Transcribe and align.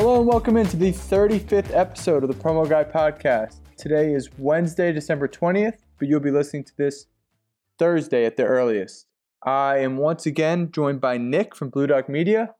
Hello 0.00 0.20
and 0.20 0.28
welcome 0.28 0.56
into 0.56 0.76
the 0.76 0.92
35th 0.92 1.74
episode 1.74 2.22
of 2.22 2.28
the 2.28 2.36
Promo 2.36 2.68
Guy 2.68 2.84
podcast. 2.84 3.56
Today 3.76 4.14
is 4.14 4.30
Wednesday, 4.38 4.92
December 4.92 5.26
20th, 5.26 5.78
but 5.98 6.06
you'll 6.06 6.20
be 6.20 6.30
listening 6.30 6.62
to 6.62 6.76
this 6.76 7.06
Thursday 7.80 8.24
at 8.24 8.36
the 8.36 8.44
earliest. 8.44 9.08
I 9.42 9.78
am 9.78 9.96
once 9.96 10.24
again 10.24 10.70
joined 10.70 11.00
by 11.00 11.18
Nick 11.18 11.56
from 11.56 11.70
Blue 11.70 11.88
Dog 11.88 12.08
Media, 12.08 12.54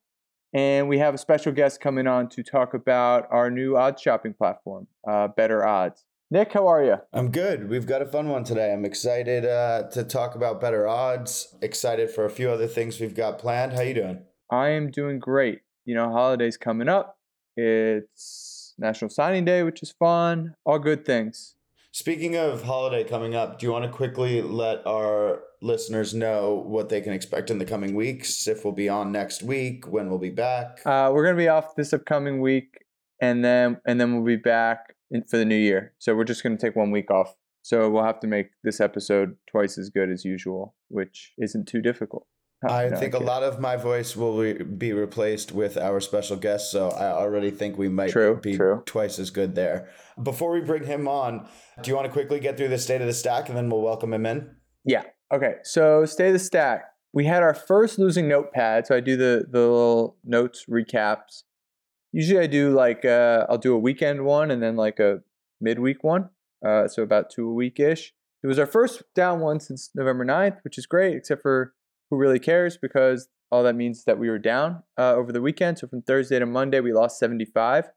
and 0.52 0.88
we 0.88 0.98
have 0.98 1.14
a 1.14 1.18
special 1.18 1.52
guest 1.52 1.80
coming 1.80 2.08
on 2.08 2.28
to 2.30 2.42
talk 2.42 2.74
about 2.74 3.28
our 3.30 3.52
new 3.52 3.76
odds 3.76 4.02
shopping 4.02 4.34
platform, 4.34 4.88
uh, 5.08 5.28
Bettor 5.28 5.64
Odds. 5.64 6.06
Nick, 6.32 6.52
how 6.52 6.66
are 6.66 6.82
you? 6.82 6.96
I'm 7.12 7.30
good. 7.30 7.68
We've 7.68 7.86
got 7.86 8.02
a 8.02 8.06
fun 8.06 8.30
one 8.30 8.42
today. 8.42 8.72
I'm 8.72 8.84
excited 8.84 9.44
uh, 9.44 9.84
to 9.92 10.02
talk 10.02 10.34
about 10.34 10.60
Bettor 10.60 10.88
Odds. 10.88 11.54
Excited 11.62 12.10
for 12.10 12.24
a 12.24 12.30
few 12.30 12.50
other 12.50 12.66
things 12.66 12.98
we've 12.98 13.14
got 13.14 13.38
planned. 13.38 13.74
How 13.74 13.82
you 13.82 13.94
doing? 13.94 14.24
I 14.50 14.70
am 14.70 14.90
doing 14.90 15.20
great. 15.20 15.60
You 15.84 15.94
know, 15.94 16.10
holidays 16.10 16.56
coming 16.56 16.88
up. 16.88 17.17
It's 17.60 18.74
National 18.78 19.10
Signing 19.10 19.44
Day, 19.44 19.64
which 19.64 19.82
is 19.82 19.90
fun. 19.90 20.54
All 20.64 20.78
good 20.78 21.04
things. 21.04 21.56
Speaking 21.90 22.36
of 22.36 22.62
holiday 22.62 23.02
coming 23.02 23.34
up, 23.34 23.58
do 23.58 23.66
you 23.66 23.72
want 23.72 23.84
to 23.84 23.90
quickly 23.90 24.40
let 24.40 24.86
our 24.86 25.40
listeners 25.60 26.14
know 26.14 26.62
what 26.64 26.88
they 26.88 27.00
can 27.00 27.12
expect 27.12 27.50
in 27.50 27.58
the 27.58 27.64
coming 27.64 27.96
weeks? 27.96 28.46
If 28.46 28.64
we'll 28.64 28.74
be 28.74 28.88
on 28.88 29.10
next 29.10 29.42
week, 29.42 29.88
when 29.88 30.08
we'll 30.08 30.20
be 30.20 30.30
back? 30.30 30.78
Uh, 30.86 31.10
we're 31.12 31.24
gonna 31.24 31.36
be 31.36 31.48
off 31.48 31.74
this 31.74 31.92
upcoming 31.92 32.40
week, 32.40 32.84
and 33.20 33.44
then 33.44 33.80
and 33.84 34.00
then 34.00 34.14
we'll 34.14 34.24
be 34.24 34.36
back 34.36 34.94
in, 35.10 35.24
for 35.24 35.36
the 35.36 35.44
new 35.44 35.56
year. 35.56 35.94
So 35.98 36.14
we're 36.14 36.22
just 36.22 36.44
gonna 36.44 36.58
take 36.58 36.76
one 36.76 36.92
week 36.92 37.10
off. 37.10 37.34
So 37.62 37.90
we'll 37.90 38.04
have 38.04 38.20
to 38.20 38.28
make 38.28 38.50
this 38.62 38.80
episode 38.80 39.34
twice 39.50 39.78
as 39.78 39.90
good 39.90 40.10
as 40.10 40.24
usual, 40.24 40.76
which 40.86 41.32
isn't 41.38 41.66
too 41.66 41.82
difficult. 41.82 42.28
Huh, 42.64 42.72
I 42.72 42.88
no, 42.88 42.96
think 42.96 43.14
a 43.14 43.18
lot 43.18 43.44
of 43.44 43.60
my 43.60 43.76
voice 43.76 44.16
will 44.16 44.36
re- 44.38 44.62
be 44.64 44.92
replaced 44.92 45.52
with 45.52 45.76
our 45.76 46.00
special 46.00 46.36
guest, 46.36 46.72
so 46.72 46.88
I 46.90 47.06
already 47.12 47.52
think 47.52 47.78
we 47.78 47.88
might 47.88 48.10
True, 48.10 48.40
be 48.42 48.56
true. 48.56 48.82
twice 48.84 49.20
as 49.20 49.30
good 49.30 49.54
there. 49.54 49.88
Before 50.20 50.50
we 50.50 50.60
bring 50.60 50.84
him 50.84 51.06
on, 51.06 51.48
do 51.82 51.90
you 51.90 51.94
want 51.94 52.06
to 52.06 52.12
quickly 52.12 52.40
get 52.40 52.56
through 52.56 52.68
the 52.68 52.78
state 52.78 53.00
of 53.00 53.06
the 53.06 53.12
stack 53.12 53.48
and 53.48 53.56
then 53.56 53.70
we'll 53.70 53.82
welcome 53.82 54.12
him 54.12 54.26
in? 54.26 54.56
Yeah. 54.84 55.04
Okay. 55.32 55.54
So 55.62 56.04
state 56.04 56.28
of 56.28 56.32
the 56.32 56.38
stack. 56.40 56.86
We 57.12 57.26
had 57.26 57.42
our 57.44 57.54
first 57.54 57.98
losing 57.98 58.26
notepad. 58.26 58.86
So 58.86 58.96
I 58.96 59.00
do 59.00 59.16
the 59.16 59.46
the 59.48 59.60
little 59.60 60.16
notes 60.24 60.64
recaps. 60.68 61.44
Usually 62.12 62.40
I 62.40 62.46
do 62.46 62.72
like 62.74 63.04
uh, 63.04 63.46
I'll 63.48 63.58
do 63.58 63.74
a 63.74 63.78
weekend 63.78 64.24
one 64.24 64.50
and 64.50 64.62
then 64.62 64.76
like 64.76 64.98
a 64.98 65.20
midweek 65.60 66.02
one. 66.02 66.30
Uh, 66.66 66.88
so 66.88 67.02
about 67.02 67.30
two 67.30 67.48
a 67.48 67.52
week 67.52 67.78
ish. 67.78 68.12
It 68.42 68.46
was 68.46 68.58
our 68.58 68.66
first 68.66 69.02
down 69.14 69.40
one 69.40 69.60
since 69.60 69.90
November 69.94 70.24
9th, 70.24 70.58
which 70.62 70.78
is 70.78 70.86
great, 70.86 71.16
except 71.16 71.42
for 71.42 71.74
who 72.10 72.16
really 72.16 72.38
cares 72.38 72.76
because 72.76 73.28
all 73.50 73.62
that 73.62 73.74
means 73.74 73.98
is 73.98 74.04
that 74.04 74.18
we 74.18 74.28
were 74.28 74.38
down 74.38 74.82
uh, 74.98 75.14
over 75.14 75.32
the 75.32 75.40
weekend. 75.40 75.78
So 75.78 75.86
from 75.86 76.02
Thursday 76.02 76.38
to 76.38 76.46
Monday, 76.46 76.80
we 76.80 76.92
lost 76.92 77.18
75. 77.18 77.88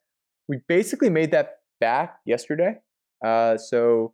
We 0.48 0.62
basically 0.68 1.10
made 1.10 1.32
that 1.32 1.60
back 1.80 2.20
yesterday. 2.26 2.76
Uh, 3.24 3.58
so 3.58 4.14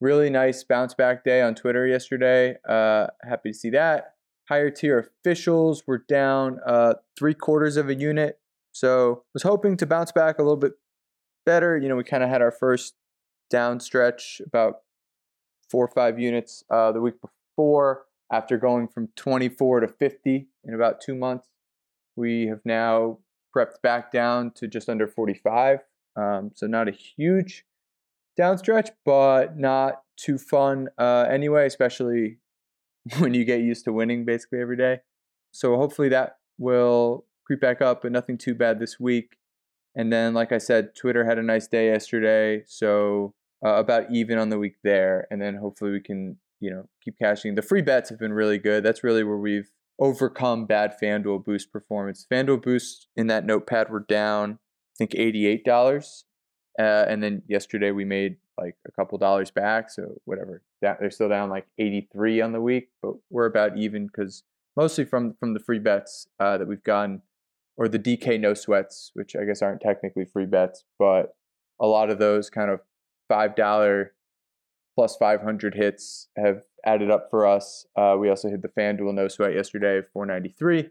really 0.00 0.30
nice 0.30 0.64
bounce 0.64 0.94
back 0.94 1.24
day 1.24 1.42
on 1.42 1.54
Twitter 1.54 1.86
yesterday. 1.86 2.56
Uh, 2.68 3.08
happy 3.28 3.50
to 3.50 3.54
see 3.54 3.70
that. 3.70 4.14
Higher 4.48 4.70
tier 4.70 4.98
officials 4.98 5.84
were 5.86 6.04
down 6.08 6.58
uh, 6.66 6.94
three 7.18 7.34
quarters 7.34 7.76
of 7.76 7.88
a 7.88 7.94
unit. 7.94 8.38
So 8.72 9.24
was 9.34 9.42
hoping 9.42 9.76
to 9.78 9.86
bounce 9.86 10.12
back 10.12 10.38
a 10.38 10.42
little 10.42 10.56
bit 10.56 10.72
better. 11.44 11.76
You 11.76 11.88
know, 11.88 11.96
we 11.96 12.04
kind 12.04 12.22
of 12.22 12.30
had 12.30 12.42
our 12.42 12.50
first 12.50 12.94
down 13.50 13.80
stretch 13.80 14.40
about 14.46 14.76
four 15.70 15.84
or 15.84 15.92
five 15.94 16.18
units 16.18 16.64
uh, 16.70 16.92
the 16.92 17.00
week 17.00 17.14
before. 17.20 18.06
After 18.32 18.56
going 18.56 18.88
from 18.88 19.08
24 19.16 19.80
to 19.80 19.88
50 19.88 20.46
in 20.64 20.74
about 20.74 21.00
two 21.00 21.14
months, 21.14 21.48
we 22.16 22.46
have 22.46 22.60
now 22.64 23.18
prepped 23.56 23.82
back 23.82 24.12
down 24.12 24.52
to 24.52 24.68
just 24.68 24.88
under 24.88 25.08
45. 25.08 25.80
Um, 26.16 26.52
so 26.54 26.66
not 26.66 26.88
a 26.88 26.92
huge 26.92 27.64
down 28.36 28.58
stretch, 28.58 28.90
but 29.04 29.58
not 29.58 30.02
too 30.16 30.38
fun 30.38 30.88
uh, 30.98 31.26
anyway, 31.30 31.66
especially 31.66 32.38
when 33.18 33.34
you 33.34 33.44
get 33.44 33.60
used 33.60 33.84
to 33.84 33.92
winning 33.92 34.24
basically 34.24 34.60
every 34.60 34.76
day. 34.76 35.00
So 35.52 35.76
hopefully 35.76 36.08
that 36.10 36.38
will 36.58 37.24
creep 37.46 37.60
back 37.60 37.82
up, 37.82 38.02
but 38.02 38.12
nothing 38.12 38.38
too 38.38 38.54
bad 38.54 38.78
this 38.78 39.00
week. 39.00 39.36
And 39.96 40.12
then, 40.12 40.34
like 40.34 40.52
I 40.52 40.58
said, 40.58 40.94
Twitter 40.94 41.24
had 41.24 41.38
a 41.38 41.42
nice 41.42 41.66
day 41.66 41.86
yesterday, 41.86 42.62
so 42.66 43.34
uh, 43.64 43.74
about 43.74 44.12
even 44.12 44.38
on 44.38 44.48
the 44.48 44.58
week 44.58 44.76
there. 44.84 45.26
And 45.30 45.42
then 45.42 45.56
hopefully 45.56 45.90
we 45.90 46.00
can, 46.00 46.36
you 46.60 46.70
know, 46.70 46.88
keep 47.04 47.18
cashing. 47.20 47.54
The 47.54 47.62
free 47.62 47.82
bets 47.82 48.10
have 48.10 48.18
been 48.18 48.32
really 48.32 48.58
good. 48.58 48.84
That's 48.84 49.02
really 49.02 49.24
where 49.24 49.38
we've 49.38 49.70
overcome 49.98 50.66
bad 50.66 50.94
FanDuel 51.02 51.44
boost 51.44 51.72
performance. 51.72 52.26
FanDuel 52.32 52.62
Boost 52.62 53.08
in 53.16 53.26
that 53.26 53.44
notepad 53.44 53.90
were 53.90 54.04
down, 54.08 54.52
I 54.52 54.94
think, 54.98 55.14
eighty-eight 55.14 55.64
dollars. 55.64 56.24
Uh, 56.78 57.04
and 57.08 57.22
then 57.22 57.42
yesterday 57.48 57.90
we 57.90 58.04
made 58.04 58.36
like 58.56 58.76
a 58.86 58.92
couple 58.92 59.18
dollars 59.18 59.50
back. 59.50 59.90
So 59.90 60.14
whatever, 60.24 60.62
that, 60.82 60.98
they're 61.00 61.10
still 61.10 61.28
down 61.28 61.50
like 61.50 61.66
83 61.78 62.40
on 62.40 62.52
the 62.52 62.60
week, 62.60 62.88
but 63.02 63.14
we're 63.30 63.46
about 63.46 63.76
even 63.76 64.06
because 64.06 64.44
mostly 64.76 65.04
from 65.04 65.34
from 65.40 65.54
the 65.54 65.60
free 65.60 65.78
bets 65.78 66.28
uh, 66.38 66.58
that 66.58 66.68
we've 66.68 66.84
gotten, 66.84 67.22
or 67.76 67.88
the 67.88 67.98
DK 67.98 68.38
no 68.40 68.54
sweats, 68.54 69.10
which 69.14 69.34
I 69.36 69.44
guess 69.44 69.62
aren't 69.62 69.80
technically 69.80 70.24
free 70.24 70.46
bets, 70.46 70.84
but 70.98 71.34
a 71.80 71.86
lot 71.86 72.10
of 72.10 72.18
those 72.18 72.50
kind 72.50 72.70
of 72.70 72.80
five 73.28 73.56
dollar 73.56 74.12
plus 75.00 75.16
500 75.16 75.76
hits 75.76 76.28
have 76.36 76.64
added 76.84 77.10
up 77.10 77.28
for 77.30 77.46
us. 77.46 77.86
Uh, 77.96 78.16
we 78.20 78.28
also 78.28 78.50
hit 78.50 78.60
the 78.60 78.68
FanDuel 78.68 79.14
no 79.14 79.28
sweat 79.28 79.54
yesterday, 79.54 80.06
493. 80.12 80.90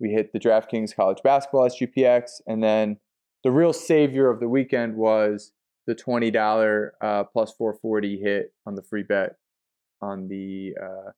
We 0.00 0.10
hit 0.10 0.32
the 0.32 0.40
DraftKings 0.40 0.96
college 0.96 1.18
basketball 1.22 1.68
SGPX, 1.68 2.40
and 2.48 2.60
then 2.60 2.96
the 3.44 3.52
real 3.52 3.72
savior 3.72 4.28
of 4.30 4.40
the 4.40 4.48
weekend 4.48 4.96
was 4.96 5.52
the 5.86 5.94
twenty 5.94 6.32
dollar 6.32 6.94
uh, 7.00 7.22
plus 7.22 7.52
four 7.52 7.72
forty 7.80 8.18
hit 8.18 8.52
on 8.66 8.74
the 8.74 8.82
free 8.82 9.04
bet 9.04 9.36
on 10.02 10.26
the 10.26 10.74
uh, 10.82 11.12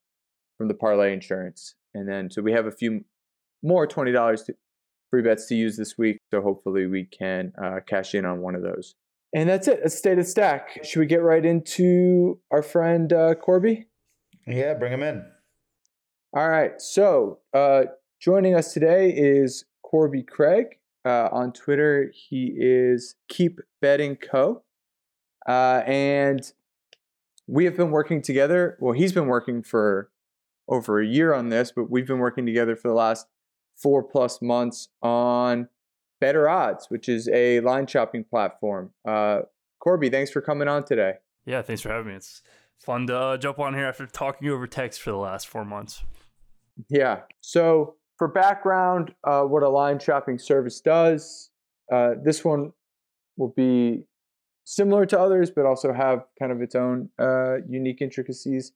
from 0.55 0.67
the 0.67 0.75
parlay 0.75 1.13
insurance, 1.13 1.73
and 1.95 2.07
then 2.07 2.29
so 2.29 2.43
we 2.43 2.51
have 2.51 2.67
a 2.67 2.71
few 2.71 3.05
more 3.63 3.87
twenty 3.87 4.11
dollars 4.11 4.47
free 5.09 5.23
bets 5.23 5.47
to 5.47 5.55
use 5.55 5.77
this 5.77 5.97
week. 5.97 6.19
So 6.29 6.41
hopefully 6.41 6.85
we 6.85 7.05
can 7.05 7.53
uh, 7.61 7.79
cash 7.87 8.13
in 8.13 8.23
on 8.23 8.41
one 8.41 8.53
of 8.53 8.61
those. 8.61 8.93
And 9.33 9.47
that's 9.47 9.67
it. 9.67 9.81
That's 9.83 9.95
state 9.95 10.17
of 10.17 10.25
stack. 10.25 10.83
Should 10.83 10.99
we 10.99 11.05
get 11.05 11.21
right 11.21 11.45
into 11.45 12.39
our 12.51 12.63
friend 12.63 13.11
uh, 13.13 13.35
Corbie? 13.35 13.87
Yeah, 14.47 14.73
bring 14.73 14.91
him 14.91 15.03
in. 15.03 15.23
All 16.33 16.49
right. 16.49 16.79
So 16.81 17.39
uh, 17.53 17.83
joining 18.19 18.55
us 18.55 18.73
today 18.73 19.13
is 19.15 19.65
Corbie 19.83 20.23
Craig. 20.23 20.79
Uh, 21.05 21.29
on 21.31 21.53
Twitter, 21.53 22.11
he 22.13 22.53
is 22.57 23.15
Keep 23.29 23.59
Betting 23.81 24.15
Co. 24.15 24.63
Uh, 25.47 25.81
and 25.85 26.51
we 27.47 27.65
have 27.65 27.77
been 27.77 27.91
working 27.91 28.21
together. 28.21 28.77
Well, 28.79 28.93
he's 28.93 29.13
been 29.13 29.27
working 29.27 29.63
for 29.63 30.11
over 30.67 30.99
a 30.99 31.05
year 31.05 31.33
on 31.33 31.49
this, 31.49 31.71
but 31.75 31.89
we've 31.89 32.05
been 32.05 32.19
working 32.19 32.45
together 32.45 32.75
for 32.75 32.87
the 32.87 32.93
last 32.93 33.27
four 33.75 34.03
plus 34.03 34.41
months 34.41 34.89
on 35.01 35.69
Bettor 36.19 36.49
Odds, 36.49 36.87
which 36.89 37.09
is 37.09 37.27
a 37.29 37.59
line 37.61 37.87
shopping 37.87 38.23
platform. 38.23 38.91
Uh, 39.07 39.41
Corbie, 39.79 40.09
thanks 40.09 40.31
for 40.31 40.41
coming 40.41 40.67
on 40.67 40.83
today. 40.83 41.13
Yeah, 41.45 41.61
thanks 41.61 41.81
for 41.81 41.89
having 41.89 42.07
me. 42.07 42.15
It's 42.15 42.41
fun 42.79 43.07
to 43.07 43.17
uh, 43.17 43.37
jump 43.37 43.59
on 43.59 43.73
here 43.73 43.85
after 43.85 44.05
talking 44.05 44.49
over 44.49 44.67
text 44.67 45.01
for 45.01 45.11
the 45.11 45.17
last 45.17 45.47
four 45.47 45.65
months. 45.65 46.03
Yeah. 46.89 47.21
So, 47.41 47.95
for 48.17 48.27
background, 48.27 49.13
uh, 49.23 49.43
what 49.43 49.63
a 49.63 49.69
line 49.69 49.99
shopping 49.99 50.37
service 50.37 50.81
does, 50.81 51.49
uh, 51.91 52.15
this 52.23 52.43
one 52.43 52.73
will 53.37 53.53
be 53.55 54.03
similar 54.65 55.05
to 55.05 55.19
others, 55.19 55.49
but 55.49 55.65
also 55.65 55.93
have 55.93 56.25
kind 56.37 56.51
of 56.51 56.61
its 56.61 56.75
own 56.75 57.09
uh, 57.17 57.57
unique 57.67 58.01
intricacies. 58.01 58.73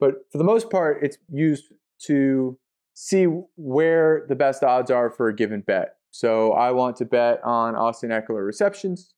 But 0.00 0.14
for 0.32 0.38
the 0.38 0.44
most 0.44 0.70
part, 0.70 0.98
it's 1.02 1.18
used 1.30 1.72
to 2.06 2.58
see 2.94 3.24
where 3.56 4.26
the 4.28 4.34
best 4.34 4.64
odds 4.64 4.90
are 4.90 5.10
for 5.10 5.28
a 5.28 5.36
given 5.36 5.60
bet. 5.60 5.97
So, 6.10 6.52
I 6.52 6.70
want 6.72 6.96
to 6.96 7.04
bet 7.04 7.40
on 7.44 7.76
Austin 7.76 8.10
Ekeler 8.10 8.44
receptions. 8.44 9.14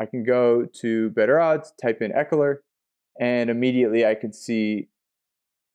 I 0.00 0.06
can 0.06 0.24
go 0.24 0.66
to 0.80 1.10
Bettor 1.10 1.38
Odds, 1.38 1.72
type 1.80 2.02
in 2.02 2.12
Ekeler, 2.12 2.56
and 3.20 3.48
immediately 3.48 4.04
I 4.04 4.14
can 4.14 4.32
see 4.32 4.88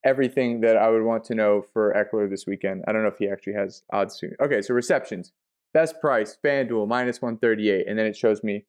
everything 0.04 0.62
that 0.62 0.78
I 0.78 0.90
would 0.90 1.04
want 1.04 1.24
to 1.26 1.36
know 1.36 1.62
for 1.74 1.94
Ekeler 1.94 2.30
this 2.30 2.46
weekend. 2.46 2.84
I 2.88 2.92
don't 2.92 3.04
know 3.04 3.10
if 3.10 3.18
he 3.18 3.30
actually 3.30 3.54
has 3.54 3.84
odds 3.92 4.18
to. 4.20 4.32
Okay, 4.42 4.62
so 4.62 4.74
receptions, 4.74 5.32
best 5.74 6.00
price, 6.00 6.38
FanDuel 6.44 6.88
minus 6.88 7.22
138, 7.22 7.88
and 7.88 7.98
then 7.98 8.06
it 8.06 8.16
shows 8.16 8.44
me 8.44 8.66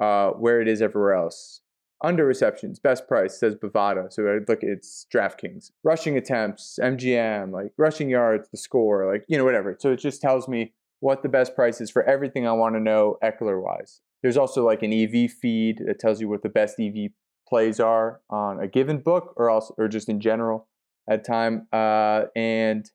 uh, 0.00 0.30
where 0.30 0.60
it 0.60 0.68
is 0.68 0.82
everywhere 0.82 1.14
else. 1.14 1.60
Under 2.04 2.26
receptions, 2.26 2.80
best 2.80 3.06
price 3.06 3.38
says 3.38 3.54
Bovada, 3.54 4.12
so 4.12 4.26
I 4.26 4.38
look 4.48 4.64
it's 4.64 5.06
DraftKings. 5.14 5.70
Rushing 5.84 6.16
attempts, 6.16 6.80
MGM, 6.82 7.52
like 7.52 7.72
rushing 7.78 8.10
yards, 8.10 8.48
the 8.50 8.56
score, 8.56 9.10
like 9.10 9.24
you 9.28 9.38
know 9.38 9.44
whatever. 9.44 9.76
So 9.78 9.92
it 9.92 9.98
just 9.98 10.20
tells 10.20 10.48
me 10.48 10.72
what 11.02 11.24
the 11.24 11.28
best 11.28 11.56
price 11.56 11.80
is 11.80 11.90
for 11.90 12.04
everything 12.04 12.46
I 12.46 12.52
want 12.52 12.76
to 12.76 12.80
know 12.80 13.18
Ekeler 13.24 13.60
wise. 13.60 14.02
There's 14.22 14.36
also 14.36 14.64
like 14.64 14.84
an 14.84 14.92
EV 14.92 15.32
feed 15.32 15.82
that 15.84 15.98
tells 15.98 16.20
you 16.20 16.28
what 16.28 16.44
the 16.44 16.48
best 16.48 16.78
EV 16.78 17.10
plays 17.48 17.80
are 17.80 18.20
on 18.30 18.60
a 18.60 18.68
given 18.68 18.98
book 18.98 19.34
or 19.36 19.50
also 19.50 19.74
or 19.76 19.88
just 19.88 20.08
in 20.08 20.20
general 20.20 20.68
at 21.10 21.24
time. 21.24 21.66
Uh, 21.72 22.26
and 22.36 22.88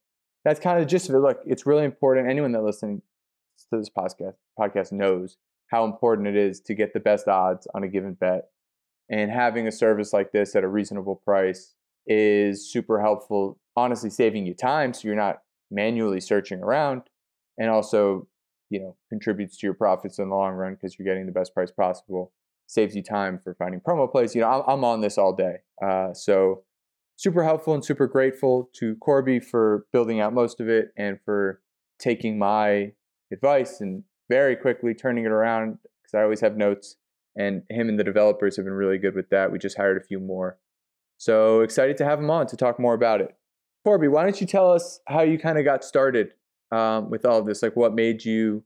that's 0.45 0.57
kind 0.57 0.80
of 0.80 0.86
the 0.86 0.89
gist 0.89 1.09
of 1.09 1.15
it. 1.15 1.19
Look, 1.19 1.42
it's 1.45 1.65
really 1.65 1.83
important. 1.83 2.30
Anyone 2.30 2.54
that 2.54 2.63
listening 2.63 3.01
to 3.71 3.77
this 3.77 3.89
podcast 3.89 4.36
podcast 4.57 4.94
knows 4.94 5.36
how 5.68 5.83
important 5.83 6.30
it 6.30 6.38
is 6.38 6.62
to 6.62 6.74
get 6.74 6.94
the 6.94 7.01
best 7.01 7.27
odds 7.27 7.68
on 7.75 7.83
a 7.83 7.89
given 7.89 8.13
bet. 8.13 8.45
And 9.09 9.30
having 9.30 9.68
a 9.68 9.71
service 9.71 10.13
like 10.13 10.31
this 10.31 10.56
at 10.56 10.63
a 10.63 10.69
reasonable 10.69 11.18
price 11.25 11.74
is 12.06 12.71
super 12.71 13.01
helpful, 13.01 13.59
honestly 13.75 14.09
saving 14.09 14.45
you 14.45 14.54
time 14.54 14.94
so 14.94 15.09
you're 15.09 15.18
not 15.18 15.42
manually 15.69 16.21
searching 16.21 16.62
around 16.62 17.01
and 17.57 17.69
also, 17.69 18.27
you 18.69 18.80
know, 18.80 18.95
contributes 19.09 19.57
to 19.57 19.68
your 19.68 19.74
profits 19.74 20.19
in 20.19 20.30
the 20.30 20.36
long 20.36 20.54
run 20.54 20.75
because 20.75 20.98
you're 20.98 21.06
getting 21.06 21.25
the 21.25 21.31
best 21.31 21.54
price 21.54 21.71
possible. 21.71 22.31
Saves 22.68 22.95
you 22.95 23.04
time 23.04 23.39
for 23.44 23.56
finding 23.56 23.80
promo 23.80 24.12
plays. 24.12 24.36
You 24.36 24.42
know, 24.42 24.50
I'm, 24.50 24.63
I'm 24.68 24.83
on 24.83 25.01
this 25.01 25.18
all 25.18 25.33
day. 25.33 25.57
Uh, 25.81 26.13
so 26.13 26.63
super 27.15 27.44
helpful 27.44 27.74
and 27.74 27.83
super 27.83 28.07
grateful 28.07 28.69
to 28.74 28.95
Corbie 28.98 29.39
for 29.39 29.86
building 29.92 30.19
out 30.19 30.33
most 30.33 30.59
of 30.59 30.69
it 30.69 30.89
and 30.98 31.19
for 31.24 31.62
taking 32.00 32.38
my 32.38 32.92
advice 33.31 33.81
and 33.81 34.04
very 34.30 34.56
quickly 34.56 34.94
turning 34.94 35.25
it 35.25 35.31
around 35.31 35.77
because 36.01 36.13
I 36.13 36.24
always 36.24 36.42
have 36.42 36.57
notes. 36.57 36.98
And 37.36 37.63
him 37.69 37.88
and 37.88 38.00
the 38.00 38.04
developers 38.04 38.56
have 38.56 38.65
been 38.65 38.74
really 38.74 38.98
good 38.98 39.15
with 39.15 39.30
that. 39.30 39.51
We 39.51 39.59
just 39.59 39.77
hired 39.77 39.98
a 39.98 40.06
few 40.06 40.19
more. 40.19 40.57
So 41.18 41.62
excited 41.62 41.98
to 41.98 42.06
have 42.06 42.19
him 42.19 42.30
on 42.30 42.48
to 42.48 42.57
talk 42.57 42.80
more 42.80 42.94
about 42.94 43.21
it. 43.21 43.36
Corby, 43.83 44.07
why 44.07 44.24
don't 44.24 44.39
you 44.42 44.48
tell 44.48 44.71
us 44.71 45.00
how 45.07 45.21
you 45.21 45.39
kind 45.39 45.57
of 45.57 45.65
got 45.65 45.83
started 45.83 46.33
um, 46.72 47.10
with 47.10 47.25
all 47.25 47.40
of 47.40 47.46
this? 47.46 47.62
Like, 47.62 47.75
what 47.75 47.94
made 47.94 48.25
you 48.25 48.64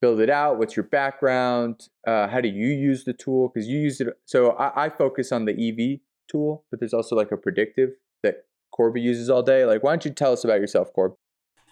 build 0.00 0.20
it 0.20 0.28
out? 0.30 0.58
What's 0.58 0.76
your 0.76 0.84
background? 0.84 1.88
Uh, 2.06 2.28
how 2.28 2.40
do 2.40 2.48
you 2.48 2.68
use 2.68 3.04
the 3.04 3.12
tool? 3.12 3.50
Because 3.52 3.68
you 3.68 3.78
use 3.78 4.00
it. 4.00 4.08
So 4.24 4.50
I, 4.52 4.86
I, 4.86 4.88
focus 4.90 5.30
on 5.32 5.44
the 5.44 5.52
EV 5.52 6.00
tool, 6.30 6.64
but 6.70 6.80
there's 6.80 6.92
also 6.92 7.14
like 7.14 7.30
a 7.30 7.36
predictive 7.36 7.90
that 8.22 8.46
Corbie 8.72 9.00
uses 9.00 9.30
all 9.30 9.42
day. 9.42 9.64
Like, 9.64 9.82
why 9.82 9.92
don't 9.92 10.04
you 10.04 10.10
tell 10.10 10.32
us 10.32 10.44
about 10.44 10.60
yourself, 10.60 10.92
Corbie? 10.92 11.14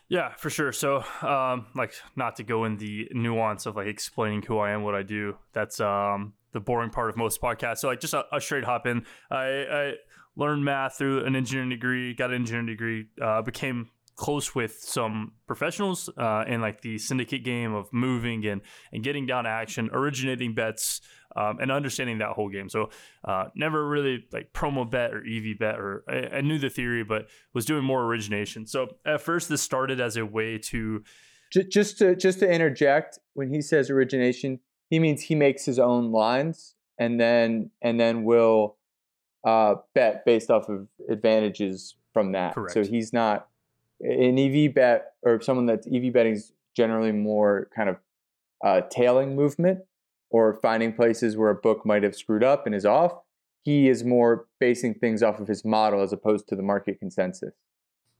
Yeah, 0.08 0.34
for 0.36 0.50
sure. 0.50 0.72
So, 0.72 1.04
um, 1.22 1.66
like, 1.74 1.94
not 2.16 2.36
to 2.36 2.42
go 2.42 2.64
in 2.64 2.76
the 2.78 3.08
nuance 3.12 3.66
of 3.66 3.76
like 3.76 3.86
explaining 3.86 4.42
who 4.42 4.58
I 4.58 4.70
am, 4.72 4.82
what 4.82 4.94
I 4.94 5.02
do. 5.02 5.36
That's 5.52 5.80
um, 5.80 6.34
the 6.52 6.60
boring 6.60 6.90
part 6.90 7.10
of 7.10 7.16
most 7.16 7.40
podcasts. 7.40 7.78
So, 7.78 7.88
like, 7.88 8.00
just 8.00 8.14
a, 8.14 8.24
a 8.32 8.40
straight 8.40 8.64
hop 8.64 8.86
in. 8.86 9.04
I, 9.30 9.36
I, 9.38 9.92
learned 10.36 10.64
math 10.64 10.96
through 10.96 11.24
an 11.24 11.34
engineering 11.34 11.68
degree, 11.68 12.14
got 12.14 12.30
an 12.30 12.36
engineering 12.36 12.66
degree, 12.66 13.06
uh, 13.20 13.42
became 13.42 13.90
close 14.20 14.54
with 14.54 14.78
some 14.80 15.32
professionals 15.46 16.10
uh, 16.18 16.44
in 16.46 16.60
like 16.60 16.82
the 16.82 16.98
syndicate 16.98 17.42
game 17.42 17.72
of 17.74 17.90
moving 17.90 18.44
and 18.46 18.60
and 18.92 19.02
getting 19.02 19.24
down 19.24 19.44
to 19.44 19.50
action, 19.50 19.88
originating 19.94 20.54
bets, 20.54 21.00
um, 21.34 21.58
and 21.58 21.72
understanding 21.72 22.18
that 22.18 22.32
whole 22.32 22.50
game. 22.50 22.68
So 22.68 22.90
uh, 23.24 23.46
never 23.54 23.88
really 23.88 24.26
like 24.30 24.52
promo 24.52 24.88
bet 24.88 25.14
or 25.14 25.24
EV 25.26 25.58
bet, 25.58 25.80
or 25.80 26.04
I, 26.06 26.36
I, 26.36 26.40
knew 26.42 26.58
the 26.58 26.68
theory, 26.68 27.02
but 27.02 27.28
was 27.54 27.64
doing 27.64 27.82
more 27.82 28.04
origination. 28.04 28.66
So 28.66 28.88
at 29.06 29.22
first, 29.22 29.48
this 29.48 29.62
started 29.62 30.02
as 30.02 30.18
a 30.18 30.26
way 30.26 30.58
to 30.58 31.02
just 31.50 31.96
to 31.98 32.14
just 32.14 32.40
to 32.40 32.52
interject. 32.52 33.18
When 33.32 33.48
he 33.48 33.62
says 33.62 33.88
origination, 33.88 34.60
he 34.90 34.98
means 34.98 35.22
he 35.22 35.34
makes 35.34 35.64
his 35.64 35.78
own 35.78 36.12
lines 36.12 36.74
and 36.98 37.18
then 37.18 37.70
and 37.80 37.98
then 37.98 38.24
will 38.24 38.76
uh, 39.44 39.76
bet 39.94 40.26
based 40.26 40.50
off 40.50 40.68
of 40.68 40.88
advantages 41.08 41.96
from 42.12 42.32
that. 42.32 42.54
Correct. 42.54 42.74
So 42.74 42.84
he's 42.84 43.14
not 43.14 43.46
an 44.00 44.38
EV 44.38 44.74
bet 44.74 45.12
or 45.22 45.40
someone 45.40 45.66
that's 45.66 45.86
EV 45.86 46.12
betting 46.12 46.34
is 46.34 46.52
generally 46.76 47.12
more 47.12 47.68
kind 47.74 47.88
of 47.88 47.96
uh, 48.64 48.82
tailing 48.90 49.34
movement 49.34 49.80
or 50.30 50.54
finding 50.54 50.92
places 50.92 51.36
where 51.36 51.50
a 51.50 51.54
book 51.54 51.84
might 51.84 52.02
have 52.02 52.14
screwed 52.14 52.44
up 52.44 52.66
and 52.66 52.74
is 52.74 52.86
off. 52.86 53.12
He 53.62 53.88
is 53.88 54.04
more 54.04 54.46
basing 54.58 54.94
things 54.94 55.22
off 55.22 55.40
of 55.40 55.48
his 55.48 55.64
model 55.64 56.00
as 56.00 56.12
opposed 56.12 56.48
to 56.48 56.56
the 56.56 56.62
market 56.62 56.98
consensus. 56.98 57.52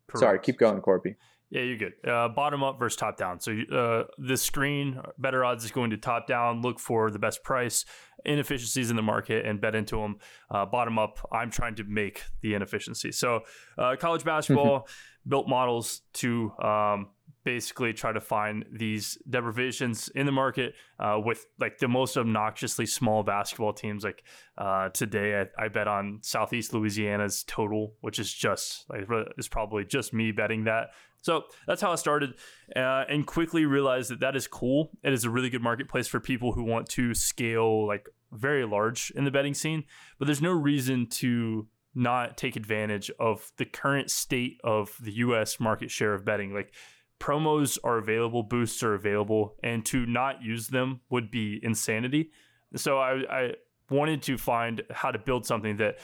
Correct. 0.06 0.20
Sorry, 0.20 0.38
keep 0.40 0.58
going, 0.58 0.80
Corbie. 0.80 1.16
Yeah, 1.50 1.62
you're 1.62 1.78
good. 1.78 1.94
Uh, 2.06 2.28
bottom 2.28 2.62
up 2.62 2.78
versus 2.78 2.96
top 2.96 3.16
down. 3.16 3.40
So 3.40 3.52
uh, 3.72 4.04
the 4.18 4.36
screen, 4.36 5.00
Bettor 5.18 5.44
Odds 5.44 5.64
is 5.64 5.72
going 5.72 5.90
to 5.90 5.96
top 5.96 6.28
down, 6.28 6.62
look 6.62 6.78
for 6.78 7.10
the 7.10 7.18
best 7.18 7.42
price, 7.42 7.84
inefficiencies 8.24 8.90
in 8.90 8.96
the 8.96 9.02
market, 9.02 9.44
and 9.44 9.60
bet 9.60 9.74
into 9.74 9.96
them. 9.96 10.18
Uh, 10.48 10.64
bottom 10.64 10.96
up, 10.96 11.18
I'm 11.32 11.50
trying 11.50 11.74
to 11.76 11.84
make 11.84 12.22
the 12.40 12.54
inefficiency. 12.54 13.10
So 13.10 13.40
uh, 13.76 13.96
college 13.98 14.22
basketball 14.22 14.86
built 15.26 15.48
models 15.48 16.02
to 16.14 16.52
um, 16.62 17.08
basically 17.44 17.92
try 17.92 18.12
to 18.12 18.20
find 18.20 18.64
these 18.70 19.18
deprivations 19.28 20.08
in 20.14 20.26
the 20.26 20.32
market 20.32 20.74
uh, 20.98 21.18
with 21.24 21.46
like 21.58 21.78
the 21.78 21.88
most 21.88 22.16
obnoxiously 22.16 22.86
small 22.86 23.22
basketball 23.22 23.72
teams. 23.72 24.04
Like 24.04 24.24
uh, 24.58 24.90
today, 24.90 25.46
I, 25.58 25.64
I, 25.64 25.68
bet 25.68 25.88
on 25.88 26.18
Southeast 26.22 26.74
Louisiana's 26.74 27.44
total, 27.44 27.94
which 28.00 28.18
is 28.18 28.32
just 28.32 28.84
like 28.90 29.08
is 29.38 29.48
probably 29.48 29.84
just 29.84 30.12
me 30.12 30.32
betting 30.32 30.64
that. 30.64 30.90
So 31.22 31.44
that's 31.66 31.82
how 31.82 31.92
I 31.92 31.96
started, 31.96 32.34
uh, 32.74 33.04
and 33.08 33.26
quickly 33.26 33.66
realized 33.66 34.10
that 34.10 34.20
that 34.20 34.36
is 34.36 34.46
cool. 34.46 34.90
It 35.02 35.12
is 35.12 35.24
a 35.24 35.30
really 35.30 35.50
good 35.50 35.62
marketplace 35.62 36.08
for 36.08 36.18
people 36.18 36.52
who 36.52 36.62
want 36.62 36.88
to 36.90 37.14
scale 37.14 37.86
like 37.86 38.08
very 38.32 38.64
large 38.64 39.12
in 39.14 39.24
the 39.24 39.30
betting 39.30 39.54
scene. 39.54 39.84
But 40.18 40.26
there's 40.26 40.40
no 40.40 40.52
reason 40.52 41.08
to 41.08 41.66
not 41.94 42.36
take 42.36 42.56
advantage 42.56 43.10
of 43.18 43.50
the 43.56 43.64
current 43.64 44.10
state 44.10 44.60
of 44.62 44.96
the 45.00 45.12
U.S. 45.12 45.58
market 45.58 45.90
share 45.90 46.14
of 46.14 46.24
betting. 46.24 46.54
Like 46.54 46.72
promos 47.18 47.78
are 47.84 47.98
available, 47.98 48.42
boosts 48.42 48.82
are 48.82 48.94
available, 48.94 49.56
and 49.62 49.84
to 49.86 50.06
not 50.06 50.42
use 50.42 50.68
them 50.68 51.00
would 51.10 51.30
be 51.30 51.60
insanity. 51.62 52.30
So 52.76 52.98
I, 52.98 53.22
I 53.30 53.54
wanted 53.90 54.22
to 54.22 54.38
find 54.38 54.82
how 54.90 55.10
to 55.10 55.18
build 55.18 55.46
something 55.46 55.76
that 55.78 55.98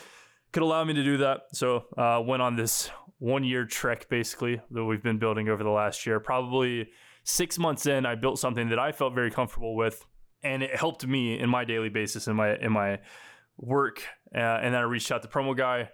could 0.53 0.63
allow 0.63 0.85
me 0.85 0.95
to 0.95 1.05
do 1.05 1.19
that. 1.19 1.43
So 1.53 1.85
uh, 1.97 2.23
went 2.25 2.43
on 2.43 2.57
this 2.57 2.91
one 3.19 3.45
year 3.45 3.65
trek 3.65 4.09
basically 4.09 4.61
that 4.71 4.85
we've 4.85 5.03
been 5.03 5.19
building 5.19 5.49
over 5.49 5.63
the 5.63 5.71
last 5.71 6.07
year. 6.07 6.21
Probably 6.21 6.91
six 7.25 7.59
months 7.59 7.87
in, 7.87 8.07
I 8.07 8.15
built 8.15 8.39
something 8.39 8.69
that 8.71 8.79
I 8.79 8.93
felt 8.93 9.15
very 9.15 9.31
comfortable 9.31 9.75
with, 9.75 10.05
and 10.43 10.63
it 10.63 10.75
helped 10.77 11.07
me 11.07 11.39
in 11.39 11.49
my 11.49 11.65
daily 11.65 11.89
basis 11.89 12.29
in 12.29 12.37
my 12.37 12.57
in 12.57 12.73
my 12.73 12.99
work. 13.59 14.03
Uh, 14.35 14.39
and 14.39 14.75
then 14.75 14.81
I 14.81 14.85
reached 14.85 15.11
out 15.11 15.23
to 15.23 15.29
promo 15.29 15.57
guy 15.57 15.91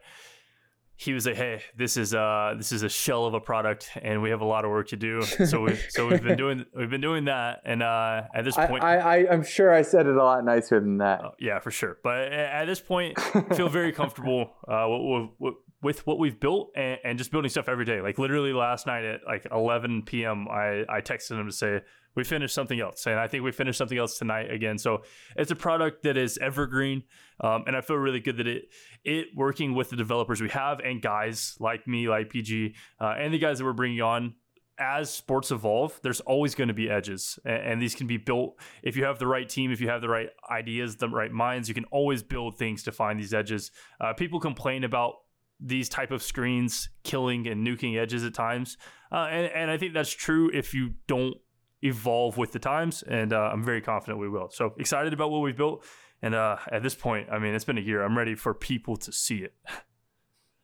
he 1.02 1.12
was 1.12 1.26
like, 1.26 1.36
"Hey, 1.36 1.62
this 1.76 1.96
is 1.96 2.14
uh 2.14 2.54
this 2.56 2.70
is 2.70 2.82
a 2.82 2.88
shell 2.88 3.26
of 3.26 3.34
a 3.34 3.40
product, 3.40 3.90
and 4.00 4.22
we 4.22 4.30
have 4.30 4.40
a 4.40 4.44
lot 4.44 4.64
of 4.64 4.70
work 4.70 4.88
to 4.88 4.96
do." 4.96 5.22
So 5.22 5.62
we 5.62 5.76
so 5.88 6.06
we've 6.06 6.22
been 6.22 6.36
doing 6.38 6.64
we've 6.76 6.90
been 6.90 7.00
doing 7.00 7.24
that, 7.24 7.62
and 7.64 7.82
uh, 7.82 8.22
at 8.34 8.44
this 8.44 8.54
point, 8.54 8.84
I, 8.84 8.98
I 8.98 9.16
am 9.32 9.42
sure 9.42 9.72
I 9.72 9.82
said 9.82 10.06
it 10.06 10.14
a 10.14 10.22
lot 10.22 10.44
nicer 10.44 10.78
than 10.80 10.98
that. 10.98 11.24
Uh, 11.24 11.30
yeah, 11.40 11.58
for 11.58 11.70
sure. 11.70 11.98
But 12.02 12.32
at 12.32 12.66
this 12.66 12.80
point, 12.80 13.18
I 13.34 13.54
feel 13.54 13.68
very 13.68 13.92
comfortable 13.92 14.52
uh, 14.68 14.86
with, 14.88 15.30
with, 15.38 15.54
with 15.82 16.06
what 16.06 16.18
we've 16.18 16.38
built 16.38 16.70
and, 16.76 16.98
and, 17.04 17.18
just 17.18 17.32
building 17.32 17.50
stuff 17.50 17.68
every 17.68 17.84
day. 17.84 18.00
Like 18.00 18.18
literally 18.18 18.52
last 18.52 18.86
night 18.86 19.04
at 19.04 19.20
like 19.26 19.46
11 19.50 20.02
p.m., 20.02 20.46
I 20.48 20.84
I 20.88 21.00
texted 21.00 21.38
him 21.38 21.46
to 21.46 21.52
say 21.52 21.80
we 22.14 22.24
finished 22.24 22.54
something 22.54 22.80
else, 22.80 23.06
and 23.06 23.18
I 23.18 23.26
think 23.26 23.44
we 23.44 23.52
finished 23.52 23.78
something 23.78 23.98
else 23.98 24.18
tonight 24.18 24.50
again. 24.50 24.78
So 24.78 25.02
it's 25.36 25.50
a 25.50 25.56
product 25.56 26.02
that 26.02 26.16
is 26.16 26.38
evergreen, 26.38 27.04
um, 27.40 27.64
and 27.66 27.76
I 27.76 27.80
feel 27.80 27.96
really 27.96 28.20
good 28.20 28.36
that 28.36 28.46
it 28.46 28.64
it 29.04 29.28
working 29.34 29.74
with 29.74 29.90
the 29.90 29.96
developers 29.96 30.40
we 30.40 30.50
have 30.50 30.80
and 30.80 31.00
guys 31.00 31.56
like 31.58 31.86
me, 31.86 32.08
like 32.08 32.30
PG, 32.30 32.74
uh, 33.00 33.14
and 33.18 33.32
the 33.32 33.38
guys 33.38 33.58
that 33.58 33.64
we're 33.64 33.72
bringing 33.72 34.02
on. 34.02 34.34
As 34.78 35.10
sports 35.10 35.50
evolve, 35.50 36.00
there's 36.02 36.20
always 36.20 36.54
going 36.54 36.68
to 36.68 36.74
be 36.74 36.90
edges, 36.90 37.38
and, 37.44 37.80
these 37.80 37.94
can 37.94 38.06
be 38.06 38.16
built 38.16 38.56
if 38.82 38.96
you 38.96 39.04
have 39.04 39.18
the 39.18 39.26
right 39.26 39.48
team, 39.48 39.70
if 39.70 39.80
you 39.80 39.88
have 39.88 40.00
the 40.00 40.08
right 40.08 40.30
ideas, 40.50 40.96
the 40.96 41.08
right 41.08 41.30
minds. 41.30 41.68
You 41.68 41.74
can 41.74 41.84
always 41.84 42.22
build 42.22 42.58
things 42.58 42.82
to 42.84 42.92
find 42.92 43.20
these 43.20 43.34
edges. 43.34 43.70
Uh, 44.00 44.12
people 44.14 44.40
complain 44.40 44.82
about 44.82 45.12
these 45.60 45.88
type 45.88 46.10
of 46.10 46.22
screens 46.22 46.88
killing 47.04 47.46
and 47.46 47.64
nuking 47.64 48.00
edges 48.00 48.24
at 48.24 48.34
times, 48.34 48.76
uh, 49.12 49.28
and, 49.30 49.52
and 49.52 49.70
I 49.70 49.76
think 49.76 49.92
that's 49.92 50.10
true 50.10 50.50
if 50.52 50.74
you 50.74 50.94
don't 51.06 51.36
evolve 51.82 52.36
with 52.36 52.52
the 52.52 52.58
times, 52.58 53.02
and 53.02 53.32
uh, 53.32 53.50
I'm 53.52 53.64
very 53.64 53.80
confident 53.80 54.18
we 54.18 54.28
will. 54.28 54.50
So 54.50 54.74
excited 54.78 55.12
about 55.12 55.30
what 55.30 55.40
we've 55.40 55.56
built, 55.56 55.84
and 56.22 56.34
uh, 56.34 56.56
at 56.70 56.82
this 56.82 56.94
point, 56.94 57.28
I 57.30 57.38
mean, 57.38 57.54
it's 57.54 57.64
been 57.64 57.78
a 57.78 57.82
year. 57.82 58.02
I'm 58.02 58.16
ready 58.16 58.34
for 58.34 58.54
people 58.54 58.96
to 58.96 59.12
see 59.12 59.38
it. 59.38 59.54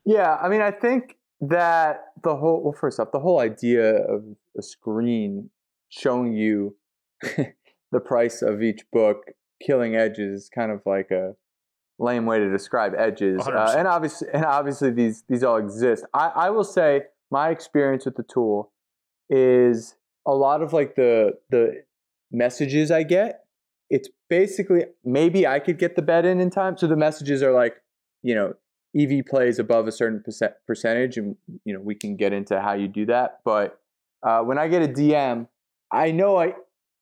Yeah, 0.04 0.36
I 0.36 0.48
mean, 0.48 0.62
I 0.62 0.70
think 0.70 1.18
that 1.42 2.12
the 2.22 2.34
whole 2.34 2.62
well, 2.62 2.72
first 2.72 2.98
off, 2.98 3.12
the 3.12 3.20
whole 3.20 3.40
idea 3.40 3.96
of 4.06 4.24
a 4.56 4.62
screen 4.62 5.50
showing 5.90 6.32
you 6.32 6.76
the 7.20 8.00
price 8.00 8.40
of 8.40 8.62
each 8.62 8.90
book, 8.90 9.18
killing 9.62 9.96
edges, 9.96 10.44
is 10.44 10.48
kind 10.48 10.72
of 10.72 10.80
like 10.86 11.10
a 11.10 11.34
lame 11.98 12.24
way 12.24 12.38
to 12.38 12.50
describe 12.50 12.94
edges. 12.96 13.46
Uh, 13.46 13.74
and 13.76 13.86
obviously, 13.86 14.28
and 14.32 14.46
obviously, 14.46 14.90
these 14.92 15.24
these 15.28 15.44
all 15.44 15.58
exist. 15.58 16.06
I, 16.14 16.28
I 16.28 16.50
will 16.50 16.64
say 16.64 17.02
my 17.30 17.50
experience 17.50 18.06
with 18.06 18.16
the 18.16 18.22
tool 18.22 18.72
is 19.28 19.94
a 20.28 20.34
lot 20.34 20.62
of 20.62 20.72
like 20.72 20.94
the 20.94 21.32
the 21.50 21.82
messages 22.30 22.90
I 22.90 23.02
get, 23.02 23.44
it's 23.90 24.08
basically 24.28 24.84
maybe 25.04 25.46
I 25.46 25.58
could 25.58 25.78
get 25.78 25.96
the 25.96 26.02
bet 26.02 26.24
in 26.26 26.38
in 26.38 26.50
time. 26.50 26.76
So 26.76 26.86
the 26.86 26.96
messages 26.96 27.42
are 27.42 27.52
like, 27.52 27.76
you 28.22 28.34
know, 28.34 28.52
EV 28.96 29.24
plays 29.26 29.58
above 29.58 29.88
a 29.88 29.92
certain 29.92 30.22
percent, 30.22 30.52
percentage, 30.66 31.16
and 31.16 31.34
you 31.64 31.72
know 31.72 31.80
we 31.80 31.94
can 31.94 32.14
get 32.14 32.32
into 32.32 32.60
how 32.60 32.74
you 32.74 32.88
do 32.88 33.06
that. 33.06 33.40
But 33.44 33.80
uh, 34.22 34.42
when 34.42 34.58
I 34.58 34.68
get 34.68 34.82
a 34.82 34.88
DM, 34.88 35.48
I 35.90 36.10
know 36.10 36.38
I 36.38 36.52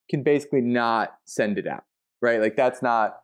can 0.09 0.23
basically 0.23 0.61
not 0.61 1.17
send 1.25 1.57
it 1.57 1.67
out, 1.67 1.83
right? 2.21 2.39
Like 2.39 2.55
that's 2.55 2.81
not 2.81 3.19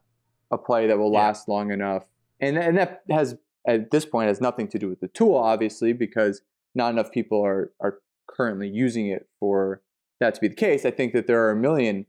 a 0.52 0.58
play 0.58 0.88
that 0.88 0.98
will 0.98 1.14
yeah. 1.14 1.20
last 1.20 1.48
long 1.48 1.72
enough, 1.72 2.04
and 2.42 2.58
and 2.58 2.78
that 2.78 3.04
has 3.10 3.38
at 3.66 3.92
this 3.92 4.06
point 4.06 4.28
has 4.28 4.42
nothing 4.42 4.68
to 4.68 4.78
do 4.78 4.90
with 4.90 5.00
the 5.00 5.08
tool, 5.08 5.36
obviously, 5.36 5.94
because 5.94 6.42
not 6.76 6.92
enough 6.92 7.10
people 7.10 7.42
are 7.46 7.72
are 7.80 8.00
currently 8.28 8.68
using 8.68 9.08
it 9.08 9.28
for 9.40 9.82
that 10.24 10.36
to 10.36 10.42
be 10.42 10.48
the 10.48 10.56
case. 10.56 10.86
I 10.86 10.92
think 10.92 11.14
that 11.14 11.28
there 11.28 11.44
are 11.46 11.52
a 11.52 11.56
million 11.56 12.06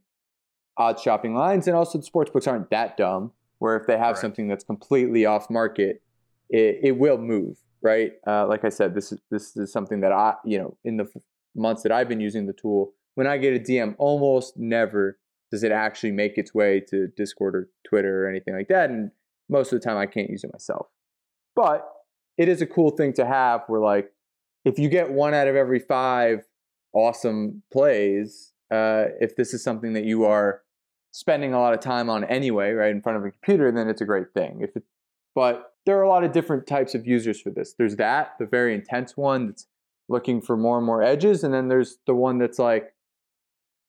odd 0.77 0.99
shopping 0.99 1.35
lines, 1.35 1.67
and 1.67 1.75
also 1.75 1.97
the 1.97 2.03
sports 2.03 2.31
books 2.31 2.47
aren't 2.47 2.69
that 2.71 2.97
dumb. 2.97 3.31
Where 3.59 3.77
if 3.77 3.87
they 3.87 3.97
have 3.97 4.15
Right. 4.15 4.17
something 4.17 4.47
that's 4.47 4.63
completely 4.63 5.25
off 5.25 5.49
market, 5.49 6.01
it, 6.49 6.79
it 6.83 6.97
will 6.97 7.17
move, 7.17 7.57
right? 7.81 8.13
Uh, 8.27 8.45
like 8.47 8.65
I 8.65 8.69
said, 8.69 8.93
this 8.93 9.11
is 9.11 9.19
this 9.31 9.55
is 9.55 9.71
something 9.71 10.01
that 10.01 10.11
I, 10.11 10.35
you 10.43 10.57
know, 10.57 10.77
in 10.83 10.97
the 10.97 11.07
months 11.55 11.83
that 11.83 11.91
I've 11.91 12.09
been 12.09 12.19
using 12.19 12.47
the 12.47 12.53
tool, 12.53 12.93
when 13.15 13.27
I 13.27 13.37
get 13.37 13.55
a 13.55 13.59
DM, 13.59 13.95
almost 13.97 14.57
never 14.57 15.17
does 15.51 15.63
it 15.63 15.71
actually 15.71 16.11
make 16.11 16.37
its 16.37 16.53
way 16.53 16.81
to 16.89 17.07
Discord 17.15 17.55
or 17.55 17.69
Twitter 17.87 18.25
or 18.25 18.29
anything 18.29 18.53
like 18.55 18.67
that, 18.67 18.89
and 18.89 19.11
most 19.47 19.71
of 19.71 19.79
the 19.79 19.85
time 19.85 19.97
I 19.97 20.05
can't 20.05 20.29
use 20.29 20.43
it 20.43 20.51
myself. 20.51 20.87
But 21.55 21.87
it 22.37 22.49
is 22.49 22.61
a 22.61 22.65
cool 22.65 22.89
thing 22.89 23.13
to 23.13 23.25
have 23.25 23.63
where 23.67 23.79
like 23.79 24.11
if 24.65 24.77
you 24.77 24.89
get 24.89 25.11
one 25.11 25.33
out 25.33 25.47
of 25.47 25.55
every 25.55 25.79
five 25.79 26.43
awesome 26.95 27.61
plays, 27.71 28.53
uh, 28.71 29.05
if 29.19 29.35
this 29.35 29.53
is 29.53 29.63
something 29.63 29.93
that 29.93 30.05
you 30.05 30.25
are 30.25 30.61
spending 31.11 31.53
a 31.53 31.59
lot 31.59 31.73
of 31.73 31.79
time 31.79 32.09
on 32.09 32.23
anyway, 32.23 32.71
right, 32.71 32.91
in 32.91 33.01
front 33.01 33.17
of 33.17 33.23
a 33.23 33.31
computer, 33.31 33.71
then 33.71 33.87
it's 33.87 34.01
a 34.01 34.05
great 34.05 34.33
thing. 34.33 34.59
If 34.61 34.75
it, 34.75 34.83
but 35.35 35.73
there 35.85 35.97
are 35.99 36.03
a 36.03 36.09
lot 36.09 36.23
of 36.23 36.31
different 36.31 36.65
types 36.65 36.95
of 36.95 37.05
users 37.05 37.39
for 37.39 37.51
this. 37.51 37.75
There's 37.77 37.97
that, 37.97 38.33
the 38.39 38.45
very 38.45 38.73
intense 38.73 39.15
one 39.15 39.47
that's 39.47 39.67
looking 40.09 40.41
for 40.41 40.57
more 40.57 40.77
and 40.77 40.85
more 40.85 41.03
edges, 41.03 41.43
and 41.43 41.53
then 41.53 41.67
there's 41.67 41.97
the 42.07 42.15
one 42.15 42.39
that's 42.39 42.57
like, 42.57 42.93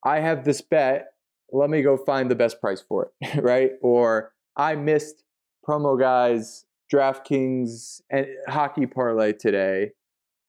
I 0.05 0.21
have 0.21 0.45
this 0.45 0.61
bet, 0.61 1.15
let 1.53 1.71
me 1.71 1.83
go 1.83 1.97
find 1.97 2.31
the 2.31 2.35
best 2.35 2.61
price 2.61 2.81
for 2.81 3.11
it, 3.21 3.43
right? 3.43 3.73
Or 3.83 4.33
I 4.57 4.75
missed 4.75 5.25
promo 5.67 5.99
guys 5.99 6.67
DraftKings 6.93 8.03
and 8.11 8.27
hockey 8.49 8.87
parlay 8.87 9.33
today. 9.33 9.93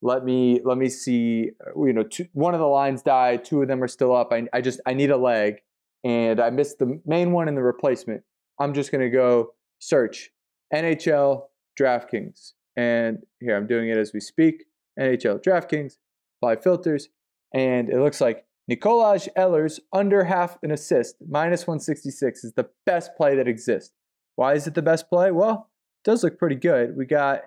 Let 0.02 0.24
me 0.24 0.60
let 0.64 0.78
me 0.78 0.88
see. 0.88 1.50
uh, 1.66 1.84
You 1.84 1.92
know, 1.92 2.04
two, 2.04 2.26
one 2.32 2.54
of 2.54 2.60
the 2.60 2.66
lines 2.66 3.02
died. 3.02 3.44
Two 3.44 3.62
of 3.62 3.68
them 3.68 3.82
are 3.82 3.88
still 3.88 4.14
up. 4.14 4.32
I, 4.32 4.46
I 4.52 4.60
just 4.60 4.80
I 4.86 4.94
need 4.94 5.10
a 5.10 5.16
leg, 5.16 5.56
and 6.04 6.40
I 6.40 6.50
missed 6.50 6.78
the 6.78 7.00
main 7.04 7.32
one 7.32 7.48
and 7.48 7.56
the 7.56 7.62
replacement. 7.62 8.22
I'm 8.60 8.74
just 8.74 8.92
gonna 8.92 9.10
go 9.10 9.54
search 9.80 10.30
NHL 10.72 11.44
DraftKings, 11.78 12.52
and 12.76 13.18
here 13.40 13.56
I'm 13.56 13.66
doing 13.66 13.88
it 13.88 13.96
as 13.96 14.12
we 14.12 14.20
speak. 14.20 14.64
NHL 14.98 15.42
DraftKings, 15.42 15.94
apply 16.38 16.56
filters, 16.56 17.08
and 17.54 17.88
it 17.88 17.98
looks 18.00 18.20
like 18.20 18.44
Nikolaj 18.70 19.28
Ehlers 19.36 19.80
under 19.92 20.24
half 20.24 20.58
an 20.62 20.70
assist, 20.70 21.16
minus 21.28 21.66
166 21.66 22.44
is 22.44 22.52
the 22.52 22.68
best 22.84 23.16
play 23.16 23.34
that 23.36 23.48
exists. 23.48 23.94
Why 24.36 24.54
is 24.54 24.66
it 24.66 24.74
the 24.74 24.82
best 24.82 25.08
play? 25.08 25.30
Well, 25.30 25.70
it 26.04 26.10
does 26.10 26.22
look 26.22 26.38
pretty 26.38 26.56
good. 26.56 26.96
We 26.96 27.06
got, 27.06 27.42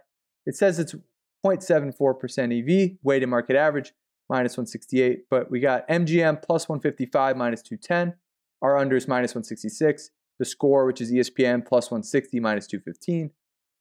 it 0.46 0.56
says 0.56 0.80
it's 0.80 0.96
0.74% 1.46 2.92
EV, 2.92 2.98
weighted 3.04 3.30
market 3.30 3.56
average, 3.56 3.94
minus 4.30 4.54
168, 4.54 5.26
but 5.30 5.52
we 5.52 5.60
got 5.60 5.88
MGM 5.90 6.42
plus 6.42 6.70
155, 6.70 7.36
minus 7.36 7.62
210. 7.62 8.16
Our 8.62 8.78
under 8.78 8.96
is 8.96 9.08
minus 9.08 9.32
166. 9.32 10.12
The 10.40 10.46
score, 10.46 10.86
which 10.86 11.02
is 11.02 11.12
ESPN, 11.12 11.66
plus 11.66 11.92
160, 11.92 12.40
minus 12.40 12.68
215. 12.68 13.32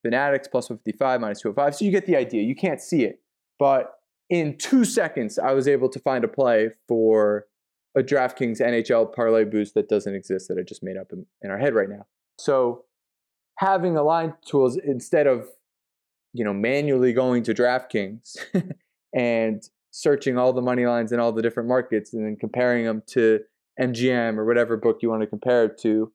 Fanatics, 0.03 0.49
plus 0.49 0.71
155, 0.71 1.21
minus 1.21 1.41
205. 1.41 1.77
So 1.77 1.85
you 1.85 1.91
get 1.91 2.07
the 2.07 2.17
idea. 2.17 2.43
You 2.43 2.57
can't 2.57 2.81
see 2.81 3.05
it. 3.05 3.21
But 3.59 3.95
in 4.29 4.57
two 4.57 4.85
seconds, 4.85 5.39
I 5.39 5.53
was 5.53 5.69
able 5.69 5.89
to 5.91 5.99
find 5.99 6.25
a 6.25 6.29
play 6.29 6.71
for 6.89 7.47
a 7.97 8.03
DraftKings 8.03 8.61
NHL 8.61 9.15
parlay 9.15 9.45
boost 9.45 9.75
that 9.75 9.89
doesn't 9.89 10.15
exist 10.15 10.49
that 10.49 10.59
I 10.59 10.63
just 10.63 10.83
made 10.83 10.97
up 10.97 11.13
in, 11.13 11.27
in 11.43 11.51
our 11.51 11.59
head 11.59 11.75
right 11.75 11.89
now. 11.89 12.07
So 12.39 12.85
having 13.57 13.97
aligned 13.97 14.35
tools 14.47 14.79
instead 14.79 15.27
of 15.27 15.49
you 16.33 16.45
know 16.45 16.53
manually 16.53 17.13
going 17.13 17.43
to 17.43 17.55
DraftKings 17.55 18.37
and 19.15 19.63
searching 19.91 20.39
all 20.39 20.53
the 20.53 20.63
money 20.63 20.87
lines 20.87 21.13
in 21.13 21.21
all 21.21 21.33
the 21.33 21.43
different 21.43 21.69
markets 21.69 22.13
and 22.13 22.25
then 22.25 22.37
comparing 22.37 22.85
them 22.85 23.03
to 23.09 23.41
MGM 23.81 24.37
or 24.37 24.45
whatever 24.45 24.77
book 24.77 24.99
you 25.03 25.11
want 25.11 25.23
to 25.23 25.27
compare 25.27 25.65
it 25.65 25.79
to 25.79 26.13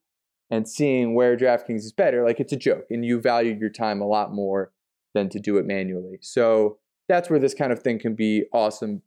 and 0.49 0.67
seeing 0.67 1.15
where 1.15 1.35
DraftKings 1.35 1.79
is 1.79 1.91
better, 1.91 2.23
like 2.23 2.39
it's 2.39 2.53
a 2.53 2.57
joke 2.57 2.85
and 2.89 3.03
you 3.03 3.19
value 3.19 3.57
your 3.59 3.69
time 3.69 4.01
a 4.01 4.07
lot 4.07 4.33
more 4.33 4.71
than 5.13 5.29
to 5.29 5.39
do 5.39 5.57
it 5.57 5.65
manually. 5.65 6.19
So 6.21 6.77
that's 7.07 7.29
where 7.29 7.39
this 7.39 7.53
kind 7.53 7.71
of 7.71 7.79
thing 7.79 7.99
can 7.99 8.15
be 8.15 8.45
awesome 8.53 9.01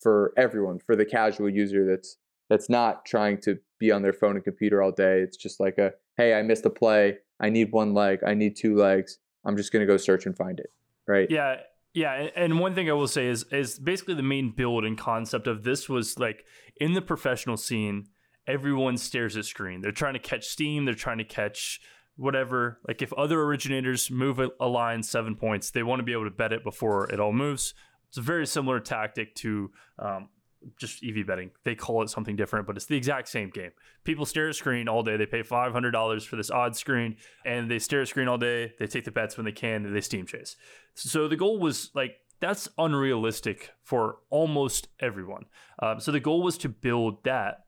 for 0.00 0.32
everyone, 0.36 0.80
for 0.80 0.96
the 0.96 1.04
casual 1.04 1.48
user 1.48 1.86
that's 1.86 2.16
that's 2.50 2.68
not 2.68 3.06
trying 3.06 3.40
to 3.40 3.58
be 3.78 3.90
on 3.90 4.02
their 4.02 4.12
phone 4.12 4.36
and 4.36 4.44
computer 4.44 4.82
all 4.82 4.92
day. 4.92 5.20
It's 5.20 5.36
just 5.36 5.58
like 5.58 5.78
a 5.78 5.92
hey, 6.16 6.34
I 6.34 6.42
missed 6.42 6.66
a 6.66 6.70
play. 6.70 7.18
I 7.40 7.48
need 7.48 7.72
one 7.72 7.94
leg. 7.94 8.20
I 8.26 8.34
need 8.34 8.56
two 8.56 8.76
legs. 8.76 9.18
I'm 9.44 9.56
just 9.56 9.72
gonna 9.72 9.86
go 9.86 9.96
search 9.96 10.26
and 10.26 10.36
find 10.36 10.58
it. 10.60 10.72
Right? 11.06 11.28
Yeah, 11.30 11.56
yeah, 11.94 12.28
and- 12.36 12.58
one 12.60 12.74
thing 12.74 12.88
I 12.88 12.92
will 12.92 13.08
say 13.08 13.26
is 13.26 13.44
is 13.52 13.78
basically 13.78 14.14
the 14.14 14.22
main 14.22 14.50
build 14.50 14.84
and 14.84 14.96
concept 14.96 15.46
of 15.46 15.62
this 15.64 15.88
was 15.88 16.18
like 16.18 16.44
in 16.76 16.94
the 16.94 17.02
professional 17.02 17.56
scene, 17.56 18.06
everyone 18.46 18.96
stares 18.96 19.36
at 19.36 19.44
screen. 19.44 19.80
They're 19.80 19.92
trying 19.92 20.14
to 20.14 20.20
catch 20.20 20.46
steam. 20.46 20.84
They're 20.84 20.94
trying 20.94 21.18
to 21.18 21.24
catch 21.24 21.80
whatever. 22.16 22.80
Like 22.86 23.02
if 23.02 23.12
other 23.14 23.40
originators 23.42 24.10
move 24.10 24.38
a 24.38 24.66
line 24.68 25.02
seven 25.02 25.36
points, 25.36 25.70
they 25.70 25.82
want 25.82 26.00
to 26.00 26.04
be 26.04 26.12
able 26.12 26.24
to 26.24 26.30
bet 26.30 26.52
it 26.52 26.62
before 26.64 27.10
it 27.12 27.20
all 27.20 27.32
moves. 27.32 27.74
It's 28.08 28.18
a 28.18 28.22
very 28.22 28.46
similar 28.46 28.78
tactic 28.80 29.34
to 29.36 29.70
um, 29.98 30.28
just 30.76 31.04
EV 31.04 31.26
betting. 31.26 31.50
They 31.64 31.74
call 31.74 32.02
it 32.02 32.10
something 32.10 32.36
different, 32.36 32.66
but 32.66 32.76
it's 32.76 32.86
the 32.86 32.96
exact 32.96 33.28
same 33.28 33.50
game. 33.50 33.70
People 34.04 34.26
stare 34.26 34.48
at 34.48 34.54
screen 34.54 34.88
all 34.88 35.02
day. 35.02 35.16
They 35.16 35.26
pay 35.26 35.42
five 35.42 35.72
hundred 35.72 35.92
dollars 35.92 36.24
for 36.24 36.36
this 36.36 36.50
odd 36.50 36.76
screen, 36.76 37.16
and 37.44 37.70
they 37.70 37.78
stare 37.78 38.02
at 38.02 38.08
screen 38.08 38.28
all 38.28 38.38
day. 38.38 38.72
They 38.78 38.86
take 38.86 39.04
the 39.04 39.10
bets 39.10 39.36
when 39.36 39.44
they 39.44 39.52
can, 39.52 39.86
and 39.86 39.94
they 39.94 40.00
steam 40.00 40.26
chase. 40.26 40.56
So 40.94 41.28
the 41.28 41.36
goal 41.36 41.58
was 41.58 41.90
like 41.94 42.16
that's 42.40 42.68
unrealistic 42.76 43.70
for 43.82 44.16
almost 44.30 44.88
everyone. 45.00 45.44
Um, 45.80 46.00
so 46.00 46.10
the 46.10 46.20
goal 46.20 46.42
was 46.42 46.58
to 46.58 46.68
build 46.68 47.22
that 47.24 47.64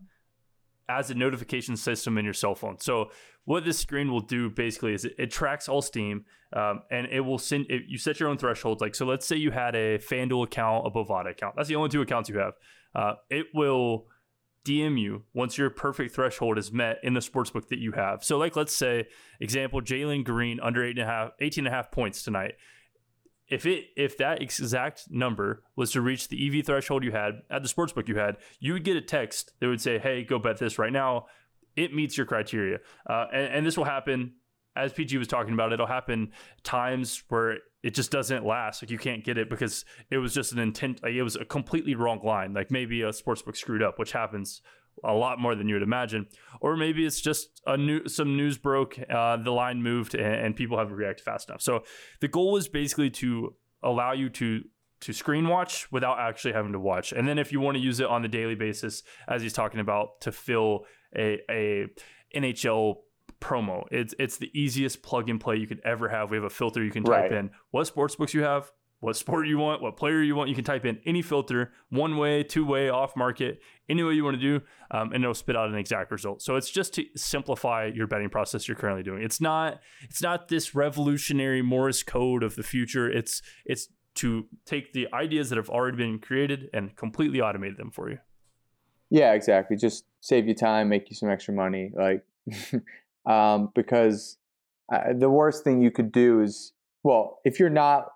as 0.88 1.10
a 1.10 1.14
notification 1.14 1.76
system 1.76 2.18
in 2.18 2.24
your 2.24 2.34
cell 2.34 2.54
phone. 2.54 2.78
So 2.78 3.10
what 3.44 3.64
this 3.64 3.78
screen 3.78 4.10
will 4.10 4.20
do 4.20 4.50
basically 4.50 4.94
is 4.94 5.04
it, 5.04 5.14
it 5.18 5.30
tracks 5.30 5.68
all 5.68 5.82
Steam, 5.82 6.24
um, 6.52 6.82
and 6.90 7.06
it 7.10 7.20
will 7.20 7.38
send. 7.38 7.66
It, 7.70 7.82
you 7.88 7.98
set 7.98 8.20
your 8.20 8.28
own 8.28 8.38
thresholds. 8.38 8.80
Like 8.80 8.94
so, 8.94 9.06
let's 9.06 9.26
say 9.26 9.36
you 9.36 9.50
had 9.50 9.74
a 9.74 9.98
FanDuel 9.98 10.44
account, 10.44 10.86
a 10.86 10.90
Bovada 10.90 11.30
account. 11.30 11.54
That's 11.56 11.68
the 11.68 11.76
only 11.76 11.90
two 11.90 12.02
accounts 12.02 12.28
you 12.28 12.38
have. 12.38 12.54
Uh, 12.94 13.14
it 13.30 13.46
will 13.54 14.06
DM 14.64 14.98
you 14.98 15.24
once 15.34 15.58
your 15.58 15.70
perfect 15.70 16.14
threshold 16.14 16.58
is 16.58 16.72
met 16.72 16.98
in 17.02 17.14
the 17.14 17.20
sportsbook 17.20 17.68
that 17.68 17.78
you 17.78 17.92
have. 17.92 18.24
So, 18.24 18.38
like, 18.38 18.56
let's 18.56 18.74
say, 18.74 19.06
example, 19.40 19.80
Jalen 19.80 20.24
Green 20.24 20.58
under 20.60 20.82
eight 20.82 20.98
and 20.98 21.06
a 21.06 21.10
half, 21.10 21.32
18 21.40 21.66
and 21.66 21.72
a 21.72 21.76
half 21.76 21.90
points 21.90 22.22
tonight. 22.22 22.54
If 23.46 23.66
it 23.66 23.88
if 23.94 24.16
that 24.18 24.40
exact 24.40 25.04
number 25.10 25.62
was 25.76 25.92
to 25.92 26.00
reach 26.00 26.28
the 26.28 26.58
EV 26.60 26.64
threshold 26.64 27.04
you 27.04 27.12
had 27.12 27.42
at 27.50 27.62
the 27.62 27.68
sportsbook 27.68 28.08
you 28.08 28.16
had, 28.16 28.38
you 28.58 28.72
would 28.72 28.84
get 28.84 28.96
a 28.96 29.02
text 29.02 29.52
that 29.60 29.68
would 29.68 29.82
say, 29.82 29.98
"Hey, 29.98 30.24
go 30.24 30.38
bet 30.38 30.56
this 30.56 30.78
right 30.78 30.92
now. 30.92 31.26
It 31.76 31.92
meets 31.92 32.16
your 32.16 32.24
criteria." 32.24 32.78
Uh, 33.08 33.26
and, 33.34 33.52
and 33.52 33.66
this 33.66 33.76
will 33.76 33.84
happen 33.84 34.32
as 34.76 34.93
PG 34.93 35.19
was 35.19 35.28
talking 35.28 35.54
about. 35.54 35.73
It'll 35.73 35.87
happen 35.87 36.33
times 36.62 37.23
where 37.28 37.59
it 37.83 37.95
just 37.95 38.11
doesn't 38.11 38.45
last. 38.45 38.83
Like 38.83 38.90
you 38.90 38.99
can't 38.99 39.25
get 39.25 39.38
it 39.38 39.50
because 39.50 39.85
it 40.11 40.19
was 40.19 40.35
just 40.35 40.52
an 40.52 40.59
intent. 40.59 41.02
Like 41.02 41.12
it 41.12 41.23
was 41.23 41.37
a 41.37 41.45
completely 41.45 41.95
wrong 41.95 42.21
line. 42.25 42.54
Like 42.54 42.71
maybe 42.71 43.02
a 43.02 43.11
sportsbook 43.11 43.57
screwed 43.57 43.83
up, 43.83 43.99
which 43.99 44.12
happens 44.12 44.62
a 45.02 45.12
lot 45.12 45.40
more 45.40 45.54
than 45.54 45.69
you 45.69 45.75
would 45.75 45.83
imagine. 45.83 46.26
Or 46.61 46.76
maybe 46.76 47.04
it's 47.04 47.21
just 47.21 47.61
a 47.66 47.76
new 47.76 48.07
some 48.09 48.37
news 48.37 48.59
broke, 48.59 48.99
uh, 49.11 49.37
the 49.37 49.50
line 49.50 49.83
moved, 49.83 50.14
and, 50.14 50.35
and 50.35 50.57
people 50.57 50.78
haven't 50.78 50.95
reacted 50.95 51.25
fast 51.25 51.49
enough. 51.49 51.62
So 51.62 51.85
the 52.21 52.28
goal 52.28 52.52
was 52.52 52.69
basically 52.69 53.11
to 53.11 53.54
allow 53.83 54.12
you 54.12 54.28
to 54.31 54.62
to 55.00 55.12
screen 55.12 55.49
watch 55.49 55.90
without 55.93 56.19
actually 56.19 56.54
having 56.54 56.73
to 56.73 56.81
watch. 56.81 57.12
And 57.12 57.28
then 57.28 57.38
if 57.38 57.52
you 57.52 57.61
want 57.61 57.76
to 57.76 57.83
use 57.83 58.00
it 58.00 58.07
on 58.07 58.23
the 58.23 58.28
daily 58.28 58.54
basis, 58.54 59.02
as 59.28 59.43
he's 59.43 59.52
talking 59.52 59.81
about, 59.81 60.21
to 60.23 60.33
fill 60.33 60.87
a 61.16 61.40
a 61.50 61.87
NHL 62.35 62.97
promo, 63.44 63.84
it's 63.90 64.14
it's 64.18 64.38
the 64.38 64.50
easiest 64.58 65.02
plug 65.02 65.28
and 65.28 65.38
play 65.40 65.56
you 65.56 65.66
could 65.66 65.80
ever 65.84 66.08
have. 66.08 66.30
We 66.30 66.36
have 66.36 66.44
a 66.44 66.50
filter 66.50 66.82
you 66.82 66.90
can 66.90 67.04
type 67.04 67.30
Right. 67.30 67.32
in 67.32 67.50
what 67.70 67.86
sports 67.86 68.16
books 68.16 68.32
you 68.32 68.42
have, 68.42 68.72
what 69.00 69.16
sport 69.16 69.46
you 69.46 69.58
want, 69.58 69.82
what 69.82 69.96
player 69.98 70.22
you 70.22 70.34
want. 70.34 70.48
You 70.48 70.54
can 70.54 70.64
type 70.64 70.86
in 70.86 70.98
any 71.04 71.20
filter, 71.20 71.72
one 71.90 72.16
way, 72.16 72.42
two 72.42 72.64
way, 72.64 72.88
off 72.88 73.14
market, 73.16 73.60
any 73.88 74.02
way 74.02 74.14
you 74.14 74.24
want 74.24 74.40
to 74.40 74.40
do, 74.40 74.64
um, 74.90 75.12
and 75.12 75.22
it'll 75.22 75.34
spit 75.34 75.56
out 75.56 75.68
an 75.68 75.74
exact 75.74 76.10
result. 76.10 76.40
So 76.40 76.56
it's 76.56 76.70
just 76.70 76.94
to 76.94 77.04
simplify 77.16 77.90
your 77.94 78.06
betting 78.06 78.30
process 78.30 78.66
you're 78.66 78.76
currently 78.78 79.02
doing. 79.02 79.22
It's 79.22 79.40
not 79.40 79.80
it's 80.02 80.22
not 80.22 80.48
this 80.48 80.74
revolutionary 80.74 81.60
Morse 81.62 82.02
code 82.02 82.42
of 82.42 82.56
the 82.56 82.62
future. 82.62 83.10
It's 83.10 83.42
it's 83.66 83.88
to 84.14 84.46
take 84.64 84.92
the 84.94 85.06
ideas 85.12 85.50
that 85.50 85.56
have 85.56 85.68
already 85.68 85.96
been 85.98 86.18
created 86.18 86.70
and 86.72 86.96
completely 86.96 87.40
automate 87.40 87.76
them 87.76 87.90
for 87.90 88.08
you. 88.08 88.18
Yeah, 89.10 89.32
exactly. 89.34 89.76
Just 89.76 90.06
save 90.20 90.48
you 90.48 90.54
time, 90.54 90.88
make 90.88 91.10
you 91.10 91.16
some 91.16 91.28
extra 91.30 91.52
money. 91.52 91.92
Like, 91.94 92.24
um, 93.26 93.71
because 93.75 94.38
uh, 94.93 95.12
the 95.16 95.31
worst 95.31 95.64
thing 95.64 95.81
you 95.81 95.90
could 95.90 96.12
do 96.12 96.40
is, 96.40 96.73
well, 97.02 97.38
if 97.45 97.59
you're 97.59 97.71
not, 97.71 98.09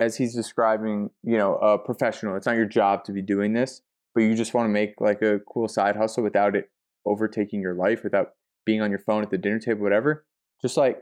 as 0.00 0.16
he's 0.16 0.34
describing, 0.34 1.10
you 1.22 1.38
know, 1.38 1.56
a 1.56 1.78
professional, 1.78 2.36
it's 2.36 2.46
not 2.46 2.56
your 2.56 2.66
job 2.66 3.04
to 3.04 3.12
be 3.12 3.22
doing 3.22 3.52
this, 3.52 3.82
but 4.14 4.22
you 4.22 4.34
just 4.34 4.54
want 4.54 4.66
to 4.66 4.70
make 4.70 5.00
like 5.00 5.22
a 5.22 5.40
cool 5.52 5.68
side 5.68 5.96
hustle 5.96 6.22
without 6.22 6.56
it 6.56 6.70
overtaking 7.06 7.60
your 7.60 7.74
life, 7.74 8.04
without 8.04 8.34
being 8.66 8.82
on 8.82 8.90
your 8.90 8.98
phone 8.98 9.22
at 9.22 9.30
the 9.30 9.38
dinner 9.38 9.58
table, 9.58 9.82
whatever. 9.82 10.26
Just 10.60 10.76
like, 10.76 11.00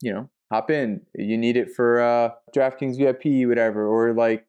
you 0.00 0.12
know, 0.12 0.30
hop 0.52 0.70
in. 0.70 1.00
You 1.14 1.38
need 1.38 1.56
it 1.56 1.70
for 1.74 2.00
uh, 2.00 2.30
DraftKings 2.54 2.98
VIP, 2.98 3.48
whatever, 3.48 3.86
or 3.86 4.12
like, 4.14 4.46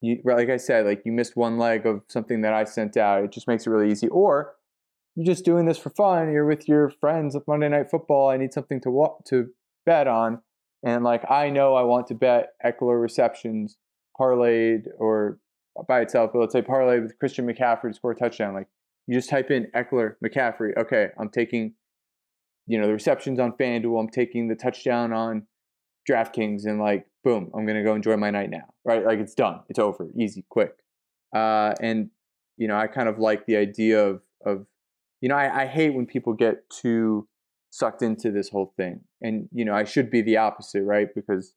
you, 0.00 0.20
like 0.24 0.50
I 0.50 0.58
said, 0.58 0.84
like 0.84 1.02
you 1.06 1.12
missed 1.12 1.36
one 1.36 1.58
leg 1.58 1.86
of 1.86 2.02
something 2.08 2.42
that 2.42 2.52
I 2.52 2.64
sent 2.64 2.96
out. 2.96 3.24
It 3.24 3.32
just 3.32 3.48
makes 3.48 3.66
it 3.66 3.70
really 3.70 3.90
easy. 3.90 4.08
Or 4.08 4.54
you're 5.14 5.26
just 5.26 5.44
doing 5.44 5.66
this 5.66 5.78
for 5.78 5.90
fun. 5.90 6.32
You're 6.32 6.46
with 6.46 6.68
your 6.68 6.90
friends 6.90 7.34
with 7.34 7.46
Monday 7.46 7.68
Night 7.68 7.90
Football. 7.90 8.30
I 8.30 8.36
need 8.36 8.52
something 8.52 8.80
to 8.82 8.90
walk, 8.90 9.24
to 9.26 9.48
bet 9.86 10.08
on, 10.08 10.40
and 10.84 11.04
like 11.04 11.28
I 11.30 11.50
know 11.50 11.74
I 11.74 11.82
want 11.82 12.06
to 12.08 12.14
bet 12.14 12.50
Ekeler 12.64 13.00
receptions 13.00 13.76
parlayed 14.18 14.86
or 14.98 15.38
by 15.88 16.00
itself, 16.00 16.30
but 16.32 16.38
let's 16.38 16.52
say 16.52 16.62
parlay 16.62 17.00
with 17.00 17.18
Christian 17.18 17.46
McCaffrey 17.46 17.90
to 17.90 17.94
score 17.94 18.12
a 18.12 18.16
touchdown. 18.16 18.54
Like 18.54 18.68
you 19.06 19.14
just 19.14 19.28
type 19.28 19.50
in 19.50 19.66
Ekeler 19.74 20.14
McCaffrey. 20.24 20.76
Okay, 20.76 21.08
I'm 21.18 21.28
taking, 21.28 21.74
you 22.66 22.80
know, 22.80 22.86
the 22.86 22.92
receptions 22.92 23.38
on 23.38 23.52
FanDuel. 23.52 24.00
I'm 24.00 24.08
taking 24.08 24.48
the 24.48 24.54
touchdown 24.54 25.12
on 25.12 25.46
DraftKings, 26.08 26.64
and 26.64 26.80
like, 26.80 27.06
boom, 27.22 27.50
I'm 27.54 27.66
gonna 27.66 27.84
go 27.84 27.94
enjoy 27.94 28.16
my 28.16 28.30
night 28.30 28.50
now. 28.50 28.74
Right? 28.84 29.04
Like 29.04 29.18
it's 29.18 29.34
done. 29.34 29.60
It's 29.68 29.78
over. 29.78 30.08
Easy, 30.18 30.44
quick. 30.48 30.74
Uh, 31.34 31.74
and 31.80 32.10
you 32.56 32.68
know, 32.68 32.76
I 32.76 32.86
kind 32.86 33.08
of 33.08 33.18
like 33.18 33.46
the 33.46 33.56
idea 33.56 34.04
of 34.04 34.22
of, 34.44 34.66
you 35.24 35.30
know, 35.30 35.36
I, 35.36 35.62
I 35.62 35.66
hate 35.66 35.94
when 35.94 36.04
people 36.04 36.34
get 36.34 36.68
too 36.68 37.26
sucked 37.70 38.02
into 38.02 38.30
this 38.30 38.50
whole 38.50 38.74
thing, 38.76 39.00
and 39.22 39.48
you 39.54 39.64
know, 39.64 39.72
I 39.72 39.84
should 39.84 40.10
be 40.10 40.20
the 40.20 40.36
opposite, 40.36 40.82
right? 40.82 41.08
Because 41.14 41.54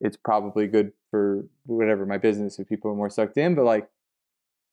it's 0.00 0.16
probably 0.16 0.68
good 0.68 0.92
for 1.10 1.44
whatever 1.66 2.06
my 2.06 2.18
business 2.18 2.60
if 2.60 2.68
people 2.68 2.88
are 2.88 2.94
more 2.94 3.10
sucked 3.10 3.36
in. 3.36 3.56
But 3.56 3.64
like, 3.64 3.88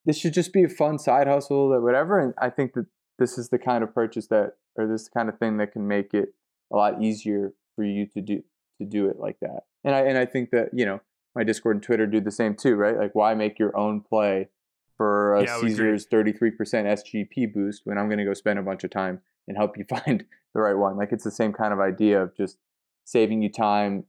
this 0.06 0.20
should 0.20 0.36
just 0.36 0.54
be 0.54 0.64
a 0.64 0.70
fun 0.70 1.00
side 1.00 1.26
hustle 1.26 1.74
or 1.74 1.82
whatever. 1.82 2.20
And 2.20 2.36
I 2.40 2.52
think 2.52 2.74
that 2.74 2.86
this 3.18 3.40
is 3.40 3.50
the 3.50 3.58
kind 3.58 3.84
of 3.84 3.92
purchase 3.96 4.28
that, 4.28 4.58
or 4.76 4.86
this 4.86 5.10
kind 5.10 5.30
of 5.30 5.40
thing 5.40 5.58
that 5.58 5.72
can 5.72 5.88
make 5.88 6.14
it 6.14 6.36
a 6.72 6.76
lot 6.76 7.02
easier 7.02 7.54
for 7.76 7.84
you 7.84 8.06
to 8.14 8.22
do 8.22 8.44
to 8.78 8.86
do 8.86 9.10
it 9.10 9.18
like 9.18 9.40
that. 9.42 9.62
And 9.84 9.96
I 9.96 10.02
and 10.02 10.16
I 10.16 10.28
think 10.28 10.52
that 10.52 10.70
you 10.74 10.86
know 10.86 11.02
my 11.34 11.44
Discord 11.44 11.78
and 11.78 11.84
Twitter 11.84 12.06
do 12.06 12.22
the 12.22 12.30
same 12.30 12.54
too, 12.54 12.76
right? 12.76 12.98
Like, 12.98 13.16
why 13.16 13.34
make 13.34 13.58
your 13.58 13.76
own 13.76 14.02
play 14.02 14.50
for 14.98 15.36
a 15.36 15.44
Yeah, 15.44 15.60
Caesar's 15.62 16.06
thirty 16.06 16.34
three 16.34 16.52
percent 16.52 16.88
SGP 16.88 17.54
boost 17.54 17.84
when 17.86 17.98
I'm 17.98 18.08
going 18.08 18.20
to 18.20 18.26
go 18.26 18.34
spend 18.34 18.60
a 18.60 18.64
bunch 18.64 18.84
of 18.84 18.90
time 18.90 19.22
and 19.48 19.56
help 19.56 19.78
you 19.78 19.86
find 19.90 20.26
the 20.54 20.62
right 20.62 20.78
one? 20.78 20.98
Like, 20.98 21.12
it's 21.12 21.24
the 21.24 21.32
same 21.32 21.54
kind 21.54 21.74
of 21.74 21.80
idea 21.80 22.22
of 22.22 22.36
just 22.36 22.58
saving 23.06 23.42
you 23.42 23.50
time, 23.50 24.04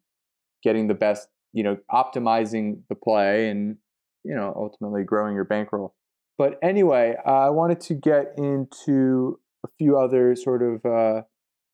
getting 0.62 0.88
the 0.88 0.94
best, 0.94 1.28
you 1.52 1.62
know, 1.62 1.78
optimizing 1.92 2.80
the 2.88 2.94
play, 2.94 3.48
and 3.48 3.76
you 4.24 4.34
know, 4.34 4.52
ultimately 4.56 5.04
growing 5.04 5.34
your 5.34 5.44
bankroll. 5.44 5.94
But 6.36 6.58
anyway, 6.62 7.16
uh, 7.26 7.30
I 7.30 7.50
wanted 7.50 7.80
to 7.82 7.94
get 7.94 8.34
into 8.36 9.40
a 9.64 9.68
few 9.78 9.98
other 9.98 10.36
sort 10.36 10.62
of 10.62 10.86
uh, 10.86 11.22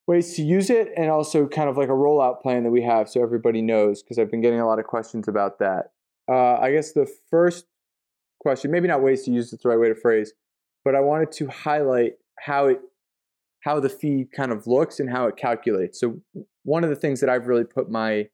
ways 0.07 0.35
to 0.37 0.43
use 0.43 0.71
it 0.71 0.89
and 0.97 1.11
also 1.11 1.47
kind 1.47 1.69
of 1.69 1.77
like 1.77 1.89
a 1.89 1.93
rollout 1.93 2.41
plan 2.43 2.65
that 2.65 2.71
we 2.71 2.83
have 2.83 3.09
so 3.09 3.23
everybody 3.23 3.63
knows 3.63 4.03
because 4.03 4.19
I've 4.19 4.31
been 4.31 4.41
getting 4.41 4.61
a 4.61 4.67
lot 4.67 4.79
of 4.79 4.87
questions 4.87 5.29
about 5.29 5.59
that. 5.59 5.93
Uh, 6.29 6.59
I 6.59 6.73
guess 6.73 6.93
the 6.93 7.11
first 7.31 7.67
question, 8.45 8.71
maybe 8.71 8.87
not 8.87 9.03
ways 9.03 9.25
to 9.25 9.31
use 9.31 9.53
it's 9.53 9.63
the 9.63 9.69
right 9.69 9.79
way 9.79 9.89
to 9.89 9.95
phrase, 9.95 10.33
but 10.85 10.95
I 10.95 11.01
wanted 11.01 11.33
to 11.33 11.49
highlight 11.49 12.13
how 12.39 12.69
it 12.69 12.81
how 13.65 13.81
the 13.81 13.89
fee 13.89 14.27
kind 14.37 14.53
of 14.53 14.67
looks 14.67 15.01
and 15.01 15.09
how 15.09 15.27
it 15.27 15.39
calculates. 15.39 15.99
So 15.99 16.21
one 16.65 16.85
of 16.85 16.91
the 16.91 16.97
things 16.97 17.21
that 17.21 17.31
I've 17.31 17.47
really 17.47 17.65
put 17.65 17.91
my 17.91 18.29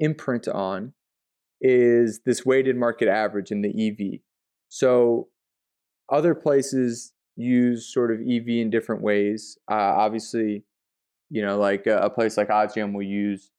imprint 0.00 0.48
on 0.48 0.92
is 1.60 2.20
this 2.26 2.44
weighted 2.44 2.76
market 2.76 3.08
average 3.08 3.52
in 3.52 3.62
the 3.62 3.70
EV. 3.70 4.20
So 4.68 5.28
other 6.10 6.34
places 6.34 7.12
use 7.36 7.92
sort 7.92 8.10
of 8.10 8.18
EV 8.20 8.48
in 8.48 8.70
different 8.70 9.02
ways. 9.02 9.56
Uh, 9.70 9.74
obviously, 9.74 10.64
you 11.30 11.42
know, 11.42 11.58
like 11.58 11.86
a, 11.86 11.98
a 11.98 12.10
place 12.10 12.36
like 12.36 12.48
OddsJam 12.48 12.92
will 12.92 13.02
use 13.02 13.52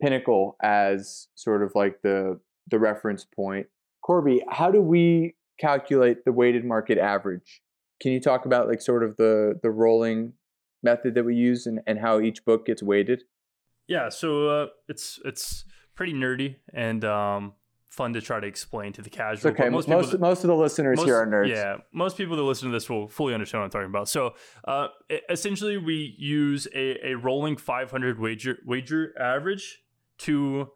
Pinnacle 0.00 0.56
as 0.62 1.28
sort 1.34 1.62
of 1.62 1.72
like 1.74 2.00
the 2.02 2.40
the 2.70 2.78
reference 2.78 3.24
point. 3.24 3.66
Corbie, 4.08 4.42
how 4.48 4.70
do 4.70 4.80
we 4.80 5.34
calculate 5.60 6.24
the 6.24 6.32
weighted 6.32 6.64
market 6.64 6.96
average? 6.96 7.60
Can 8.00 8.10
you 8.12 8.20
talk 8.20 8.46
about 8.46 8.66
like 8.66 8.80
sort 8.80 9.02
of 9.02 9.18
the 9.18 9.60
the 9.62 9.70
rolling 9.70 10.32
method 10.82 11.14
that 11.14 11.24
we 11.24 11.34
use 11.34 11.66
and, 11.66 11.80
and 11.86 11.98
how 11.98 12.18
each 12.18 12.42
book 12.46 12.64
gets 12.64 12.82
weighted? 12.82 13.24
Yeah, 13.86 14.08
so 14.08 14.48
uh, 14.48 14.66
it's 14.88 15.20
it's 15.26 15.64
pretty 15.94 16.14
nerdy 16.14 16.56
and 16.72 17.04
um, 17.04 17.52
fun 17.90 18.14
to 18.14 18.22
try 18.22 18.40
to 18.40 18.46
explain 18.46 18.94
to 18.94 19.02
the 19.02 19.08
It's 19.08 19.16
casual. 19.16 19.50
okay. 19.50 19.64
but 19.64 19.72
Most 19.72 19.84
people 19.88 20.00
most, 20.00 20.10
that- 20.12 20.20
most 20.20 20.42
of 20.44 20.48
the 20.48 20.56
listeners 20.56 21.02
here 21.02 21.16
are 21.16 21.26
nerds. 21.26 21.50
Yeah, 21.50 21.76
most 21.92 22.16
people 22.16 22.34
that 22.36 22.44
listen 22.44 22.68
to 22.70 22.72
this 22.72 22.88
will 22.88 23.08
fully 23.08 23.34
understand 23.34 23.60
what 23.60 23.64
I'm 23.66 23.70
talking 23.72 23.90
about. 23.90 24.08
So, 24.08 24.32
uh, 24.64 24.88
essentially, 25.28 25.76
we 25.76 26.14
use 26.16 26.66
a, 26.74 27.10
a 27.10 27.14
rolling 27.14 27.58
500 27.58 28.18
wager 28.18 28.56
wager 28.64 29.12
average 29.20 29.82
to 30.20 30.70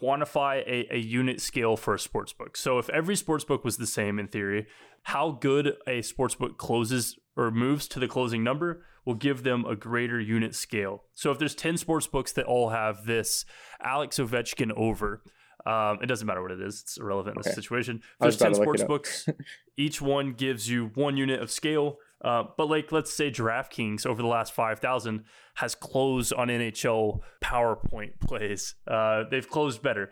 quantify 0.00 0.62
a, 0.66 0.94
a 0.94 0.98
unit 0.98 1.40
scale 1.40 1.76
for 1.76 1.94
a 1.94 1.98
sports 1.98 2.32
book. 2.32 2.56
So, 2.56 2.78
if 2.78 2.88
every 2.90 3.16
sports 3.16 3.44
book 3.44 3.64
was 3.64 3.76
the 3.76 3.86
same 3.86 4.18
in 4.18 4.28
theory, 4.28 4.66
how 5.02 5.32
good 5.32 5.76
a 5.86 6.02
sports 6.02 6.34
book 6.34 6.58
closes 6.58 7.18
or 7.36 7.50
moves 7.50 7.86
to 7.88 8.00
the 8.00 8.08
closing 8.08 8.42
number 8.42 8.84
will 9.04 9.14
give 9.14 9.42
them 9.42 9.64
a 9.64 9.76
greater 9.76 10.20
unit 10.20 10.54
scale. 10.54 11.04
So, 11.12 11.30
if 11.30 11.38
there's 11.38 11.54
10 11.54 11.76
sports 11.76 12.06
books 12.06 12.32
that 12.32 12.46
all 12.46 12.70
have 12.70 13.06
this 13.06 13.44
Alex 13.80 14.18
Ovechkin 14.18 14.72
over. 14.76 15.22
Um, 15.64 15.98
it 16.00 16.06
doesn't 16.06 16.28
matter 16.28 16.42
what 16.42 16.52
it 16.52 16.60
is; 16.60 16.82
it's 16.82 16.96
irrelevant 16.96 17.38
in 17.38 17.42
this 17.42 17.54
situation. 17.56 17.96
If 17.96 18.18
there's 18.20 18.36
ten 18.36 18.52
about 18.52 18.62
to 18.62 18.70
look 18.70 18.78
sports 18.78 19.24
books, 19.24 19.28
each 19.76 20.00
one 20.00 20.32
gives 20.32 20.70
you 20.70 20.92
one 20.94 21.16
unit 21.16 21.42
of 21.42 21.50
scale. 21.50 21.98
Uh, 22.22 22.44
but 22.56 22.68
like, 22.68 22.92
let's 22.92 23.12
say 23.12 23.30
DraftKings 23.30 24.06
over 24.06 24.22
the 24.22 24.28
last 24.28 24.52
five 24.52 24.80
thousand 24.80 25.24
has 25.56 25.74
closed 25.74 26.32
on 26.32 26.48
NHL 26.48 27.20
PowerPoint 27.42 28.20
plays. 28.20 28.74
Uh, 28.86 29.24
they've 29.30 29.48
closed 29.48 29.82
better. 29.82 30.10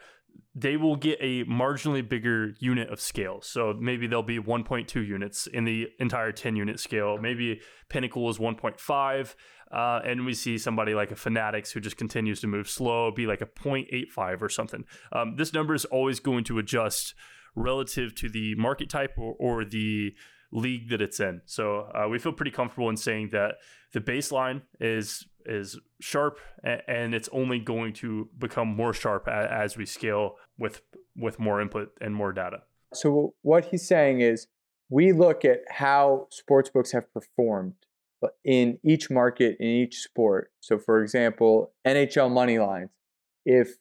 They 0.57 0.77
will 0.77 0.97
get 0.97 1.19
a 1.21 1.45
marginally 1.45 2.07
bigger 2.07 2.55
unit 2.59 2.89
of 2.91 3.01
scale. 3.01 3.41
So 3.41 3.77
maybe 3.79 4.07
they'll 4.07 4.23
be 4.23 4.41
1.2 4.41 5.07
units 5.07 5.47
in 5.47 5.65
the 5.65 5.89
entire 6.01 6.33
10 6.33 6.57
unit 6.57 6.81
scale. 6.81 7.19
Maybe 7.19 7.61
Pinnacle 7.89 8.29
is 8.31 8.39
1.5. 8.39 9.35
Uh, 9.71 10.01
and 10.05 10.25
we 10.25 10.35
see 10.35 10.59
somebody 10.59 10.95
like 10.95 11.11
a 11.11 11.17
Fanatics 11.17 11.73
who 11.73 11.81
just 11.81 11.97
continues 11.97 12.41
to 12.41 12.47
move 12.47 12.69
slow, 12.69 13.11
be 13.11 13.27
like 13.27 13.41
a 13.41 13.47
0.85 13.47 14.43
or 14.43 14.49
something. 14.49 14.85
Um, 15.13 15.37
this 15.37 15.53
number 15.53 15.75
is 15.75 15.85
always 15.87 16.21
going 16.21 16.45
to 16.45 16.59
adjust 16.59 17.15
relative 17.57 18.15
to 18.17 18.29
the 18.29 18.55
market 18.57 18.89
type 18.89 19.13
or, 19.17 19.35
or 19.39 19.65
the 19.65 20.15
league 20.55 20.89
that 20.89 21.03
it's 21.03 21.21
in. 21.21 21.43
So 21.45 21.91
uh, 21.95 22.09
we 22.09 22.19
feel 22.19 22.33
pretty 22.33 22.53
comfortable 22.53 22.89
in 22.89 22.97
saying 22.97 23.31
that 23.33 23.57
the 23.93 24.01
baseline 24.01 24.63
is 24.81 25.27
is 25.47 25.79
sharp 26.01 26.39
and 26.63 27.15
it's 27.15 27.29
only 27.31 27.59
going 27.59 27.93
to 27.93 28.31
become 28.39 28.69
more 28.69 28.95
sharp 28.95 29.29
as 29.29 29.77
we 29.77 29.85
scale 29.85 30.37
with 30.57 30.81
with 31.17 31.39
more 31.39 31.61
input 31.61 31.91
and 32.01 32.15
more 32.15 32.33
data. 32.33 32.63
So 32.95 33.35
what 33.43 33.67
he's 33.67 33.87
saying 33.87 34.21
is 34.21 34.47
we 34.89 35.13
look 35.13 35.45
at 35.45 35.61
how 35.69 36.29
sports 36.31 36.71
books 36.71 36.93
have 36.93 37.13
performed 37.13 37.75
in 38.45 38.79
each 38.83 39.11
market 39.11 39.57
in 39.61 39.67
each 39.67 39.99
sport. 39.99 40.51
So 40.61 40.79
for 40.79 41.03
example, 41.03 41.73
NHL 41.87 42.31
money 42.31 42.59
lines. 42.59 42.91
If 43.45 43.77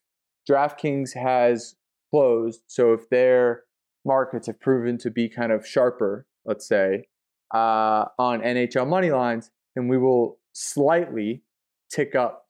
DraftKings 0.49 1.13
has 1.13 1.75
closed, 2.11 2.63
so 2.67 2.91
if 2.91 3.09
their 3.09 3.63
markets 4.03 4.47
have 4.47 4.59
proven 4.59 4.97
to 4.97 5.09
be 5.09 5.29
kind 5.29 5.53
of 5.53 5.65
sharper, 5.65 6.27
let's 6.45 6.67
say, 6.67 7.07
uh, 7.53 8.05
on 8.17 8.41
NHL 8.41 8.87
money 8.87 9.11
lines, 9.11 9.51
then 9.75 9.87
we 9.87 9.97
will 9.97 10.39
slightly 10.53 11.43
tick 11.91 12.15
up 12.15 12.47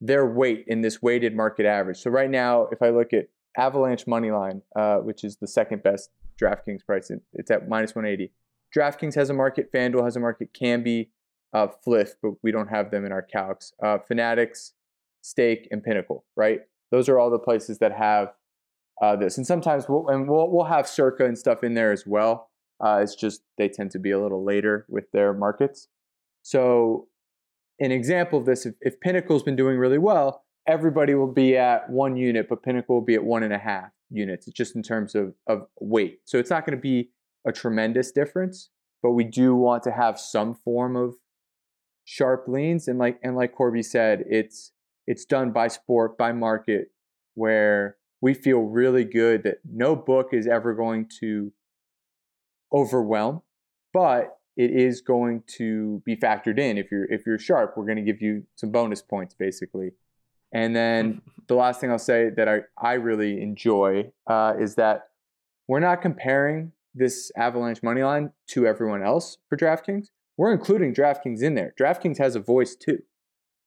their 0.00 0.26
weight 0.26 0.64
in 0.66 0.82
this 0.82 1.00
weighted 1.00 1.34
market 1.34 1.66
average. 1.66 1.98
So 1.98 2.10
right 2.10 2.30
now, 2.30 2.68
if 2.72 2.82
I 2.82 2.90
look 2.90 3.12
at 3.12 3.28
Avalanche 3.56 4.06
money 4.06 4.30
line, 4.30 4.62
uh, 4.74 4.98
which 4.98 5.24
is 5.24 5.36
the 5.36 5.46
second 5.46 5.82
best 5.82 6.10
DraftKings 6.40 6.84
price, 6.84 7.10
it's 7.32 7.50
at 7.50 7.68
minus 7.68 7.94
180. 7.94 8.32
DraftKings 8.76 9.14
has 9.14 9.30
a 9.30 9.34
market, 9.34 9.72
FanDuel 9.72 10.04
has 10.04 10.16
a 10.16 10.20
market, 10.20 10.50
Kambi, 10.52 11.08
uh, 11.54 11.68
Fliff, 11.82 12.16
but 12.22 12.32
we 12.42 12.52
don't 12.52 12.68
have 12.68 12.90
them 12.90 13.06
in 13.06 13.12
our 13.12 13.26
calcs. 13.34 13.72
Uh, 13.82 13.98
Fanatics, 13.98 14.72
Stake, 15.22 15.68
and 15.70 15.82
Pinnacle, 15.82 16.24
right? 16.36 16.60
Those 16.90 17.08
are 17.08 17.18
all 17.18 17.30
the 17.30 17.38
places 17.38 17.78
that 17.78 17.92
have 17.92 18.34
uh, 19.00 19.16
this. 19.16 19.38
And 19.38 19.46
sometimes 19.46 19.88
we'll, 19.88 20.08
and 20.08 20.28
we'll, 20.28 20.50
we'll 20.50 20.66
have 20.66 20.86
Circa 20.86 21.24
and 21.24 21.38
stuff 21.38 21.64
in 21.64 21.74
there 21.74 21.92
as 21.92 22.04
well. 22.06 22.50
Uh, 22.84 23.00
it's 23.02 23.14
just 23.14 23.42
they 23.58 23.68
tend 23.68 23.90
to 23.90 23.98
be 23.98 24.10
a 24.10 24.20
little 24.20 24.44
later 24.44 24.86
with 24.88 25.10
their 25.12 25.32
markets. 25.32 25.88
So, 26.42 27.08
an 27.80 27.90
example 27.90 28.38
of 28.38 28.46
this, 28.46 28.66
if, 28.66 28.74
if 28.80 29.00
Pinnacle's 29.00 29.42
been 29.42 29.56
doing 29.56 29.78
really 29.78 29.98
well, 29.98 30.44
everybody 30.66 31.14
will 31.14 31.32
be 31.32 31.56
at 31.56 31.90
one 31.90 32.16
unit, 32.16 32.48
but 32.48 32.62
Pinnacle 32.62 32.96
will 32.96 33.04
be 33.04 33.14
at 33.14 33.24
one 33.24 33.42
and 33.42 33.52
a 33.52 33.58
half 33.58 33.90
units. 34.10 34.46
Just 34.46 34.76
in 34.76 34.82
terms 34.82 35.14
of, 35.14 35.34
of 35.46 35.66
weight. 35.80 36.20
So, 36.24 36.38
it's 36.38 36.50
not 36.50 36.66
going 36.66 36.76
to 36.76 36.82
be 36.82 37.10
a 37.46 37.52
tremendous 37.52 38.12
difference, 38.12 38.70
but 39.02 39.12
we 39.12 39.24
do 39.24 39.54
want 39.54 39.82
to 39.84 39.92
have 39.92 40.18
some 40.18 40.54
form 40.54 40.96
of 40.96 41.14
sharp 42.04 42.46
leans. 42.48 42.88
And 42.88 42.98
like 42.98 43.18
and 43.22 43.36
like 43.36 43.54
Corbie 43.54 43.82
said, 43.82 44.24
it's 44.28 44.72
it's 45.06 45.24
done 45.24 45.52
by 45.52 45.68
sport, 45.68 46.18
by 46.18 46.32
market, 46.32 46.88
where 47.34 47.96
we 48.20 48.34
feel 48.34 48.60
really 48.60 49.04
good 49.04 49.42
that 49.44 49.58
no 49.64 49.94
book 49.94 50.28
is 50.32 50.46
ever 50.46 50.74
going 50.74 51.08
to 51.20 51.52
overwhelm, 52.72 53.42
but 53.92 54.38
it 54.56 54.70
is 54.70 55.00
going 55.00 55.42
to 55.58 56.02
be 56.04 56.16
factored 56.16 56.58
in. 56.58 56.78
If 56.78 56.90
you're 56.90 57.04
if 57.12 57.26
you're 57.26 57.38
sharp, 57.38 57.74
we're 57.76 57.84
going 57.84 57.96
to 57.96 58.02
give 58.02 58.22
you 58.22 58.44
some 58.56 58.70
bonus 58.70 59.02
points 59.02 59.34
basically. 59.34 59.92
And 60.52 60.74
then 60.74 61.20
the 61.48 61.54
last 61.54 61.80
thing 61.80 61.90
I'll 61.90 61.98
say 61.98 62.30
that 62.30 62.48
I, 62.48 62.60
I 62.78 62.94
really 62.94 63.40
enjoy 63.42 64.12
uh, 64.26 64.54
is 64.58 64.76
that 64.76 65.08
we're 65.68 65.80
not 65.80 66.00
comparing 66.00 66.72
this 66.94 67.30
Avalanche 67.36 67.82
money 67.82 68.02
line 68.02 68.32
to 68.48 68.66
everyone 68.66 69.02
else 69.02 69.36
for 69.48 69.56
DraftKings. 69.56 70.06
We're 70.38 70.52
including 70.52 70.94
DraftKings 70.94 71.42
in 71.42 71.54
there. 71.54 71.74
DraftKings 71.78 72.18
has 72.18 72.36
a 72.36 72.40
voice 72.40 72.74
too. 72.74 73.00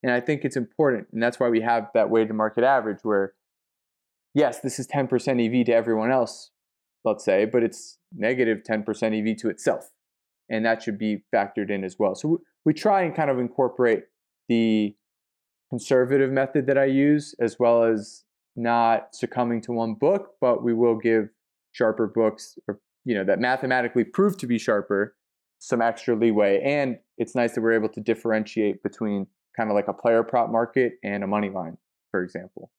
And 0.01 0.11
I 0.11 0.19
think 0.19 0.45
it's 0.45 0.55
important. 0.55 1.07
And 1.11 1.21
that's 1.21 1.39
why 1.39 1.49
we 1.49 1.61
have 1.61 1.89
that 1.93 2.09
weighted 2.09 2.33
market 2.33 2.63
average 2.63 2.99
where, 3.03 3.33
yes, 4.33 4.59
this 4.59 4.79
is 4.79 4.87
10% 4.87 5.05
EV 5.07 5.65
to 5.65 5.73
everyone 5.73 6.11
else, 6.11 6.51
let's 7.05 7.23
say, 7.23 7.45
but 7.45 7.63
it's 7.63 7.97
negative 8.15 8.59
10% 8.69 8.83
EV 9.31 9.37
to 9.37 9.49
itself. 9.49 9.91
And 10.49 10.65
that 10.65 10.81
should 10.81 10.97
be 10.97 11.23
factored 11.33 11.69
in 11.69 11.83
as 11.83 11.97
well. 11.99 12.15
So 12.15 12.41
we, 12.65 12.73
try 12.73 13.01
and 13.01 13.15
kind 13.15 13.29
of 13.29 13.39
incorporate 13.39 14.03
the 14.47 14.95
conservative 15.69 16.31
method 16.31 16.67
that 16.67 16.77
I 16.77 16.85
use 16.85 17.35
as 17.39 17.57
well 17.59 17.83
as 17.83 18.23
not 18.55 19.09
succumbing 19.13 19.61
to 19.61 19.71
one 19.71 19.93
book, 19.93 20.31
but 20.41 20.63
we 20.63 20.73
will 20.73 20.97
give 20.97 21.29
sharper 21.71 22.07
books 22.07 22.57
or 22.67 22.79
you 23.05 23.15
know 23.15 23.23
that 23.23 23.39
mathematically 23.39 24.03
prove 24.03 24.37
to 24.37 24.47
be 24.47 24.57
sharper 24.57 25.15
some 25.59 25.81
extra 25.81 26.15
leeway 26.15 26.61
and 26.63 26.97
it's 27.17 27.35
nice 27.35 27.53
that 27.53 27.61
we're 27.61 27.73
able 27.73 27.89
to 27.89 28.01
differentiate 28.01 28.81
between 28.81 29.27
kind 29.55 29.69
of 29.69 29.75
like 29.75 29.87
a 29.87 29.93
player 29.93 30.23
prop 30.23 30.49
market 30.49 30.93
and 31.03 31.23
a 31.23 31.27
money 31.27 31.49
line 31.49 31.77
for 32.11 32.23
example 32.23 32.71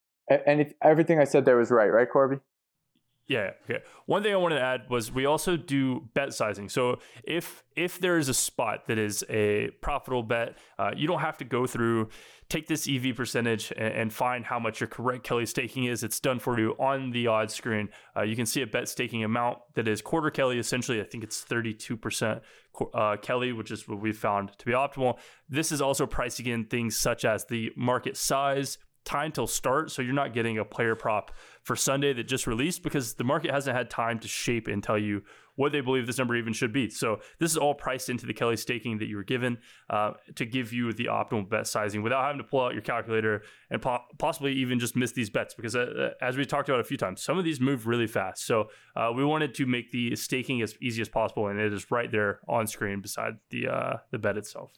and 0.46 0.60
if 0.60 0.72
everything 0.82 1.18
i 1.18 1.24
said 1.24 1.44
there 1.44 1.56
was 1.56 1.70
right 1.70 1.92
right 1.92 2.10
corbie 2.10 2.38
yeah. 3.30 3.52
Okay. 3.62 3.78
One 4.06 4.24
thing 4.24 4.32
I 4.32 4.36
wanted 4.36 4.56
to 4.56 4.60
add 4.60 4.90
was 4.90 5.12
we 5.12 5.24
also 5.24 5.56
do 5.56 6.08
bet 6.14 6.34
sizing. 6.34 6.68
So 6.68 6.98
if 7.22 7.62
if 7.76 8.00
there 8.00 8.18
is 8.18 8.28
a 8.28 8.34
spot 8.34 8.88
that 8.88 8.98
is 8.98 9.24
a 9.30 9.70
profitable 9.80 10.24
bet, 10.24 10.58
uh, 10.80 10.90
you 10.96 11.06
don't 11.06 11.20
have 11.20 11.38
to 11.38 11.44
go 11.44 11.64
through 11.64 12.08
take 12.48 12.66
this 12.66 12.88
EV 12.88 13.14
percentage 13.14 13.72
and, 13.76 13.94
and, 13.94 14.12
find 14.12 14.44
how 14.44 14.58
much 14.58 14.80
your 14.80 14.88
correct 14.88 15.22
Kelly 15.22 15.46
staking 15.46 15.84
is. 15.84 16.02
It's 16.02 16.18
done 16.18 16.40
for 16.40 16.58
you 16.58 16.72
on 16.80 17.12
the 17.12 17.28
odds 17.28 17.54
screen. 17.54 17.90
Uh, 18.16 18.22
you 18.22 18.34
can 18.34 18.46
see 18.46 18.62
a 18.62 18.66
bet 18.66 18.88
staking 18.88 19.22
amount 19.22 19.58
that 19.74 19.86
is 19.86 20.02
quarter 20.02 20.30
Kelly. 20.30 20.58
Essentially, 20.58 21.00
I 21.00 21.04
think 21.04 21.22
it's 21.22 21.40
thirty 21.40 21.72
two 21.72 21.96
percent 21.96 22.42
uh, 22.92 23.16
Kelly, 23.22 23.52
which 23.52 23.70
is 23.70 23.86
what 23.86 24.00
we 24.00 24.10
found 24.10 24.58
to 24.58 24.66
be 24.66 24.72
optimal. 24.72 25.18
This 25.48 25.70
is 25.70 25.80
also 25.80 26.04
pricing 26.04 26.46
in 26.46 26.64
things 26.64 26.96
such 26.96 27.24
as 27.24 27.44
the 27.44 27.70
market 27.76 28.16
size, 28.16 28.78
time 29.04 29.32
till 29.32 29.46
start. 29.46 29.90
So 29.90 30.02
you're 30.02 30.14
not 30.14 30.34
getting 30.34 30.58
a 30.58 30.64
player 30.64 30.94
prop 30.94 31.32
for 31.62 31.76
Sunday 31.76 32.12
that 32.12 32.24
just 32.24 32.46
released 32.46 32.82
because 32.82 33.14
the 33.14 33.24
market 33.24 33.50
hasn't 33.50 33.76
had 33.76 33.90
time 33.90 34.18
to 34.20 34.28
shape 34.28 34.68
and 34.68 34.82
tell 34.82 34.98
you 34.98 35.22
what 35.56 35.72
they 35.72 35.80
believe 35.80 36.06
this 36.06 36.16
number 36.16 36.34
even 36.36 36.54
should 36.54 36.72
be. 36.72 36.88
So 36.88 37.20
this 37.38 37.50
is 37.50 37.58
all 37.58 37.74
priced 37.74 38.08
into 38.08 38.24
the 38.24 38.32
Kelly 38.32 38.56
staking 38.56 38.98
that 38.98 39.08
you 39.08 39.16
were 39.16 39.24
given 39.24 39.58
uh, 39.90 40.12
to 40.36 40.46
give 40.46 40.72
you 40.72 40.92
the 40.92 41.06
optimal 41.06 41.48
bet 41.48 41.66
sizing 41.66 42.02
without 42.02 42.24
having 42.24 42.38
to 42.38 42.44
pull 42.44 42.62
out 42.64 42.72
your 42.72 42.82
calculator 42.82 43.42
and 43.70 43.82
po- 43.82 44.00
possibly 44.18 44.54
even 44.54 44.78
just 44.78 44.96
miss 44.96 45.12
these 45.12 45.28
bets 45.28 45.52
because 45.54 45.76
uh, 45.76 45.80
uh, 45.80 46.24
as 46.24 46.38
we 46.38 46.46
talked 46.46 46.68
about 46.70 46.80
a 46.80 46.84
few 46.84 46.96
times, 46.96 47.22
some 47.22 47.36
of 47.36 47.44
these 47.44 47.60
move 47.60 47.86
really 47.86 48.06
fast. 48.06 48.46
So 48.46 48.70
uh, 48.96 49.12
we 49.14 49.22
wanted 49.22 49.54
to 49.56 49.66
make 49.66 49.90
the 49.90 50.16
staking 50.16 50.62
as 50.62 50.74
easy 50.80 51.02
as 51.02 51.10
possible, 51.10 51.48
and 51.48 51.60
it 51.60 51.72
is 51.72 51.90
right 51.90 52.10
there 52.10 52.40
on 52.48 52.66
screen 52.66 53.02
beside 53.02 53.34
the 53.50 53.68
uh, 53.68 53.96
the 54.10 54.18
bet 54.18 54.38
itself. 54.38 54.72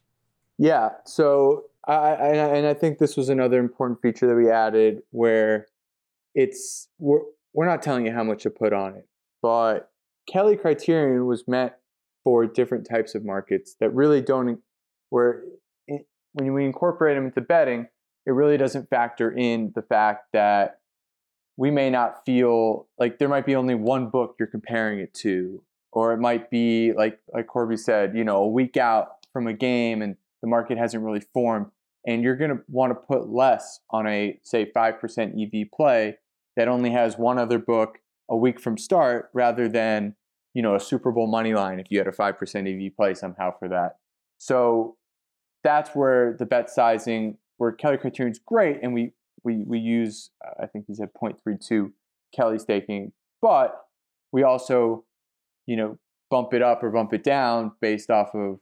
Yeah. 0.63 0.91
So 1.05 1.65
I, 1.89 2.13
and 2.13 2.69
I 2.69 2.73
think 2.73 2.99
this 2.99 3.17
was 3.17 3.29
another 3.29 3.59
important 3.59 4.01
feature 4.01 4.29
that 4.29 4.37
we 4.37 4.49
added 4.49 5.03
where 5.11 5.67
it's 6.37 6.87
we're 7.01 7.23
we're 7.53 7.67
not 7.67 7.83
telling 7.83 8.07
you 8.07 8.13
how 8.13 8.23
much 8.23 8.45
to 8.45 8.51
put 8.51 8.73
on 8.73 8.95
it, 8.95 9.09
but 9.43 9.91
Kelly 10.29 10.57
criterion 10.57 11.27
was 11.27 11.49
meant 11.49 11.73
for 12.23 12.47
different 12.47 12.89
types 12.89 13.17
of 13.17 13.25
markets 13.25 13.75
that 13.81 13.93
really 13.93 14.21
don't 14.21 14.61
where 15.11 15.43
when 15.89 16.53
we 16.53 16.65
incorporate 16.65 17.17
them 17.17 17.27
into 17.27 17.41
betting, 17.41 17.89
it 18.25 18.31
really 18.31 18.57
doesn't 18.57 18.89
factor 18.89 19.33
in 19.33 19.73
the 19.75 19.83
fact 19.83 20.29
that 20.33 20.79
we 21.57 21.73
may 21.73 21.91
not 21.91 22.25
feel 22.25 22.87
like 23.01 23.19
there 23.19 23.29
might 23.29 23.47
be 23.47 23.57
only 23.57 23.75
one 23.75 24.11
book 24.11 24.37
you're 24.39 24.47
comparing 24.47 25.01
it 25.01 25.13
to, 25.13 25.61
or 25.91 26.13
it 26.13 26.19
might 26.19 26.53
be 26.53 26.93
like 26.93 27.19
like 27.35 27.49
Corbie 27.49 27.77
said, 27.77 28.17
you 28.17 28.23
know, 28.23 28.45
a 28.45 28.49
week 28.49 28.77
out 28.77 29.17
from 29.33 29.49
a 29.49 29.53
game 29.53 30.03
and 30.03 30.17
the 30.43 30.49
market 30.49 30.77
hasn't 30.77 31.03
really 31.03 31.23
formed, 31.33 31.67
and 32.07 32.23
you're 32.23 32.37
going 32.37 32.51
to 32.51 32.63
want 32.69 32.91
to 32.91 32.95
put 32.95 33.29
less 33.29 33.81
on 33.91 34.07
a 34.07 34.39
say 34.43 34.71
five 34.73 35.01
percent 35.01 35.35
EV 35.41 35.71
play 35.75 36.17
that 36.57 36.69
only 36.69 36.91
has 36.91 37.17
one 37.17 37.39
other 37.39 37.59
book 37.59 37.99
a 38.29 38.37
week 38.37 38.61
from 38.61 38.79
start 38.79 39.31
rather 39.33 39.69
than 39.69 40.15
you 40.55 40.63
know 40.63 40.75
a 40.75 40.81
Super 40.81 41.13
Bowl 41.13 41.27
money 41.27 41.55
line 41.55 41.81
if 41.81 41.87
you 41.91 41.99
had 41.99 42.07
a 42.07 42.13
5% 42.13 42.87
EV 42.87 42.97
play 42.97 43.15
somehow 43.15 43.57
for 43.59 43.69
that. 43.69 43.97
So 44.39 44.97
that's 45.63 45.91
where 45.91 46.37
the 46.39 46.47
bet 46.47 46.69
sizing 46.71 47.39
where 47.59 47.73
Kelly 47.73 47.97
criterion 47.97 48.33
is 48.33 48.41
great 48.45 48.81
and 48.83 48.93
we 48.93 49.13
we 49.45 49.65
we 49.67 49.79
use 49.79 50.31
uh, 50.45 50.63
I 50.63 50.67
think 50.67 50.87
he 50.89 50.95
said 50.95 51.11
0.32 51.15 51.93
Kelly 52.35 52.59
staking, 52.59 53.13
but 53.41 53.77
we 54.33 54.43
also 54.43 55.05
you 55.67 55.77
know 55.77 55.99
bump 56.31 56.55
it 56.55 56.63
up 56.63 56.83
or 56.83 56.91
bump 56.91 57.13
it 57.13 57.23
down 57.23 57.73
based 57.81 58.11
off 58.11 58.35
of 58.35 58.59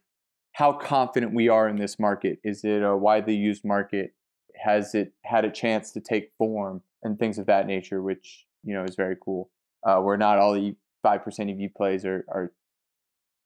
how 0.52 0.72
confident 0.72 1.34
we 1.34 1.48
are 1.48 1.68
in 1.68 1.76
this 1.76 1.98
market. 1.98 2.38
Is 2.44 2.64
it 2.64 2.82
a 2.82 2.96
widely 2.96 3.34
used 3.34 3.64
market? 3.64 4.14
Has 4.64 4.94
it 4.94 5.12
had 5.24 5.44
a 5.44 5.50
chance 5.50 5.92
to 5.92 6.00
take 6.00 6.32
form? 6.36 6.82
and 7.02 7.18
things 7.18 7.38
of 7.38 7.46
that 7.46 7.66
nature, 7.66 8.02
which 8.02 8.46
you 8.62 8.74
know 8.74 8.84
is 8.84 8.94
very 8.96 9.16
cool. 9.22 9.50
Uh, 9.86 9.98
where 9.98 10.16
not 10.16 10.38
all 10.38 10.52
the 10.52 10.74
five 11.02 11.24
percent 11.24 11.50
EV 11.50 11.72
plays 11.74 12.04
are 12.04 12.24
are 12.28 12.52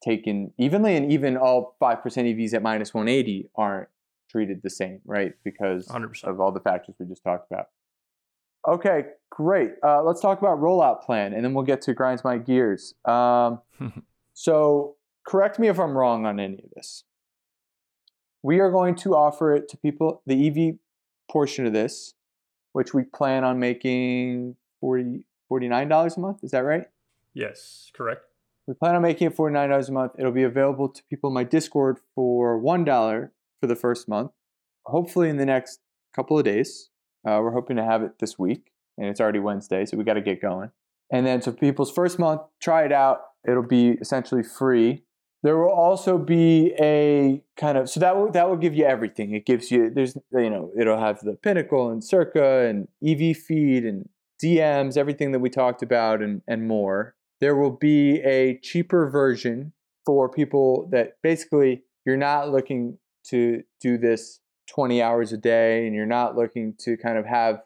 taken 0.02 0.52
evenly, 0.58 0.96
and 0.96 1.12
even 1.12 1.36
all 1.36 1.76
five 1.78 2.02
percent 2.02 2.26
EVs 2.26 2.54
at 2.54 2.62
minus 2.62 2.92
one 2.92 3.08
eighty 3.08 3.48
aren't 3.56 3.88
treated 4.30 4.60
the 4.62 4.70
same, 4.70 5.00
right? 5.04 5.34
Because 5.44 5.86
100%. 5.86 6.24
of 6.24 6.40
all 6.40 6.50
the 6.50 6.58
factors 6.58 6.96
we 6.98 7.06
just 7.06 7.22
talked 7.22 7.46
about. 7.52 7.66
Okay, 8.66 9.04
great. 9.30 9.72
Uh, 9.80 10.02
let's 10.02 10.20
talk 10.20 10.40
about 10.40 10.58
rollout 10.58 11.02
plan, 11.02 11.32
and 11.32 11.44
then 11.44 11.54
we'll 11.54 11.64
get 11.64 11.82
to 11.82 11.94
grinds 11.94 12.24
my 12.24 12.38
gears. 12.38 12.94
Um, 13.04 13.60
so, 14.32 14.96
correct 15.24 15.58
me 15.58 15.68
if 15.68 15.78
I'm 15.78 15.96
wrong 15.96 16.26
on 16.26 16.40
any 16.40 16.62
of 16.62 16.70
this. 16.74 17.04
We 18.42 18.60
are 18.60 18.70
going 18.70 18.94
to 18.96 19.14
offer 19.14 19.54
it 19.54 19.68
to 19.70 19.76
people. 19.76 20.22
The 20.26 20.48
EV 20.48 20.76
portion 21.30 21.66
of 21.66 21.72
this 21.72 22.14
which 22.74 22.92
we 22.92 23.04
plan 23.04 23.44
on 23.44 23.58
making 23.58 24.56
40 24.80 25.24
$49 25.50 26.16
a 26.16 26.20
month. 26.20 26.42
Is 26.42 26.50
that 26.50 26.64
right? 26.64 26.86
Yes, 27.32 27.90
correct. 27.94 28.22
We 28.66 28.74
plan 28.74 28.94
on 28.96 29.02
making 29.02 29.28
it 29.28 29.36
$49 29.36 29.88
a 29.88 29.92
month. 29.92 30.12
It'll 30.18 30.32
be 30.32 30.42
available 30.42 30.88
to 30.88 31.02
people 31.08 31.28
in 31.28 31.34
my 31.34 31.44
Discord 31.44 31.98
for 32.14 32.60
$1 32.60 33.30
for 33.60 33.66
the 33.66 33.76
first 33.76 34.08
month. 34.08 34.32
Hopefully, 34.86 35.28
in 35.28 35.36
the 35.36 35.46
next 35.46 35.80
couple 36.14 36.38
of 36.38 36.44
days. 36.44 36.90
Uh, 37.26 37.38
we're 37.42 37.52
hoping 37.52 37.76
to 37.76 37.84
have 37.84 38.02
it 38.02 38.18
this 38.18 38.38
week, 38.38 38.72
and 38.98 39.06
it's 39.06 39.20
already 39.20 39.38
Wednesday, 39.38 39.86
so 39.86 39.96
we 39.96 40.04
got 40.04 40.14
to 40.14 40.20
get 40.20 40.42
going. 40.42 40.70
And 41.10 41.26
then, 41.26 41.40
so 41.40 41.52
people's 41.52 41.92
first 41.92 42.18
month, 42.18 42.42
try 42.60 42.84
it 42.84 42.92
out. 42.92 43.20
It'll 43.48 43.62
be 43.62 43.90
essentially 44.00 44.42
free. 44.42 45.04
There 45.44 45.58
will 45.58 45.70
also 45.70 46.16
be 46.16 46.72
a 46.80 47.42
kind 47.58 47.76
of 47.76 47.90
so 47.90 48.00
that 48.00 48.16
will 48.16 48.32
that 48.32 48.48
will 48.48 48.56
give 48.56 48.74
you 48.74 48.86
everything. 48.86 49.34
It 49.34 49.44
gives 49.44 49.70
you 49.70 49.90
there's 49.90 50.16
you 50.32 50.48
know 50.48 50.72
it'll 50.76 50.98
have 50.98 51.20
the 51.20 51.34
Pinnacle 51.34 51.90
and 51.90 52.02
Circa 52.02 52.66
and 52.66 52.88
EV 53.06 53.36
feed 53.36 53.84
and 53.84 54.08
DMs, 54.42 54.96
everything 54.96 55.32
that 55.32 55.40
we 55.40 55.50
talked 55.50 55.82
about 55.82 56.22
and 56.22 56.40
and 56.48 56.66
more. 56.66 57.14
There 57.42 57.54
will 57.54 57.72
be 57.72 58.22
a 58.22 58.58
cheaper 58.62 59.10
version 59.10 59.74
for 60.06 60.30
people 60.30 60.88
that 60.92 61.18
basically 61.22 61.82
you're 62.06 62.16
not 62.16 62.50
looking 62.50 62.96
to 63.26 63.62
do 63.82 63.98
this 63.98 64.40
20 64.70 65.02
hours 65.02 65.34
a 65.34 65.36
day 65.36 65.86
and 65.86 65.94
you're 65.94 66.06
not 66.06 66.36
looking 66.36 66.74
to 66.80 66.96
kind 66.96 67.18
of 67.18 67.26
have 67.26 67.60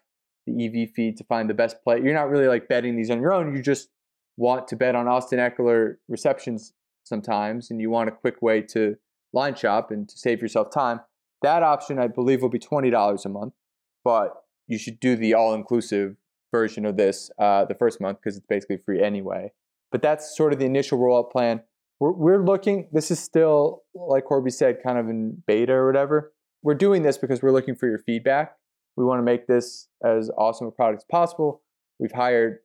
the 0.49 0.67
EV 0.67 0.91
feed 0.97 1.17
to 1.19 1.25
find 1.25 1.49
the 1.49 1.55
best 1.55 1.77
play. 1.85 2.01
You're 2.03 2.15
not 2.15 2.29
really 2.29 2.49
like 2.49 2.67
betting 2.67 2.97
these 2.97 3.11
on 3.11 3.21
your 3.21 3.33
own. 3.33 3.55
You 3.55 3.63
just 3.63 3.89
want 4.37 4.67
to 4.69 4.77
bet 4.77 4.97
on 4.97 5.07
Austin 5.07 5.39
Ekeler 5.39 5.97
receptions 6.09 6.73
sometimes 7.09 7.71
and 7.71 7.81
you 7.81 7.91
want 7.91 8.09
a 8.09 8.13
quick 8.13 8.43
way 8.43 8.61
to 8.63 8.97
line 9.33 9.55
shop 9.55 9.91
and 9.91 10.09
to 10.09 10.19
save 10.19 10.41
yourself 10.41 10.71
time, 10.73 11.01
that 11.43 11.63
option 11.63 11.99
I 11.99 12.09
believe 12.09 12.43
will 12.43 12.49
be 12.49 12.59
$20 12.59 13.25
a 13.25 13.29
month, 13.29 13.55
but 14.05 14.35
you 14.67 14.79
should 14.79 15.01
do 15.01 15.17
the 15.17 15.35
all 15.35 15.55
inclusive 15.55 16.17
version 16.53 16.85
of 16.85 16.97
this 16.97 17.31
uh, 17.39 17.65
the 17.65 17.75
first 17.75 18.01
month 18.01 18.19
because 18.21 18.37
it's 18.37 18.47
basically 18.47 18.79
free 18.79 19.03
anyway. 19.03 19.53
But 19.91 20.03
that's 20.03 20.37
sort 20.37 20.53
of 20.53 20.59
the 20.59 20.67
initial 20.67 20.99
rollout 20.99 21.31
plan. 21.31 21.63
We're, 22.01 22.13
we're 22.13 22.45
looking, 22.45 22.89
this 22.93 23.11
is 23.11 23.19
still, 23.19 23.83
like 23.95 24.25
Corbie 24.25 24.51
said, 24.51 24.79
kind 24.83 24.99
of 24.99 25.09
in 25.09 25.43
beta 25.47 25.73
or 25.73 25.87
whatever. 25.87 26.33
We're 26.63 26.75
doing 26.75 27.03
this 27.03 27.19
because 27.19 27.43
we're 27.43 27.53
looking 27.53 27.75
for 27.75 27.89
your 27.89 27.99
feedback. 27.99 28.57
We 28.97 29.05
want 29.05 29.21
to 29.21 29.23
make 29.23 29.47
this 29.47 29.89
as 30.05 30.31
awesome 30.37 30.67
a 30.67 30.71
product 30.71 31.03
as 31.03 31.07
possible. 31.11 31.63
We've 31.99 32.13
hired 32.13 32.59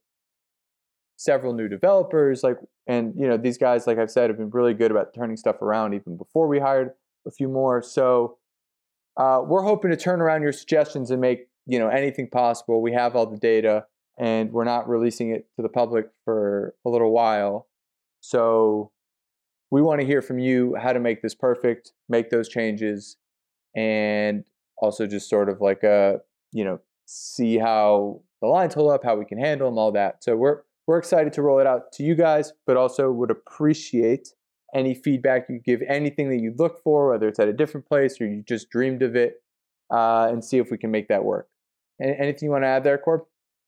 several 1.15 1.53
new 1.53 1.67
developers 1.67 2.43
like 2.43 2.57
and 2.87 3.13
you 3.15 3.27
know 3.27 3.37
these 3.37 3.57
guys 3.57 3.85
like 3.85 3.97
i've 3.97 4.11
said 4.11 4.29
have 4.29 4.37
been 4.37 4.49
really 4.49 4.73
good 4.73 4.91
about 4.91 5.13
turning 5.13 5.37
stuff 5.37 5.61
around 5.61 5.93
even 5.93 6.17
before 6.17 6.47
we 6.47 6.59
hired 6.59 6.91
a 7.25 7.31
few 7.31 7.47
more. 7.47 7.81
So 7.81 8.37
uh, 9.17 9.41
we're 9.45 9.63
hoping 9.63 9.91
to 9.91 9.97
turn 9.97 10.21
around 10.21 10.41
your 10.41 10.51
suggestions 10.51 11.11
and 11.11 11.21
make 11.21 11.47
you 11.65 11.79
know 11.79 11.87
anything 11.87 12.29
possible. 12.29 12.81
We 12.81 12.93
have 12.93 13.15
all 13.15 13.25
the 13.25 13.37
data 13.37 13.85
and 14.17 14.51
we're 14.51 14.63
not 14.63 14.87
releasing 14.87 15.29
it 15.29 15.47
to 15.55 15.61
the 15.61 15.69
public 15.69 16.07
for 16.25 16.75
a 16.85 16.89
little 16.89 17.11
while. 17.11 17.67
So 18.21 18.91
we 19.71 19.81
want 19.81 20.01
to 20.01 20.07
hear 20.07 20.21
from 20.21 20.39
you 20.39 20.75
how 20.75 20.93
to 20.93 20.99
make 20.99 21.21
this 21.21 21.35
perfect 21.35 21.93
make 22.09 22.29
those 22.29 22.49
changes 22.49 23.17
and 23.75 24.43
also 24.77 25.07
just 25.07 25.29
sort 25.29 25.49
of 25.49 25.61
like 25.61 25.83
a 25.83 25.89
uh, 25.89 26.17
you 26.51 26.63
know 26.63 26.79
see 27.05 27.57
how 27.57 28.21
the 28.41 28.47
lines 28.47 28.73
hold 28.73 28.91
up 28.91 29.03
how 29.03 29.15
we 29.15 29.25
can 29.25 29.37
handle 29.37 29.69
them 29.69 29.77
all 29.77 29.91
that. 29.91 30.23
So 30.23 30.35
we're 30.35 30.61
we're 30.87 30.97
excited 30.97 31.33
to 31.33 31.41
roll 31.41 31.59
it 31.59 31.67
out 31.67 31.91
to 31.93 32.03
you 32.03 32.15
guys, 32.15 32.53
but 32.65 32.77
also 32.77 33.11
would 33.11 33.31
appreciate 33.31 34.29
any 34.73 34.93
feedback 34.93 35.45
you 35.49 35.59
give, 35.59 35.81
anything 35.87 36.29
that 36.29 36.39
you 36.39 36.53
look 36.57 36.81
for, 36.83 37.11
whether 37.11 37.27
it's 37.27 37.39
at 37.39 37.47
a 37.47 37.53
different 37.53 37.87
place 37.87 38.19
or 38.19 38.25
you 38.25 38.43
just 38.47 38.69
dreamed 38.69 39.03
of 39.03 39.15
it, 39.15 39.35
uh, 39.91 40.27
and 40.29 40.43
see 40.43 40.57
if 40.57 40.71
we 40.71 40.77
can 40.77 40.91
make 40.91 41.07
that 41.07 41.23
work. 41.23 41.47
anything 42.01 42.47
you 42.47 42.51
want 42.51 42.63
to 42.63 42.67
add 42.67 42.83
there, 42.83 42.97
Corb? 42.97 43.21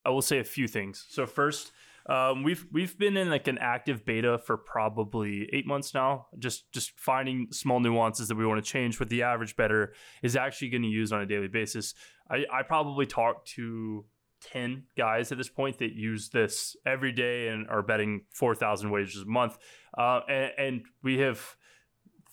I 0.04 0.10
will 0.10 0.21
say 0.21 0.39
a 0.39 0.43
few 0.43 0.67
things. 0.67 1.06
So 1.10 1.25
first, 1.25 1.71
um, 2.08 2.43
we've 2.43 2.65
we've 2.71 2.97
been 2.97 3.17
in 3.17 3.32
like 3.32 3.47
an 3.47 3.58
active 3.58 4.06
beta 4.06 4.38
for 4.38 4.58
probably 4.58 5.49
eight 5.51 5.65
months 5.65 5.93
now. 5.93 6.28
Just 6.38 6.71
just 6.71 6.99
finding 6.99 7.47
small 7.51 7.80
nuances 7.80 8.28
that 8.28 8.36
we 8.36 8.45
want 8.45 8.63
to 8.63 8.71
change. 8.71 8.99
What 8.99 9.10
the 9.10 9.23
average 9.23 9.56
bettor 9.56 9.93
is 10.21 10.36
actually 10.36 10.69
going 10.69 10.84
to 10.84 10.88
use 10.88 11.12
on 11.12 11.21
a 11.21 11.25
daily 11.25 11.47
basis. 11.47 11.95
I, 12.30 12.45
I 12.51 12.62
probably 12.62 13.08
talk 13.08 13.45
to 13.56 14.06
10 14.41 14.84
guys 14.98 15.32
at 15.32 15.38
this 15.38 15.50
point 15.50 15.80
that 15.80 15.93
use 15.93 16.30
this 16.30 16.76
every 16.86 17.12
day 17.12 17.48
and 17.48 17.67
are 17.69 17.82
betting 17.82 18.21
4,000 18.32 18.89
wagers 18.91 19.21
a 19.21 19.26
month. 19.26 19.58
Uh, 19.98 20.21
and, 20.30 20.52
and, 20.58 20.82
we 21.04 21.19
have, 21.19 21.56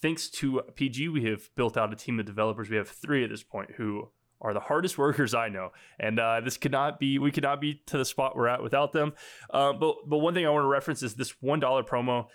thanks 0.00 0.28
to 0.28 0.62
PG, 0.74 1.08
we 1.08 1.24
have 1.24 1.48
built 1.54 1.76
out 1.76 1.92
a 1.92 1.96
team 1.96 2.18
of 2.18 2.26
developers. 2.26 2.68
We 2.68 2.76
have 2.76 2.88
three 2.88 3.24
at 3.24 3.30
this 3.30 3.42
point 3.42 3.72
who 3.76 4.08
are 4.40 4.52
the 4.52 4.60
hardest 4.60 4.98
workers 4.98 5.34
I 5.34 5.48
know, 5.48 5.70
and 5.98 6.18
uh, 6.18 6.40
this 6.40 6.56
could 6.56 6.72
not 6.72 6.98
be. 6.98 7.18
We 7.18 7.30
could 7.30 7.44
not 7.44 7.60
be 7.60 7.80
to 7.86 7.98
the 7.98 8.04
spot 8.04 8.36
we're 8.36 8.48
at 8.48 8.62
without 8.62 8.92
them. 8.92 9.12
Uh, 9.48 9.72
but 9.72 9.96
but 10.06 10.18
one 10.18 10.34
thing 10.34 10.44
I 10.44 10.50
want 10.50 10.64
to 10.64 10.68
reference 10.68 11.02
is 11.02 11.14
this 11.14 11.34
one 11.40 11.60
dollar 11.60 11.82
promo. 11.82 12.26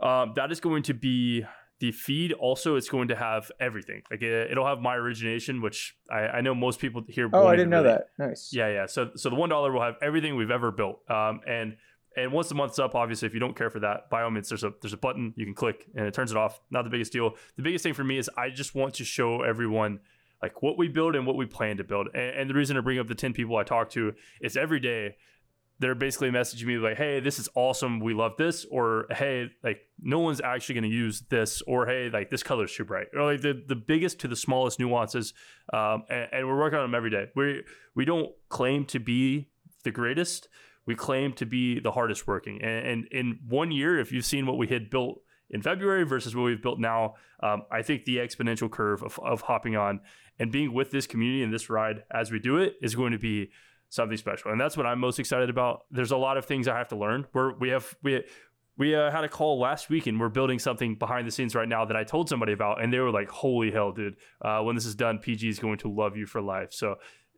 Um, 0.00 0.32
that 0.36 0.52
is 0.52 0.60
going 0.60 0.84
to 0.84 0.94
be 0.94 1.44
the 1.80 1.92
feed. 1.92 2.32
Also, 2.32 2.76
it's 2.76 2.88
going 2.88 3.08
to 3.08 3.16
have 3.16 3.50
everything. 3.60 4.02
Like 4.10 4.22
it, 4.22 4.56
will 4.56 4.66
have 4.66 4.80
my 4.80 4.96
origination, 4.96 5.60
which 5.62 5.96
I, 6.10 6.20
I, 6.20 6.40
know 6.40 6.54
most 6.54 6.80
people 6.80 7.02
here. 7.08 7.28
Oh, 7.32 7.46
I 7.46 7.56
didn't 7.56 7.70
know 7.70 7.84
that. 7.84 8.08
Nice. 8.18 8.50
Yeah, 8.52 8.68
yeah. 8.68 8.86
So 8.86 9.10
so 9.14 9.30
the 9.30 9.36
one 9.36 9.48
dollar 9.48 9.72
will 9.72 9.82
have 9.82 9.96
everything 10.02 10.36
we've 10.36 10.50
ever 10.50 10.70
built. 10.70 11.00
Um, 11.10 11.40
and 11.46 11.76
and 12.16 12.32
once 12.32 12.48
the 12.48 12.54
month's 12.54 12.78
up, 12.78 12.94
obviously, 12.94 13.26
if 13.26 13.34
you 13.34 13.40
don't 13.40 13.56
care 13.56 13.70
for 13.70 13.80
that, 13.80 14.10
by 14.10 14.22
all 14.22 14.30
means, 14.30 14.48
there's 14.48 14.64
a 14.64 14.72
there's 14.82 14.92
a 14.92 14.98
button 14.98 15.34
you 15.36 15.44
can 15.44 15.54
click 15.54 15.86
and 15.94 16.06
it 16.06 16.14
turns 16.14 16.30
it 16.30 16.36
off. 16.36 16.60
Not 16.70 16.84
the 16.84 16.90
biggest 16.90 17.12
deal. 17.12 17.34
The 17.56 17.62
biggest 17.62 17.82
thing 17.82 17.94
for 17.94 18.04
me 18.04 18.18
is 18.18 18.28
I 18.36 18.50
just 18.50 18.74
want 18.74 18.94
to 18.94 19.04
show 19.04 19.42
everyone 19.42 20.00
like 20.42 20.62
what 20.62 20.78
we 20.78 20.88
build 20.88 21.16
and 21.16 21.26
what 21.26 21.36
we 21.36 21.46
plan 21.46 21.76
to 21.76 21.84
build. 21.84 22.08
And, 22.14 22.36
and 22.36 22.50
the 22.50 22.54
reason 22.54 22.76
to 22.76 22.82
bring 22.82 22.98
up 22.98 23.08
the 23.08 23.14
10 23.14 23.32
people 23.32 23.56
I 23.56 23.64
talk 23.64 23.90
to 23.90 24.14
is 24.40 24.56
every 24.56 24.80
day 24.80 25.16
they're 25.80 25.94
basically 25.94 26.30
messaging 26.30 26.66
me 26.66 26.76
like, 26.76 26.96
"Hey, 26.96 27.20
this 27.20 27.38
is 27.38 27.48
awesome. 27.54 28.00
We 28.00 28.14
love 28.14 28.36
this," 28.36 28.64
or 28.70 29.06
"Hey, 29.10 29.50
like 29.62 29.80
no 30.00 30.18
one's 30.18 30.40
actually 30.40 30.76
going 30.76 30.90
to 30.90 30.96
use 30.96 31.22
this," 31.28 31.62
or 31.62 31.86
"Hey, 31.86 32.10
like 32.10 32.30
this 32.30 32.42
color 32.42 32.64
is 32.64 32.74
too 32.74 32.84
bright." 32.84 33.08
Or 33.14 33.32
like 33.32 33.42
the, 33.42 33.62
the 33.66 33.76
biggest 33.76 34.18
to 34.20 34.28
the 34.28 34.36
smallest 34.36 34.78
nuances, 34.80 35.34
um, 35.72 36.04
and, 36.10 36.28
and, 36.32 36.48
we're 36.48 36.58
working 36.58 36.78
on 36.78 36.84
them 36.84 36.94
every 36.94 37.10
day. 37.10 37.26
We 37.36 37.62
we 37.94 38.04
don't 38.04 38.30
claim 38.48 38.84
to 38.86 38.98
be 38.98 39.48
the 39.84 39.90
greatest. 39.90 40.48
We 40.86 40.94
claim 40.94 41.32
to 41.34 41.46
be 41.46 41.80
the 41.80 41.92
hardest 41.92 42.26
working. 42.26 42.62
And, 42.62 42.86
and 42.86 43.08
in 43.10 43.38
one 43.46 43.70
year, 43.70 43.98
if 43.98 44.10
you've 44.10 44.24
seen 44.24 44.46
what 44.46 44.56
we 44.56 44.68
had 44.68 44.88
built 44.88 45.20
in 45.50 45.60
February 45.60 46.04
versus 46.04 46.34
what 46.34 46.44
we've 46.44 46.62
built 46.62 46.78
now, 46.78 47.14
um, 47.42 47.64
I 47.70 47.82
think 47.82 48.04
the 48.04 48.16
exponential 48.16 48.70
curve 48.70 49.02
of, 49.02 49.18
of 49.22 49.42
hopping 49.42 49.76
on 49.76 50.00
and 50.38 50.50
being 50.50 50.72
with 50.72 50.90
this 50.90 51.06
community 51.06 51.42
and 51.42 51.52
this 51.52 51.68
ride 51.68 52.04
as 52.10 52.30
we 52.30 52.38
do 52.38 52.56
it 52.56 52.76
is 52.80 52.94
going 52.94 53.12
to 53.12 53.18
be 53.18 53.50
something 53.88 54.16
special. 54.16 54.50
And 54.52 54.60
that's 54.60 54.76
what 54.76 54.86
I'm 54.86 54.98
most 54.98 55.18
excited 55.18 55.50
about. 55.50 55.84
There's 55.90 56.10
a 56.10 56.16
lot 56.16 56.36
of 56.36 56.44
things 56.44 56.68
I 56.68 56.76
have 56.76 56.88
to 56.88 56.96
learn. 56.96 57.26
We're, 57.32 57.56
we 57.58 57.70
have 57.70 57.96
we 58.02 58.24
we 58.76 58.94
uh, 58.94 59.10
had 59.10 59.24
a 59.24 59.28
call 59.28 59.58
last 59.58 59.90
week 59.90 60.06
and 60.06 60.20
we're 60.20 60.28
building 60.28 60.58
something 60.58 60.94
behind 60.94 61.26
the 61.26 61.32
scenes 61.32 61.54
right 61.54 61.68
now 61.68 61.84
that 61.84 61.96
I 61.96 62.04
told 62.04 62.28
somebody 62.28 62.52
about, 62.52 62.82
and 62.82 62.92
they 62.92 63.00
were 63.00 63.10
like, 63.10 63.28
"Holy 63.28 63.70
hell, 63.70 63.92
dude! 63.92 64.16
Uh, 64.40 64.60
when 64.60 64.76
this 64.76 64.86
is 64.86 64.94
done, 64.94 65.18
PG 65.18 65.48
is 65.48 65.58
going 65.58 65.78
to 65.78 65.88
love 65.88 66.16
you 66.16 66.26
for 66.26 66.40
life." 66.40 66.72
So 66.72 66.96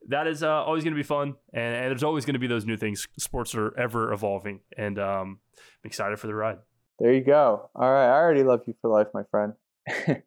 that 0.08 0.26
is 0.26 0.42
uh, 0.42 0.48
always 0.48 0.84
going 0.84 0.94
to 0.94 0.98
be 0.98 1.02
fun, 1.02 1.34
and, 1.52 1.74
and 1.74 1.90
there's 1.90 2.02
always 2.02 2.24
going 2.24 2.34
to 2.34 2.40
be 2.40 2.46
those 2.46 2.66
new 2.66 2.76
things. 2.76 3.06
Sports 3.18 3.54
are 3.54 3.76
ever 3.78 4.12
evolving, 4.12 4.60
and 4.76 4.98
um, 4.98 5.38
I'm 5.58 5.88
excited 5.88 6.18
for 6.18 6.26
the 6.26 6.34
ride. 6.34 6.58
There 6.98 7.12
you 7.12 7.22
go. 7.22 7.70
All 7.74 7.90
right, 7.90 8.06
I 8.06 8.12
already 8.12 8.42
love 8.42 8.60
you 8.66 8.74
for 8.82 8.90
life, 8.90 9.08
my 9.14 9.22
friend. 9.30 9.54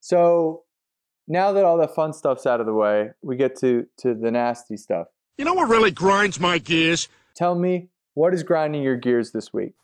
so 0.00 0.64
now 1.26 1.52
that 1.52 1.64
all 1.64 1.78
the 1.78 1.88
fun 1.88 2.12
stuff's 2.12 2.46
out 2.46 2.60
of 2.60 2.66
the 2.66 2.74
way, 2.74 3.10
we 3.22 3.36
get 3.36 3.58
to 3.60 3.86
to 3.98 4.14
the 4.14 4.30
nasty 4.30 4.76
stuff. 4.76 5.06
You 5.38 5.44
know 5.44 5.54
what 5.54 5.68
really 5.68 5.92
grinds 5.92 6.40
my 6.40 6.58
gears? 6.58 7.08
Tell 7.36 7.54
me, 7.54 7.90
what 8.14 8.34
is 8.34 8.42
grinding 8.42 8.82
your 8.82 8.96
gears 8.96 9.30
this 9.30 9.52
week? 9.52 9.74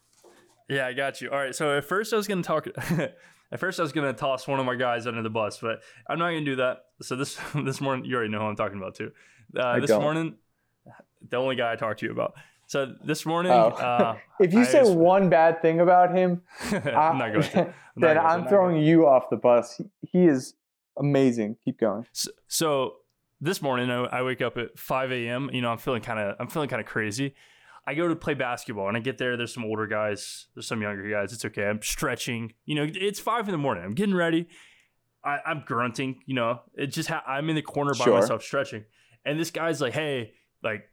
Yeah, 0.69 0.85
I 0.85 0.95
got 0.95 1.21
you. 1.21 1.31
All 1.31 1.39
right. 1.39 1.55
So 1.55 1.79
at 1.79 1.85
first 1.85 2.13
I 2.13 2.17
was 2.17 2.27
gonna 2.27 2.43
talk. 2.43 2.67
at 2.77 3.61
first 3.61 3.79
I 3.79 3.85
was 3.85 3.93
gonna 3.93 4.13
toss 4.13 4.49
one 4.49 4.59
of 4.59 4.67
my 4.67 4.75
guys 4.75 5.07
under 5.07 5.23
the 5.23 5.31
bus, 5.31 5.61
but 5.61 5.81
I'm 6.09 6.19
not 6.19 6.31
gonna 6.31 6.45
do 6.45 6.57
that. 6.57 6.87
So 7.03 7.15
this 7.15 7.39
this 7.55 7.81
morning, 7.81 8.05
you 8.05 8.17
already 8.17 8.33
know 8.33 8.41
who 8.41 8.47
I'm 8.47 8.57
talking 8.57 8.79
about 8.79 8.97
too. 8.97 9.13
Uh, 9.57 9.79
this 9.79 9.91
don't. 9.91 10.03
morning, 10.03 10.35
the 11.31 11.37
only 11.37 11.55
guy 11.55 11.73
I 11.73 11.77
talked 11.77 12.01
to 12.01 12.07
you 12.07 12.13
about. 12.13 12.35
So 12.67 12.93
this 13.05 13.25
morning, 13.25 13.53
oh. 13.53 13.69
uh, 13.69 14.17
if 14.41 14.53
you 14.53 14.63
I 14.63 14.65
say 14.65 14.81
just, 14.81 14.95
one 14.95 15.29
bad 15.29 15.63
thing 15.63 15.79
about 15.79 16.13
him, 16.17 16.43
I'm 16.73 17.19
not 17.19 17.33
going 17.33 17.43
to. 17.43 17.61
I'm 17.61 17.75
then 17.95 18.19
I'm 18.19 18.49
throwing 18.49 18.83
you 18.83 19.07
off 19.07 19.31
the 19.31 19.37
bus. 19.37 19.81
He 20.01 20.25
is 20.25 20.55
amazing. 20.99 21.59
Keep 21.65 21.79
going. 21.79 22.07
So, 22.11 22.31
so 22.49 22.95
this 23.45 23.61
morning 23.61 23.91
I, 23.91 24.05
I 24.05 24.23
wake 24.23 24.41
up 24.41 24.57
at 24.57 24.79
5 24.79 25.13
a.m. 25.13 25.51
You 25.53 25.61
know, 25.61 25.71
I'm 25.71 25.79
feeling 25.79 26.03
kind 26.03 26.19
of 26.19 26.37
I'm 26.41 26.49
feeling 26.49 26.69
kind 26.69 26.81
of 26.81 26.87
crazy. 26.87 27.35
I 27.87 27.95
go 27.95 28.09
to 28.09 28.17
play 28.17 28.33
basketball 28.33 28.89
and 28.89 28.97
I 28.97 29.01
get 29.01 29.19
there. 29.19 29.37
There's 29.37 29.53
some 29.53 29.65
older 29.65 29.87
guys. 29.87 30.47
There's 30.55 30.67
some 30.67 30.81
younger 30.81 31.09
guys. 31.09 31.33
It's 31.35 31.45
okay. 31.45 31.67
I'm 31.67 31.83
stretching. 31.83 32.55
You 32.65 32.77
know, 32.77 32.87
it's 32.91 33.21
five 33.21 33.47
in 33.47 33.53
the 33.53 33.59
morning. 33.59 33.85
I'm 33.85 33.95
getting 33.95 34.15
ready. 34.15 34.49
I, 35.23 35.39
am 35.47 35.65
grunting. 35.67 36.21
You 36.27 36.35
know, 36.35 36.61
it 36.75 36.89
just 36.89 37.11
ha- 37.11 37.23
I'm 37.27 37.49
in 37.51 37.57
the 37.57 37.63
corner 37.63 37.93
by 37.93 38.05
sure. 38.05 38.21
myself 38.21 38.43
stretching, 38.43 38.85
and 39.25 39.39
this 39.39 39.51
guy's 39.51 39.81
like, 39.81 39.95
"Hey, 39.95 40.33
like, 40.63 40.85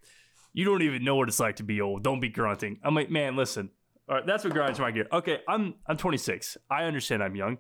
you 0.53 0.63
don't 0.63 0.81
even 0.81 1.03
know 1.03 1.15
what 1.15 1.27
it's 1.27 1.39
like 1.39 1.57
to 1.57 1.63
be 1.63 1.81
old. 1.81 2.03
Don't 2.03 2.21
be 2.21 2.29
grunting." 2.29 2.79
I'm 2.83 2.95
like, 2.95 3.09
"Man, 3.09 3.35
listen. 3.35 3.71
All 4.07 4.15
right, 4.15 4.25
that's 4.25 4.43
what 4.43 4.53
grinds 4.53 4.79
my 4.79 4.91
gear. 4.91 5.07
Okay, 5.11 5.39
I'm 5.47 5.75
I'm 5.85 5.97
26. 5.97 6.57
I 6.69 6.83
understand 6.83 7.23
I'm 7.23 7.35
young. 7.35 7.57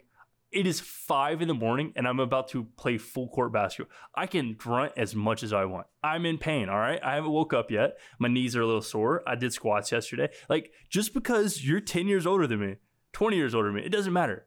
It 0.51 0.67
is 0.67 0.81
five 0.81 1.41
in 1.41 1.47
the 1.47 1.53
morning 1.53 1.93
and 1.95 2.05
I'm 2.05 2.19
about 2.19 2.49
to 2.49 2.65
play 2.77 2.97
full 2.97 3.29
court 3.29 3.53
basketball. 3.53 3.95
I 4.13 4.27
can 4.27 4.53
grunt 4.53 4.93
as 4.97 5.15
much 5.15 5.43
as 5.43 5.53
I 5.53 5.63
want. 5.63 5.87
I'm 6.03 6.25
in 6.25 6.37
pain, 6.37 6.67
all 6.67 6.77
right? 6.77 6.99
I 7.01 7.15
haven't 7.15 7.31
woke 7.31 7.53
up 7.53 7.71
yet. 7.71 7.97
My 8.19 8.27
knees 8.27 8.55
are 8.55 8.61
a 8.61 8.65
little 8.65 8.81
sore. 8.81 9.23
I 9.25 9.35
did 9.35 9.53
squats 9.53 9.91
yesterday. 9.91 10.29
Like, 10.49 10.71
just 10.89 11.13
because 11.13 11.65
you're 11.65 11.79
10 11.79 12.07
years 12.07 12.27
older 12.27 12.47
than 12.47 12.59
me, 12.59 12.75
20 13.13 13.37
years 13.37 13.55
older 13.55 13.69
than 13.69 13.77
me, 13.77 13.85
it 13.85 13.93
doesn't 13.93 14.11
matter. 14.11 14.45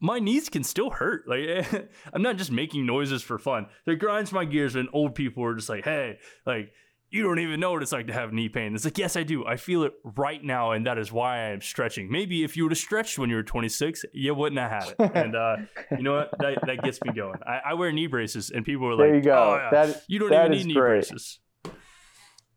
My 0.00 0.18
knees 0.18 0.50
can 0.50 0.64
still 0.64 0.90
hurt. 0.90 1.26
Like, 1.26 1.90
I'm 2.12 2.22
not 2.22 2.36
just 2.36 2.52
making 2.52 2.84
noises 2.84 3.22
for 3.22 3.38
fun. 3.38 3.66
It 3.86 3.96
grinds 3.96 4.32
my 4.32 4.44
gears 4.44 4.74
when 4.74 4.88
old 4.92 5.14
people 5.14 5.44
are 5.44 5.54
just 5.54 5.70
like, 5.70 5.84
hey, 5.84 6.18
like, 6.44 6.72
you 7.10 7.22
don't 7.22 7.38
even 7.38 7.58
know 7.58 7.72
what 7.72 7.82
it's 7.82 7.92
like 7.92 8.06
to 8.08 8.12
have 8.12 8.32
knee 8.32 8.48
pain. 8.48 8.74
It's 8.74 8.84
like, 8.84 8.98
yes, 8.98 9.16
I 9.16 9.22
do. 9.22 9.46
I 9.46 9.56
feel 9.56 9.82
it 9.84 9.94
right 10.04 10.42
now, 10.42 10.72
and 10.72 10.86
that 10.86 10.98
is 10.98 11.10
why 11.10 11.38
I 11.38 11.50
am 11.50 11.60
stretching. 11.62 12.10
Maybe 12.10 12.44
if 12.44 12.56
you 12.56 12.64
would 12.64 12.72
have 12.72 12.78
stretched 12.78 13.18
when 13.18 13.30
you 13.30 13.36
were 13.36 13.42
26, 13.42 14.04
you 14.12 14.34
wouldn't 14.34 14.60
have 14.60 14.70
had 14.70 14.94
it. 14.98 15.10
And 15.14 15.34
uh, 15.34 15.56
you 15.96 16.02
know 16.02 16.14
what? 16.14 16.30
That, 16.38 16.58
that 16.66 16.82
gets 16.82 17.00
me 17.02 17.12
going. 17.12 17.38
I, 17.46 17.70
I, 17.70 17.74
wear 17.74 17.90
knee 17.92 18.08
braces, 18.08 18.50
and 18.50 18.64
people 18.64 18.86
are 18.88 18.94
like, 18.94 19.08
there 19.08 19.14
you 19.14 19.22
go. 19.22 19.32
Oh, 19.32 19.56
yeah, 19.56 19.86
that, 19.86 20.02
you 20.06 20.18
don't 20.18 20.32
even 20.32 20.50
need 20.50 20.66
knee 20.66 20.74
great. 20.74 21.08
braces. 21.08 21.40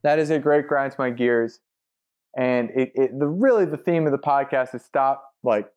That 0.04 0.20
is 0.20 0.32
a 0.32 0.40
great 0.40 0.68
grind 0.68 0.92
to 0.92 0.98
my 1.00 1.12
gears. 1.12 1.60
And 2.38 2.70
it, 2.72 2.92
it 2.96 3.20
the 3.20 3.28
really 3.28 3.66
the 3.66 3.78
theme 3.78 4.06
of 4.06 4.12
the 4.12 4.18
podcast 4.18 4.74
is 4.74 4.84
stop 4.84 5.24
like 5.44 5.68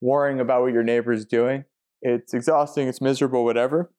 worrying 0.00 0.40
about 0.40 0.62
what 0.62 0.72
your 0.72 0.82
neighbor 0.82 1.12
is 1.12 1.24
doing. 1.24 1.64
It's 2.02 2.34
exhausting, 2.34 2.88
it's 2.88 3.00
miserable, 3.00 3.44
whatever. 3.44 3.90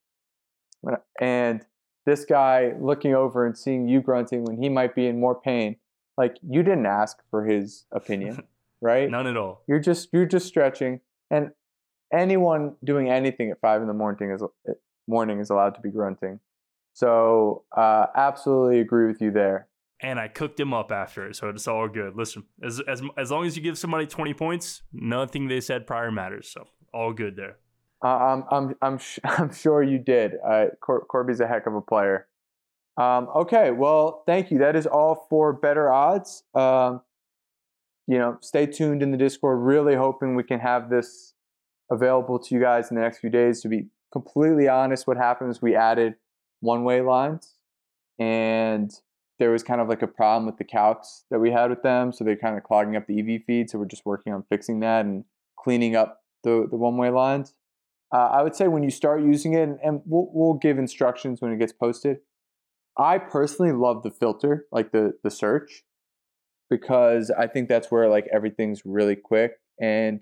And 1.19 1.65
this 2.05 2.25
guy 2.25 2.73
looking 2.79 3.13
over 3.13 3.45
and 3.45 3.57
seeing 3.57 3.88
you 3.88 4.01
grunting 4.01 4.43
when 4.43 4.62
he 4.62 4.69
might 4.69 4.95
be 4.95 5.07
in 5.07 5.19
more 5.19 5.39
pain 5.39 5.75
like 6.17 6.38
you 6.47 6.63
didn't 6.63 6.85
ask 6.85 7.17
for 7.29 7.45
his 7.45 7.85
opinion 7.91 8.43
right 8.81 9.09
none 9.09 9.27
at 9.27 9.38
all 9.38 9.62
you're 9.67 9.79
just 9.79 10.09
you're 10.12 10.25
just 10.25 10.47
stretching 10.47 10.99
and 11.29 11.51
anyone 12.13 12.75
doing 12.83 13.09
anything 13.09 13.51
at 13.51 13.59
five 13.59 13.81
in 13.81 13.88
the 13.88 13.93
morning 13.93 14.31
is 14.31 14.41
eh, 14.67 14.73
morning 15.07 15.39
is 15.39 15.49
allowed 15.49 15.75
to 15.75 15.81
be 15.81 15.89
grunting 15.89 16.39
so 16.93 17.63
uh, 17.77 18.07
absolutely 18.15 18.79
agree 18.79 19.07
with 19.07 19.21
you 19.21 19.31
there 19.31 19.69
and 20.01 20.19
I 20.19 20.27
cooked 20.27 20.59
him 20.59 20.73
up 20.73 20.91
after 20.91 21.27
it, 21.27 21.35
so 21.35 21.49
it's 21.49 21.67
all 21.67 21.88
good. 21.88 22.15
Listen, 22.15 22.43
as 22.63 22.79
as 22.88 23.01
as 23.17 23.31
long 23.31 23.45
as 23.45 23.57
you 23.57 23.63
give 23.63 23.77
somebody 23.77 24.05
twenty 24.05 24.33
points, 24.33 24.81
nothing 24.93 25.47
they 25.47 25.59
said 25.59 25.85
prior 25.85 26.12
matters. 26.12 26.49
So 26.49 26.67
all 26.93 27.12
good 27.12 27.35
there. 27.35 27.57
I'm 28.07 28.43
I'm 28.51 28.75
I'm 28.81 28.97
sh- 28.97 29.19
I'm 29.23 29.53
sure 29.53 29.83
you 29.83 29.99
did. 29.99 30.33
Uh, 30.45 30.67
Cor- 30.81 31.05
Corbie's 31.05 31.39
a 31.39 31.47
heck 31.47 31.67
of 31.67 31.75
a 31.75 31.81
player. 31.81 32.27
Um, 32.97 33.29
okay, 33.35 33.71
well, 33.71 34.23
thank 34.25 34.51
you. 34.51 34.57
That 34.57 34.75
is 34.75 34.85
all 34.85 35.27
for 35.29 35.53
Bettor 35.53 35.91
Odds. 35.91 36.43
Um, 36.53 37.01
you 38.07 38.17
know, 38.17 38.38
stay 38.41 38.65
tuned 38.65 39.01
in 39.01 39.12
the 39.12 39.17
Discord. 39.17 39.59
Really 39.62 39.95
hoping 39.95 40.35
we 40.35 40.43
can 40.43 40.59
have 40.59 40.89
this 40.89 41.33
available 41.91 42.39
to 42.39 42.55
you 42.55 42.62
guys 42.62 42.89
in 42.89 42.95
the 42.95 43.01
next 43.01 43.19
few 43.19 43.29
days. 43.29 43.62
To 43.62 43.69
be 43.69 43.88
completely 44.12 44.67
honest, 44.67 45.07
what 45.07 45.17
happened 45.17 45.51
is 45.51 45.62
we 45.62 45.75
added 45.75 46.15
one-way 46.62 47.01
lines, 47.01 47.53
and 48.17 48.91
there 49.38 49.51
was 49.51 49.63
kind 49.63 49.79
of 49.79 49.88
like 49.88 50.01
a 50.01 50.07
problem 50.07 50.45
with 50.45 50.57
the 50.57 50.65
calcs 50.65 51.23
that 51.31 51.39
we 51.39 51.51
had 51.51 51.69
with 51.69 51.83
them, 51.83 52.12
so 52.12 52.25
they're 52.25 52.35
kind 52.35 52.57
of 52.57 52.63
clogging 52.63 52.97
up 52.97 53.07
the 53.07 53.19
EV 53.19 53.43
feed. 53.45 53.69
So 53.69 53.79
we're 53.79 53.85
just 53.85 54.05
working 54.05 54.33
on 54.33 54.43
fixing 54.49 54.81
that 54.81 55.05
and 55.05 55.23
cleaning 55.57 55.95
up 55.95 56.21
the 56.43 56.67
the 56.69 56.77
one-way 56.77 57.09
lines 57.09 57.53
uh, 58.13 58.30
I 58.32 58.43
would 58.43 58.56
say 58.56 58.67
when 58.67 58.84
you 58.84 58.89
start 58.91 59.22
using 59.22 59.54
it, 59.54 59.69
and 59.84 60.02
we'll, 60.06 60.30
we'll 60.34 60.54
give 60.56 60.78
instructions 60.80 61.41
when 61.41 61.52
it 61.52 61.60
gets 61.60 61.74
posted. 61.74 62.17
I 62.98 63.17
personally 63.17 63.72
love 63.72 64.04
the 64.04 64.12
filter, 64.12 64.65
like 64.72 64.91
the 64.91 65.13
the 65.24 65.32
search. 65.32 65.84
because 66.69 67.32
I 67.32 67.48
think 67.48 67.67
that's 67.69 67.89
where 67.91 68.10
like 68.10 68.28
everything's 68.34 68.86
really 68.86 69.15
quick 69.15 69.54
and 69.80 70.22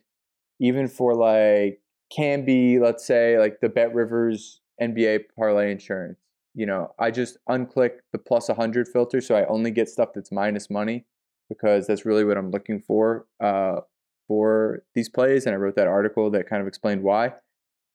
even 0.59 0.87
for 0.87 1.13
like 1.15 1.81
can 2.15 2.45
be 2.45 2.79
let's 2.79 3.05
say 3.05 3.37
like 3.37 3.59
the 3.61 3.69
Bet 3.69 3.93
Rivers 3.93 4.61
NBA 4.81 5.21
parlay 5.35 5.71
insurance. 5.71 6.19
You 6.55 6.65
know, 6.65 6.93
I 6.99 7.11
just 7.11 7.37
unclick 7.49 7.99
the 8.13 8.17
plus 8.17 8.47
100 8.47 8.87
filter 8.87 9.21
so 9.21 9.35
I 9.35 9.45
only 9.45 9.71
get 9.71 9.89
stuff 9.89 10.09
that's 10.15 10.31
minus 10.31 10.69
money 10.69 11.05
because 11.49 11.87
that's 11.87 12.05
really 12.05 12.23
what 12.23 12.37
I'm 12.37 12.51
looking 12.51 12.81
for 12.81 13.27
uh, 13.43 13.81
for 14.27 14.83
these 14.95 15.09
plays. 15.09 15.45
And 15.45 15.53
I 15.53 15.57
wrote 15.57 15.75
that 15.75 15.87
article 15.87 16.31
that 16.31 16.49
kind 16.49 16.61
of 16.61 16.67
explained 16.67 17.03
why. 17.03 17.33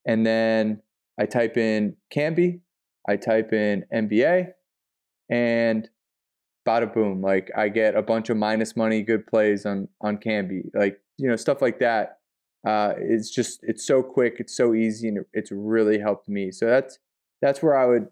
And 0.06 0.26
then 0.26 0.82
I 1.18 1.26
type 1.26 1.56
in 1.56 1.96
Kambi, 2.14 2.60
I 3.08 3.16
type 3.16 3.52
in 3.52 3.84
NBA, 3.92 4.52
and 5.30 5.88
bada 6.66 6.92
boom. 6.92 7.20
Like 7.20 7.50
I 7.56 7.68
get 7.68 7.94
a 7.94 8.02
bunch 8.02 8.30
of 8.30 8.36
minus 8.36 8.76
money 8.76 9.02
good 9.02 9.26
plays 9.26 9.66
on 9.66 9.88
on 10.00 10.18
Kambi. 10.18 10.70
Like, 10.74 11.00
you 11.18 11.28
know, 11.28 11.36
stuff 11.36 11.62
like 11.62 11.78
that. 11.80 12.18
Uh, 12.66 12.94
it's 12.96 13.30
just 13.30 13.60
it's 13.62 13.86
so 13.86 14.02
quick, 14.02 14.36
it's 14.38 14.56
so 14.56 14.74
easy, 14.74 15.08
and 15.08 15.24
it's 15.32 15.50
really 15.50 15.98
helped 15.98 16.28
me. 16.28 16.50
So 16.52 16.66
that's 16.66 16.98
that's 17.40 17.62
where 17.62 17.76
I 17.76 17.86
would 17.86 18.08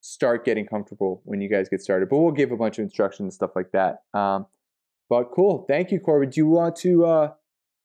start 0.00 0.44
getting 0.44 0.66
comfortable 0.66 1.20
when 1.24 1.40
you 1.40 1.48
guys 1.48 1.68
get 1.68 1.82
started. 1.82 2.08
But 2.08 2.18
we'll 2.18 2.32
give 2.32 2.52
a 2.52 2.56
bunch 2.56 2.78
of 2.78 2.84
instructions 2.84 3.26
and 3.26 3.32
stuff 3.32 3.50
like 3.56 3.72
that. 3.72 4.02
Um, 4.14 4.46
but 5.08 5.30
cool, 5.34 5.64
thank 5.68 5.90
you, 5.90 6.00
Corbie. 6.00 6.26
Do 6.26 6.40
you 6.40 6.46
want 6.46 6.76
to 6.76 7.06
uh, 7.06 7.32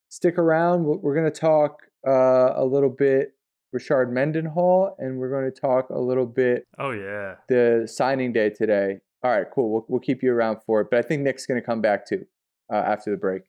stick 0.10 0.38
around? 0.38 0.84
We're 0.84 1.16
going 1.16 1.32
to 1.32 1.40
talk 1.40 1.82
uh, 2.08 2.52
a 2.56 2.66
little 2.66 2.90
bit 2.90 3.34
Rashard 3.74 4.10
Mendenhall, 4.12 4.96
and 5.00 5.18
we're 5.18 5.30
going 5.30 5.52
to 5.52 5.60
talk 5.60 5.90
a 5.90 6.00
little 6.00 6.26
bit. 6.26 6.68
Oh 6.78 6.92
yeah, 6.92 7.36
the 7.50 7.88
signing 7.88 8.34
day 8.34 8.50
today. 8.50 9.00
All 9.24 9.32
right, 9.32 9.48
cool. 9.54 9.72
We'll 9.72 9.86
we'll 9.88 10.02
keep 10.02 10.22
you 10.24 10.32
around 10.34 10.60
for 10.66 10.82
it, 10.82 10.88
but 10.92 11.00
I 11.00 11.02
think 11.02 11.22
Nick's 11.22 11.46
going 11.46 11.60
to 11.60 11.66
come 11.66 11.82
back 11.82 12.08
too 12.08 12.26
uh, 12.72 12.78
after 12.78 13.12
the 13.12 13.18
break. 13.18 13.44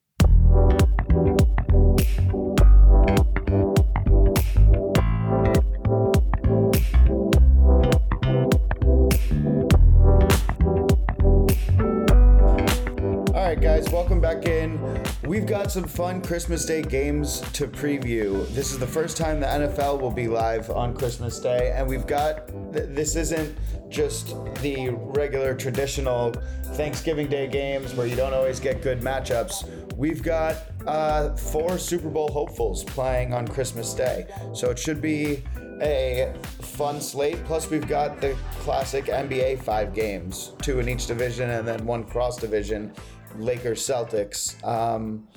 We've 15.35 15.45
got 15.45 15.73
some 15.73 15.83
fun 15.83 16.23
Christmas 16.23 16.65
Day 16.65 16.81
games 16.81 17.41
to 17.55 17.67
preview. 17.67 18.47
This 18.51 18.71
is 18.71 18.79
the 18.79 18.87
first 18.87 19.17
time 19.17 19.41
the 19.41 19.47
NFL 19.47 20.01
will 20.01 20.13
be 20.13 20.29
live 20.29 20.71
on 20.71 20.95
Christmas 20.95 21.41
Day, 21.41 21.73
and 21.75 21.89
we've 21.89 22.07
got 22.07 22.47
this 22.73 23.17
isn't 23.17 23.59
just 23.89 24.37
the 24.63 24.91
regular 24.91 25.53
traditional 25.57 26.31
Thanksgiving 26.75 27.27
Day 27.27 27.49
games 27.49 27.95
where 27.95 28.07
you 28.07 28.15
don't 28.15 28.33
always 28.33 28.61
get 28.61 28.81
good 28.81 29.01
matchups. 29.01 29.93
We've 29.97 30.23
got 30.23 30.55
uh, 30.87 31.35
four 31.35 31.79
Super 31.79 32.11
Bowl 32.11 32.31
hopefuls 32.31 32.85
playing 32.85 33.35
on 33.35 33.49
Christmas 33.49 33.93
Day, 33.93 34.29
so 34.55 34.71
it 34.71 34.79
should 34.79 35.03
be 35.03 35.43
a 35.83 36.33
fun 36.61 37.01
slate. 37.01 37.45
Plus, 37.45 37.71
we've 37.71 37.89
got 37.89 38.21
the 38.21 38.37
classic 38.61 39.07
NBA 39.07 39.65
five 39.65 39.95
games, 39.95 40.53
two 40.63 40.79
in 40.79 40.89
each 40.89 41.09
division 41.09 41.51
and 41.51 41.67
then 41.67 41.85
one 41.85 42.05
cross 42.05 42.37
division. 42.37 42.93
Lakers 43.39 43.81
Celtics. 43.81 44.63
Um, 44.65 45.29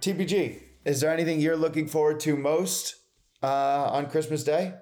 TPG, 0.00 0.60
is 0.84 1.00
there 1.00 1.12
anything 1.12 1.40
you're 1.40 1.56
looking 1.56 1.86
forward 1.86 2.20
to 2.20 2.36
most 2.36 2.96
uh, 3.42 3.90
on 3.90 4.10
Christmas 4.10 4.44
Day? 4.44 4.74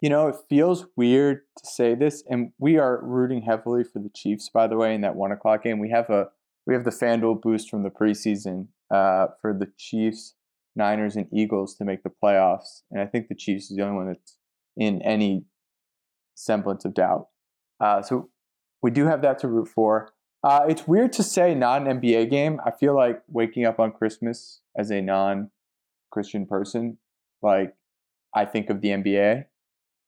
You 0.00 0.08
know, 0.08 0.28
it 0.28 0.36
feels 0.48 0.86
weird 0.96 1.40
to 1.58 1.66
say 1.66 1.94
this, 1.94 2.24
and 2.28 2.52
we 2.58 2.78
are 2.78 3.04
rooting 3.04 3.42
heavily 3.42 3.84
for 3.84 3.98
the 3.98 4.10
Chiefs. 4.14 4.48
By 4.48 4.66
the 4.66 4.76
way, 4.76 4.94
in 4.94 5.02
that 5.02 5.14
one 5.14 5.32
o'clock 5.32 5.64
game, 5.64 5.78
we 5.78 5.90
have 5.90 6.08
a 6.08 6.28
we 6.66 6.74
have 6.74 6.84
the 6.84 6.90
FanDuel 6.90 7.42
boost 7.42 7.68
from 7.68 7.82
the 7.82 7.90
preseason 7.90 8.68
uh, 8.90 9.26
for 9.40 9.52
the 9.52 9.70
Chiefs, 9.76 10.34
Niners, 10.76 11.16
and 11.16 11.26
Eagles 11.32 11.74
to 11.76 11.84
make 11.84 12.02
the 12.02 12.10
playoffs, 12.22 12.82
and 12.90 13.00
I 13.00 13.06
think 13.06 13.28
the 13.28 13.34
Chiefs 13.34 13.70
is 13.70 13.76
the 13.76 13.82
only 13.82 13.96
one 13.96 14.06
that's 14.06 14.36
in 14.76 15.02
any 15.02 15.44
semblance 16.34 16.84
of 16.84 16.94
doubt. 16.94 17.26
Uh, 17.80 18.02
so 18.02 18.30
we 18.82 18.90
do 18.90 19.06
have 19.06 19.22
that 19.22 19.38
to 19.40 19.48
root 19.48 19.68
for. 19.68 20.12
Uh, 20.42 20.64
it's 20.68 20.88
weird 20.88 21.12
to 21.12 21.22
say 21.22 21.54
not 21.54 21.86
an 21.86 22.00
NBA 22.00 22.30
game. 22.30 22.60
I 22.64 22.70
feel 22.70 22.94
like 22.94 23.22
waking 23.28 23.66
up 23.66 23.78
on 23.78 23.92
Christmas 23.92 24.60
as 24.76 24.90
a 24.90 25.00
non 25.00 25.50
Christian 26.10 26.46
person, 26.46 26.98
like 27.42 27.74
I 28.34 28.44
think 28.46 28.70
of 28.70 28.80
the 28.80 28.88
NBA, 28.88 29.44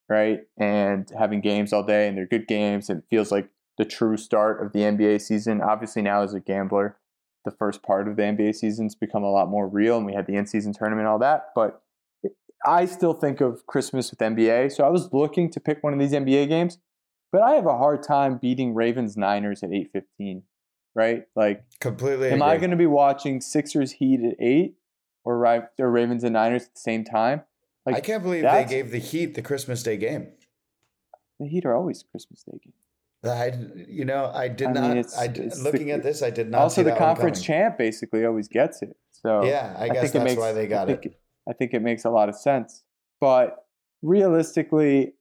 right? 0.08 0.40
And 0.58 1.10
having 1.18 1.40
games 1.40 1.72
all 1.72 1.82
day 1.82 2.08
and 2.08 2.16
they're 2.16 2.26
good 2.26 2.48
games 2.48 2.88
and 2.88 3.00
it 3.00 3.04
feels 3.10 3.30
like 3.30 3.48
the 3.78 3.84
true 3.84 4.16
start 4.16 4.64
of 4.64 4.72
the 4.72 4.80
NBA 4.80 5.20
season. 5.20 5.60
Obviously, 5.60 6.02
now 6.02 6.22
as 6.22 6.34
a 6.34 6.40
gambler, 6.40 6.96
the 7.44 7.50
first 7.50 7.82
part 7.82 8.08
of 8.08 8.16
the 8.16 8.22
NBA 8.22 8.54
season's 8.54 8.94
become 8.94 9.22
a 9.22 9.30
lot 9.30 9.48
more 9.48 9.68
real 9.68 9.96
and 9.98 10.06
we 10.06 10.14
had 10.14 10.26
the 10.26 10.36
in 10.36 10.46
season 10.46 10.72
tournament 10.72 11.08
all 11.08 11.18
that. 11.18 11.50
But 11.54 11.82
I 12.64 12.86
still 12.86 13.12
think 13.12 13.40
of 13.40 13.66
Christmas 13.66 14.10
with 14.10 14.20
NBA. 14.20 14.72
So 14.72 14.84
I 14.84 14.88
was 14.88 15.12
looking 15.12 15.50
to 15.50 15.60
pick 15.60 15.82
one 15.82 15.92
of 15.92 15.98
these 15.98 16.12
NBA 16.12 16.48
games 16.48 16.78
but 17.32 17.42
I 17.42 17.52
have 17.52 17.66
a 17.66 17.76
hard 17.76 18.02
time 18.02 18.38
beating 18.38 18.74
Ravens 18.74 19.16
Niners 19.16 19.62
at 19.62 19.72
eight 19.72 19.90
fifteen, 19.92 20.42
right? 20.94 21.24
Like 21.34 21.64
completely. 21.80 22.28
Am 22.28 22.34
agree. 22.34 22.48
I 22.48 22.56
going 22.58 22.70
to 22.70 22.76
be 22.76 22.86
watching 22.86 23.40
Sixers 23.40 23.92
Heat 23.92 24.20
at 24.20 24.36
eight 24.38 24.76
or 25.24 25.44
or 25.78 25.90
Ravens 25.90 26.22
and 26.22 26.34
Niners 26.34 26.64
at 26.64 26.74
the 26.74 26.80
same 26.80 27.04
time? 27.04 27.42
Like 27.84 27.96
I 27.96 28.00
can't 28.00 28.22
believe 28.22 28.42
they 28.42 28.66
gave 28.68 28.90
the 28.90 28.98
Heat 28.98 29.34
the 29.34 29.42
Christmas 29.42 29.82
Day 29.82 29.96
game. 29.96 30.28
The 31.40 31.48
Heat 31.48 31.64
are 31.64 31.74
always 31.74 32.04
Christmas 32.08 32.44
Day 32.44 32.58
game. 32.62 32.74
I, 33.24 33.52
you 33.88 34.04
know, 34.04 34.32
I 34.34 34.48
did 34.48 34.68
I 34.68 34.72
not. 34.72 34.88
Mean, 34.88 34.96
it's, 34.98 35.16
I 35.16 35.26
it's 35.26 35.62
looking 35.62 35.86
the, 35.86 35.92
at 35.92 36.02
this, 36.02 36.22
I 36.22 36.30
did 36.30 36.50
not. 36.50 36.60
Also, 36.60 36.82
the 36.82 36.96
conference 36.96 37.40
champ 37.40 37.78
basically 37.78 38.24
always 38.24 38.48
gets 38.48 38.82
it. 38.82 38.96
So 39.10 39.44
yeah, 39.44 39.76
I, 39.78 39.84
I 39.84 39.88
guess 39.90 40.10
that's 40.10 40.24
makes, 40.24 40.40
why 40.40 40.52
they 40.52 40.66
got 40.66 40.88
I 40.88 40.94
it. 40.94 41.20
I 41.48 41.52
think 41.52 41.72
it 41.72 41.82
makes 41.82 42.04
a 42.04 42.10
lot 42.10 42.28
of 42.28 42.34
sense. 42.34 42.82
But 43.20 43.64
realistically, 44.02 45.14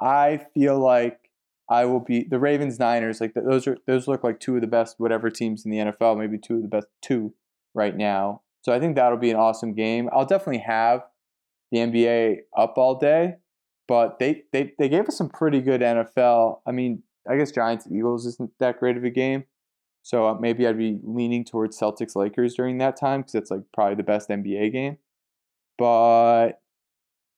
I 0.00 0.44
feel 0.52 0.78
like 0.78 1.23
I 1.68 1.84
will 1.86 2.00
be 2.00 2.26
the 2.28 2.38
Ravens 2.38 2.78
Niners. 2.78 3.20
Like 3.20 3.34
those 3.34 3.66
are 3.66 3.78
those 3.86 4.06
look 4.06 4.22
like 4.22 4.40
two 4.40 4.54
of 4.56 4.60
the 4.60 4.66
best 4.66 4.96
whatever 4.98 5.30
teams 5.30 5.64
in 5.64 5.70
the 5.70 5.78
NFL, 5.78 6.18
maybe 6.18 6.38
two 6.38 6.56
of 6.56 6.62
the 6.62 6.68
best 6.68 6.88
two 7.02 7.34
right 7.74 7.96
now. 7.96 8.42
So 8.62 8.72
I 8.72 8.80
think 8.80 8.96
that'll 8.96 9.18
be 9.18 9.30
an 9.30 9.36
awesome 9.36 9.74
game. 9.74 10.08
I'll 10.12 10.26
definitely 10.26 10.62
have 10.66 11.02
the 11.70 11.78
NBA 11.78 12.36
up 12.56 12.74
all 12.76 12.98
day, 12.98 13.36
but 13.88 14.18
they 14.18 14.42
they 14.52 14.72
they 14.78 14.88
gave 14.88 15.08
us 15.08 15.16
some 15.16 15.28
pretty 15.28 15.60
good 15.60 15.80
NFL. 15.80 16.60
I 16.66 16.72
mean, 16.72 17.02
I 17.28 17.36
guess 17.36 17.50
Giants 17.50 17.86
Eagles 17.90 18.26
isn't 18.26 18.50
that 18.60 18.78
great 18.78 18.96
of 18.96 19.04
a 19.04 19.10
game. 19.10 19.44
So 20.02 20.26
uh, 20.28 20.34
maybe 20.38 20.66
I'd 20.66 20.76
be 20.76 20.98
leaning 21.02 21.46
towards 21.46 21.78
Celtics 21.80 22.14
Lakers 22.14 22.54
during 22.54 22.76
that 22.78 22.98
time 22.98 23.22
because 23.22 23.34
it's 23.36 23.50
like 23.50 23.62
probably 23.72 23.94
the 23.94 24.02
best 24.02 24.28
NBA 24.28 24.70
game. 24.70 24.98
But 25.78 26.60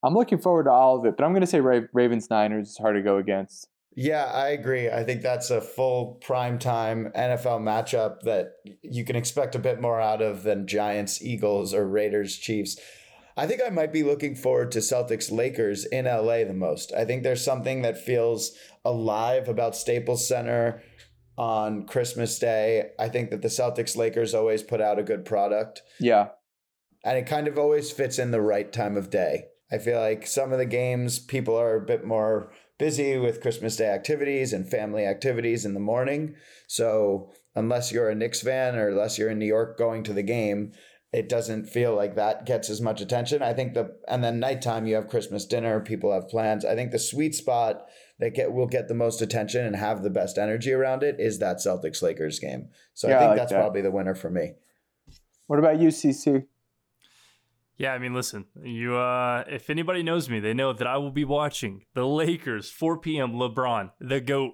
I'm 0.05 0.15
looking 0.15 0.39
forward 0.39 0.65
to 0.65 0.73
all 0.73 0.99
of 0.99 1.05
it. 1.05 1.17
But 1.17 1.25
I'm 1.25 1.31
going 1.31 1.43
to 1.43 1.47
say 1.47 1.61
Ravens 1.61 2.29
Niners 2.29 2.71
is 2.71 2.79
hard 2.79 2.97
to 2.97 3.03
go 3.03 3.19
against. 3.19 3.69
Yeah, 3.99 4.27
I 4.27 4.49
agree. 4.49 4.91
I 4.91 5.05
think 5.05 5.23
that's 5.23 5.51
a 5.51 5.63
full 5.63 6.21
prime 6.23 6.59
time 6.59 7.11
NFL 7.17 7.63
matchup 7.63 8.21
that 8.23 8.57
you 8.83 9.07
can 9.07 9.17
expect 9.17 9.55
a 9.55 9.59
bit 9.59 9.81
more 9.81 9.99
out 9.99 10.21
of 10.21 10.43
than 10.43 10.67
Giants, 10.67 11.23
Eagles, 11.23 11.73
or 11.73 11.89
Raiders, 11.89 12.37
Chiefs. 12.37 12.79
I 13.39 13.47
think 13.47 13.63
I 13.67 13.71
might 13.71 13.95
be 13.95 14.03
looking 14.03 14.35
forward 14.35 14.71
to 14.73 14.81
Celtics 14.81 15.33
Lakers 15.33 15.87
in 15.87 16.05
LA 16.05 16.45
the 16.45 16.53
most. 16.55 16.93
I 16.93 17.07
think 17.07 17.23
there's 17.23 17.45
something 17.45 17.83
that 17.83 17.99
feels 17.99 18.53
alive 18.85 19.49
about 19.49 19.75
Staples 19.75 20.29
Center 20.29 20.83
on 21.39 21.87
Christmas 21.87 22.39
Day. 22.39 22.91
I 22.99 23.09
think 23.09 23.31
that 23.31 23.41
the 23.41 23.49
Celtics 23.49 23.97
Lakers 23.97 24.35
always 24.35 24.63
put 24.63 24.83
out 24.83 24.99
a 24.99 25.03
good 25.03 25.25
product. 25.25 25.81
Yeah. 25.99 26.29
And 27.03 27.17
it 27.17 27.27
kind 27.27 27.49
of 27.49 27.59
always 27.59 27.91
fits 27.91 28.19
in 28.19 28.31
the 28.31 28.43
right 28.43 28.71
time 28.71 28.99
of 28.99 29.09
day. 29.09 29.45
I 29.73 29.79
feel 29.79 29.99
like 29.99 30.27
some 30.27 30.53
of 30.53 30.59
the 30.59 30.67
games 30.67 31.19
people 31.19 31.57
are 31.57 31.77
a 31.77 31.85
bit 31.85 32.05
more 32.05 32.53
busy 32.79 33.19
with 33.19 33.41
Christmas 33.41 33.77
Day 33.77 33.89
activities 33.89 34.53
and 34.53 34.69
family 34.69 35.07
activities 35.07 35.65
in 35.65 35.75
the 35.75 35.81
morning. 35.81 36.35
So 36.67 37.31
unless 37.55 37.93
you're 37.93 38.11
a 38.11 38.15
Knicks 38.15 38.43
fan 38.43 38.77
or 38.77 38.89
unless 38.89 39.19
you're 39.19 39.31
in 39.31 39.39
New 39.39 39.47
York 39.47 39.79
going 39.79 40.03
to 40.05 40.13
the 40.13 40.23
game, 40.23 40.73
it 41.13 41.29
doesn't 41.29 41.67
feel 41.67 41.95
like 41.95 42.17
that 42.17 42.45
gets 42.45 42.69
as 42.69 42.81
much 42.81 43.01
attention. 43.01 43.43
I 43.43 43.55
think 43.55 43.75
the 43.75 43.97
and 44.09 44.23
then 44.23 44.41
nighttime 44.41 44.87
you 44.87 44.97
have 44.97 45.09
Christmas 45.09 45.47
dinner, 45.47 45.81
people 45.81 46.13
have 46.13 46.29
plans. 46.29 46.65
I 46.65 46.75
think 46.75 46.91
the 46.91 46.99
sweet 46.99 47.35
spot 47.35 47.87
that 48.19 48.35
get 48.35 48.53
will 48.53 48.67
get 48.67 48.89
the 48.89 48.95
most 48.95 49.23
attention 49.23 49.65
and 49.65 49.77
have 49.77 50.03
the 50.03 50.11
best 50.11 50.37
energy 50.37 50.73
around 50.73 51.03
it 51.03 51.17
is 51.19 51.39
that 51.39 51.59
Celtics 51.59 52.03
Lakers 52.03 52.39
game. 52.39 52.69
So 52.93 53.09
yeah, 53.09 53.17
I 53.17 53.19
think 53.19 53.25
I 53.25 53.29
like 53.31 53.39
that's 53.39 53.53
that. 53.53 53.61
probably 53.61 53.83
the 53.83 53.91
winner 53.91 54.15
for 54.15 54.31
me. 54.31 54.55
What 55.47 55.59
about 55.59 55.77
UCC? 55.77 56.47
Yeah, 57.79 57.93
I 57.93 57.99
mean, 57.99 58.15
listen, 58.15 58.47
you 58.63 58.97
uh 58.97 59.45
if 59.49 59.69
anybody 59.69 60.03
knows 60.03 60.31
me, 60.31 60.41
they 60.41 60.55
know 60.55 60.73
that 60.73 60.87
I 60.87 60.97
will 60.97 61.11
be 61.11 61.25
watching 61.25 61.85
the 61.95 62.07
Lakers 62.07 62.71
4 62.71 62.99
p.m. 62.99 63.33
LeBron, 63.33 63.91
the 64.01 64.21
GOAT. 64.21 64.53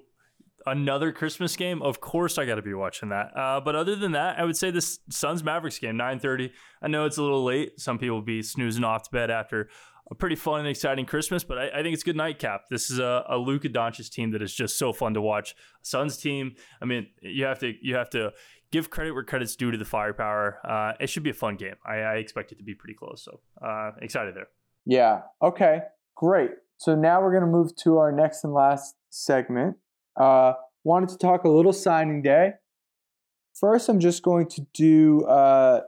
Another 0.64 1.11
Christmas 1.11 1.57
game, 1.57 1.83
of 1.83 2.01
course 2.01 2.39
I 2.39 2.45
got 2.45 2.55
to 2.55 2.62
be 2.62 2.73
watching 2.73 3.09
that. 3.09 3.37
Uh, 3.37 3.61
but 3.61 3.75
other 3.75 3.97
than 3.97 4.12
that, 4.12 4.39
I 4.39 4.45
would 4.45 4.57
say 4.57 4.70
this 4.70 5.01
Suns 5.11 5.43
Mavericks 5.43 5.81
game, 5.81 5.97
9:30. 5.97 6.51
I 6.81 6.87
know 6.87 7.05
it's 7.05 7.16
a 7.16 7.23
little 7.23 7.43
late. 7.43 7.81
Some 7.81 7.99
people 7.99 8.16
will 8.16 8.23
be 8.23 8.43
snoozing 8.43 8.85
off 8.85 9.03
to 9.05 9.11
bed 9.11 9.29
after 9.29 9.68
a 10.12 10.14
pretty 10.14 10.37
fun 10.37 10.61
and 10.61 10.68
exciting 10.68 11.07
Christmas, 11.07 11.43
but 11.43 11.59
I, 11.59 11.68
I 11.70 11.83
think 11.83 11.95
it's 11.95 12.03
good 12.03 12.16
nightcap. 12.16 12.68
This 12.70 12.91
is 12.91 12.99
a, 12.99 13.25
a 13.29 13.39
Luka 13.39 13.68
Doncic 13.68 14.11
team 14.11 14.31
that 14.33 14.43
is 14.43 14.55
just 14.55 14.79
so 14.79 14.93
fun 14.93 15.14
to 15.14 15.20
watch. 15.20 15.57
Suns 15.83 16.16
team. 16.16 16.55
I 16.81 16.85
mean, 16.85 17.09
you 17.23 17.45
have 17.45 17.59
to 17.61 17.73
you 17.81 17.97
have 17.97 18.11
to 18.11 18.33
give 18.73 18.91
credit 18.91 19.12
where 19.12 19.23
credit's 19.23 19.55
due 19.55 19.70
to 19.70 19.79
the 19.79 19.85
firepower. 19.85 20.59
Uh, 20.64 20.95
it 20.99 21.09
should 21.09 21.23
be 21.23 21.31
a 21.31 21.35
fun 21.35 21.57
game. 21.57 21.77
I, 21.87 21.97
I, 21.99 22.14
expect 22.16 22.51
it 22.51 22.59
to 22.59 22.64
be 22.64 22.75
pretty 22.75 22.95
close. 22.95 23.23
So 23.23 23.41
uh, 23.64 23.93
excited 24.01 24.35
there. 24.35 24.49
Yeah. 24.87 25.20
Okay. 25.43 25.81
Great. 26.16 26.51
So 26.79 26.97
now 26.97 27.23
we're 27.23 27.31
going 27.31 27.45
to 27.45 27.47
move 27.47 27.77
to 27.85 27.99
our 27.99 28.11
next 28.11 28.43
and 28.43 28.53
last 28.53 28.97
segment. 29.11 29.77
Uh, 30.18 30.55
wanted 30.83 31.11
to 31.11 31.18
talk 31.18 31.45
a 31.45 31.49
little 31.49 31.73
signing 31.73 32.23
day. 32.23 32.55
First, 33.55 33.89
I'm 33.89 34.01
just 34.01 34.23
going 34.23 34.49
to 34.49 34.66
do 34.75 35.25
uh, 35.27 35.83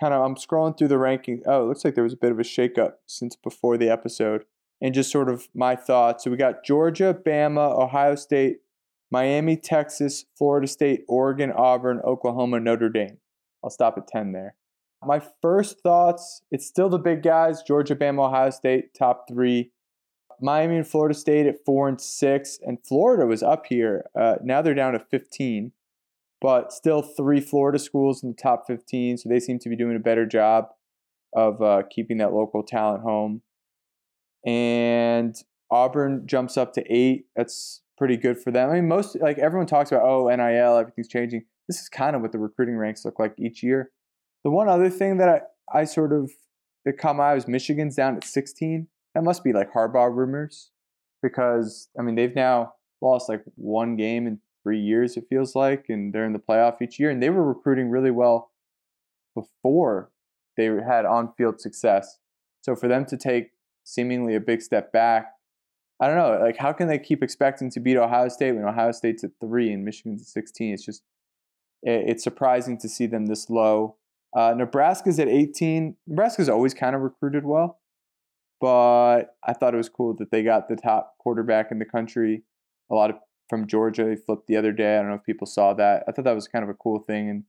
kind 0.00 0.14
of, 0.14 0.22
I'm 0.22 0.34
scrolling 0.34 0.76
through 0.76 0.88
the 0.88 0.98
ranking. 0.98 1.42
Oh, 1.46 1.64
it 1.64 1.68
looks 1.68 1.84
like 1.84 1.94
there 1.94 2.04
was 2.04 2.14
a 2.14 2.16
bit 2.16 2.32
of 2.32 2.40
a 2.40 2.42
shakeup 2.42 2.94
since 3.06 3.36
before 3.36 3.76
the 3.76 3.90
episode. 3.90 4.44
And 4.82 4.94
just 4.94 5.12
sort 5.12 5.28
of 5.28 5.48
my 5.54 5.76
thoughts. 5.76 6.24
So 6.24 6.30
we 6.30 6.38
got 6.38 6.64
Georgia, 6.64 7.14
Bama, 7.14 7.78
Ohio 7.78 8.14
State, 8.14 8.60
Miami, 9.10 9.56
Texas, 9.56 10.24
Florida 10.36 10.66
State, 10.66 11.04
Oregon, 11.08 11.52
Auburn, 11.52 12.00
Oklahoma, 12.04 12.60
Notre 12.60 12.88
Dame. 12.88 13.18
I'll 13.62 13.70
stop 13.70 13.98
at 13.98 14.06
10 14.06 14.32
there. 14.32 14.54
My 15.04 15.20
first 15.40 15.80
thoughts 15.80 16.42
it's 16.50 16.66
still 16.66 16.88
the 16.88 16.98
big 16.98 17.22
guys 17.22 17.62
Georgia, 17.62 17.96
Bama, 17.96 18.28
Ohio 18.28 18.50
State, 18.50 18.94
top 18.94 19.24
three. 19.28 19.72
Miami 20.42 20.76
and 20.76 20.86
Florida 20.86 21.14
State 21.14 21.46
at 21.46 21.64
four 21.66 21.88
and 21.88 22.00
six. 22.00 22.58
And 22.62 22.78
Florida 22.86 23.26
was 23.26 23.42
up 23.42 23.66
here. 23.66 24.06
Uh, 24.18 24.36
now 24.42 24.62
they're 24.62 24.74
down 24.74 24.94
to 24.94 24.98
15, 24.98 25.72
but 26.40 26.72
still 26.72 27.02
three 27.02 27.40
Florida 27.40 27.78
schools 27.78 28.22
in 28.22 28.30
the 28.30 28.36
top 28.36 28.66
15. 28.66 29.18
So 29.18 29.28
they 29.28 29.40
seem 29.40 29.58
to 29.58 29.68
be 29.68 29.76
doing 29.76 29.96
a 29.96 30.00
better 30.00 30.24
job 30.24 30.68
of 31.34 31.60
uh, 31.60 31.82
keeping 31.90 32.18
that 32.18 32.32
local 32.32 32.62
talent 32.62 33.02
home. 33.02 33.42
And 34.46 35.36
Auburn 35.70 36.26
jumps 36.26 36.56
up 36.56 36.72
to 36.74 36.92
eight. 36.92 37.26
That's 37.36 37.82
pretty 38.00 38.16
good 38.16 38.38
for 38.38 38.50
them. 38.50 38.70
I 38.70 38.76
mean, 38.76 38.88
most 38.88 39.20
like 39.20 39.38
everyone 39.38 39.66
talks 39.66 39.92
about, 39.92 40.04
oh, 40.04 40.34
NIL, 40.34 40.78
everything's 40.78 41.06
changing. 41.06 41.44
This 41.68 41.82
is 41.82 41.90
kind 41.90 42.16
of 42.16 42.22
what 42.22 42.32
the 42.32 42.38
recruiting 42.38 42.78
ranks 42.78 43.04
look 43.04 43.18
like 43.18 43.34
each 43.38 43.62
year. 43.62 43.90
The 44.42 44.50
one 44.50 44.70
other 44.70 44.88
thing 44.88 45.18
that 45.18 45.28
I, 45.28 45.80
I 45.80 45.84
sort 45.84 46.14
of 46.14 46.30
that 46.86 46.96
caught 46.96 47.16
my 47.16 47.32
eye 47.32 47.34
was 47.34 47.46
Michigan's 47.46 47.96
down 47.96 48.16
at 48.16 48.24
16. 48.24 48.88
That 49.14 49.22
must 49.22 49.44
be 49.44 49.52
like 49.52 49.74
Harbaugh 49.74 50.16
rumors 50.16 50.70
because 51.22 51.90
I 51.98 52.00
mean 52.00 52.14
they've 52.14 52.34
now 52.34 52.72
lost 53.02 53.28
like 53.28 53.42
one 53.56 53.96
game 53.96 54.26
in 54.26 54.40
three 54.62 54.80
years 54.80 55.18
it 55.18 55.24
feels 55.28 55.54
like, 55.54 55.90
and 55.90 56.14
they're 56.14 56.24
in 56.24 56.32
the 56.32 56.38
playoff 56.38 56.80
each 56.80 56.98
year, 56.98 57.10
and 57.10 57.22
they 57.22 57.28
were 57.28 57.44
recruiting 57.44 57.90
really 57.90 58.10
well 58.10 58.50
before 59.34 60.10
they 60.56 60.64
had 60.64 61.04
on-field 61.04 61.60
success. 61.60 62.18
So 62.62 62.74
for 62.74 62.88
them 62.88 63.04
to 63.06 63.18
take 63.18 63.50
seemingly 63.84 64.34
a 64.34 64.40
big 64.40 64.62
step 64.62 64.90
back 64.90 65.34
I 66.00 66.06
don't 66.06 66.16
know. 66.16 66.38
Like, 66.42 66.56
how 66.56 66.72
can 66.72 66.88
they 66.88 66.98
keep 66.98 67.22
expecting 67.22 67.70
to 67.72 67.80
beat 67.80 67.96
Ohio 67.96 68.28
State 68.28 68.52
when 68.52 68.64
Ohio 68.64 68.92
State's 68.92 69.22
at 69.22 69.32
three 69.40 69.70
and 69.70 69.84
Michigan's 69.84 70.22
at 70.22 70.28
16? 70.28 70.74
It's 70.74 70.84
just, 70.84 71.02
it's 71.82 72.24
surprising 72.24 72.78
to 72.78 72.88
see 72.88 73.06
them 73.06 73.26
this 73.26 73.50
low. 73.50 73.96
Uh, 74.34 74.54
Nebraska's 74.56 75.18
at 75.18 75.28
18. 75.28 75.96
Nebraska's 76.06 76.48
always 76.48 76.72
kind 76.72 76.96
of 76.96 77.02
recruited 77.02 77.44
well, 77.44 77.80
but 78.60 79.36
I 79.44 79.52
thought 79.52 79.74
it 79.74 79.78
was 79.78 79.88
cool 79.88 80.14
that 80.16 80.30
they 80.30 80.42
got 80.42 80.68
the 80.68 80.76
top 80.76 81.16
quarterback 81.18 81.70
in 81.70 81.78
the 81.78 81.84
country. 81.84 82.44
A 82.90 82.94
lot 82.94 83.10
of 83.10 83.16
from 83.50 83.66
Georgia, 83.66 84.04
they 84.04 84.16
flipped 84.16 84.46
the 84.46 84.56
other 84.56 84.72
day. 84.72 84.96
I 84.96 85.00
don't 85.00 85.08
know 85.08 85.16
if 85.16 85.24
people 85.24 85.46
saw 85.46 85.74
that. 85.74 86.04
I 86.08 86.12
thought 86.12 86.24
that 86.24 86.34
was 86.34 86.48
kind 86.48 86.62
of 86.62 86.70
a 86.70 86.74
cool 86.74 87.00
thing 87.00 87.28
in 87.28 87.44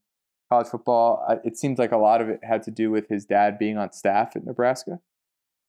college 0.50 0.66
football. 0.66 1.24
It 1.44 1.56
seems 1.56 1.78
like 1.78 1.92
a 1.92 1.96
lot 1.96 2.20
of 2.20 2.28
it 2.28 2.40
had 2.42 2.64
to 2.64 2.70
do 2.72 2.90
with 2.90 3.08
his 3.08 3.24
dad 3.24 3.58
being 3.58 3.78
on 3.78 3.92
staff 3.92 4.34
at 4.34 4.44
Nebraska, 4.44 4.98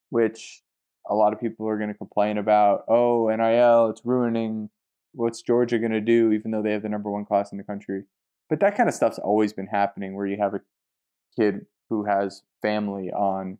which 0.10 0.64
a 1.10 1.16
lot 1.16 1.34
of 1.34 1.40
people 1.40 1.68
are 1.68 1.78
going 1.78 1.92
to 1.92 1.98
complain 1.98 2.38
about, 2.38 2.86
oh, 2.88 3.28
NIL, 3.28 3.90
it's 3.90 4.06
ruining. 4.06 4.70
What's 5.14 5.42
Georgia 5.42 5.78
going 5.80 5.92
to 5.92 6.02
do, 6.02 6.32
even 6.32 6.52
though 6.52 6.62
they 6.62 6.72
have 6.72 6.82
the 6.82 6.90
number 6.90 7.12
one 7.12 7.26
class 7.26 7.52
in 7.52 7.58
the 7.58 7.64
country? 7.64 8.04
But 8.50 8.60
that 8.62 8.76
kind 8.76 8.90
of 8.90 8.96
stuff's 8.96 9.20
always 9.20 9.54
been 9.54 9.68
happening 9.68 10.16
where 10.16 10.26
you 10.26 10.38
have 10.38 10.54
a 10.54 10.62
kid 11.40 11.66
who 11.90 12.06
has 12.06 12.44
family 12.62 13.12
on 13.12 13.58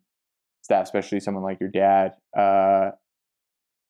staff, 0.62 0.84
especially 0.84 1.20
someone 1.20 1.44
like 1.44 1.60
your 1.60 1.68
dad. 1.68 2.14
Uh, 2.36 2.92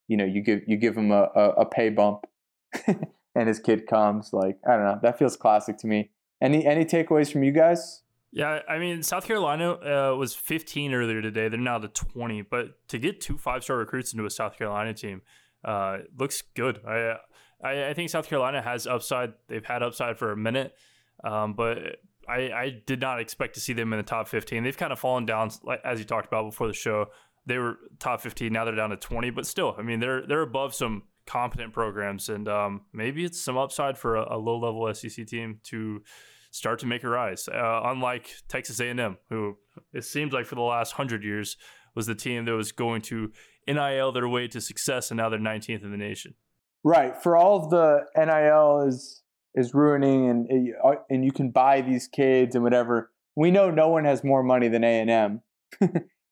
you 0.07 0.17
know, 0.17 0.25
you 0.25 0.41
give 0.41 0.61
you 0.67 0.77
give 0.77 0.95
him 0.95 1.11
a, 1.11 1.29
a, 1.35 1.49
a 1.61 1.65
pay 1.65 1.89
bump, 1.89 2.25
and 3.35 3.47
his 3.47 3.59
kid 3.59 3.87
comes. 3.87 4.31
Like 4.33 4.59
I 4.67 4.75
don't 4.75 4.85
know, 4.85 4.99
that 5.01 5.17
feels 5.17 5.35
classic 5.35 5.77
to 5.79 5.87
me. 5.87 6.11
Any 6.41 6.65
any 6.65 6.85
takeaways 6.85 7.31
from 7.31 7.43
you 7.43 7.51
guys? 7.51 8.03
Yeah, 8.35 8.59
I 8.67 8.79
mean, 8.79 9.01
South 9.01 9.25
Carolina 9.25 9.71
uh, 9.71 10.15
was 10.17 10.35
15 10.35 10.93
earlier 10.93 11.21
today. 11.21 11.47
They're 11.47 11.57
now 11.57 11.77
to 11.77 11.87
20. 11.87 12.41
But 12.41 12.85
to 12.89 12.99
get 12.99 13.21
two 13.21 13.37
five 13.37 13.63
star 13.63 13.77
recruits 13.77 14.11
into 14.11 14.25
a 14.25 14.29
South 14.29 14.57
Carolina 14.57 14.93
team 14.93 15.21
uh, 15.63 15.99
looks 16.19 16.43
good. 16.53 16.81
I, 16.85 17.15
I, 17.63 17.89
I 17.89 17.93
think 17.93 18.09
South 18.09 18.27
Carolina 18.27 18.61
has 18.61 18.87
upside. 18.87 19.31
They've 19.47 19.63
had 19.63 19.81
upside 19.81 20.17
for 20.17 20.33
a 20.33 20.37
minute, 20.37 20.75
um, 21.23 21.53
but 21.53 21.77
I, 22.27 22.51
I 22.51 22.81
did 22.85 22.99
not 22.99 23.21
expect 23.21 23.53
to 23.53 23.61
see 23.61 23.71
them 23.71 23.93
in 23.93 23.99
the 23.99 24.03
top 24.03 24.27
15. 24.27 24.63
They've 24.63 24.77
kind 24.77 24.91
of 24.91 24.99
fallen 24.99 25.25
down, 25.25 25.51
as 25.85 25.99
you 25.99 26.05
talked 26.05 26.27
about 26.27 26.43
before 26.43 26.67
the 26.67 26.73
show. 26.73 27.05
They 27.45 27.57
were 27.57 27.77
top 27.99 28.19
15. 28.19 28.51
Now 28.51 28.65
they're 28.65 28.75
down 28.75 28.89
to 28.89 28.97
20. 28.97 29.29
But 29.29 29.47
still, 29.47 29.75
I 29.77 29.81
mean, 29.81 30.01
they're 30.01 30.27
they're 30.27 30.41
above 30.41 30.75
some 30.75 31.03
competent 31.25 31.71
programs, 31.71 32.27
and 32.27 32.49
um, 32.49 32.81
maybe 32.91 33.23
it's 33.23 33.39
some 33.39 33.55
upside 33.55 33.97
for 33.97 34.17
a, 34.17 34.35
a 34.35 34.37
low 34.37 34.59
level 34.59 34.93
SEC 34.93 35.25
team 35.25 35.61
to 35.63 36.01
start 36.55 36.79
to 36.79 36.85
make 36.85 37.03
a 37.03 37.09
rise. 37.09 37.49
Uh, 37.49 37.81
unlike 37.83 38.29
Texas 38.47 38.79
A&M, 38.79 39.17
who 39.29 39.57
it 39.93 40.05
seems 40.05 40.31
like 40.31 40.45
for 40.45 40.55
the 40.55 40.61
last 40.61 40.93
hundred 40.93 41.23
years 41.23 41.57
was 41.95 42.05
the 42.07 42.15
team 42.15 42.45
that 42.45 42.53
was 42.53 42.71
going 42.71 43.01
to 43.01 43.31
NIL 43.67 44.11
their 44.13 44.27
way 44.27 44.47
to 44.47 44.61
success, 44.61 45.11
and 45.11 45.17
now 45.17 45.27
they're 45.27 45.39
19th 45.39 45.83
in 45.83 45.91
the 45.91 45.97
nation. 45.97 46.33
Right. 46.83 47.21
For 47.21 47.35
all 47.35 47.63
of 47.63 47.69
the 47.71 48.05
NIL 48.15 48.87
is 48.87 49.21
is 49.53 49.73
ruining, 49.73 50.29
and 50.29 50.73
uh, 50.83 50.95
and 51.09 51.25
you 51.25 51.31
can 51.31 51.49
buy 51.49 51.81
these 51.81 52.07
kids 52.07 52.55
and 52.55 52.63
whatever. 52.63 53.11
We 53.35 53.51
know 53.51 53.69
no 53.69 53.89
one 53.89 54.05
has 54.05 54.23
more 54.23 54.43
money 54.43 54.69
than 54.69 54.83
A 54.83 55.01
and 55.01 55.09
M, 55.09 55.41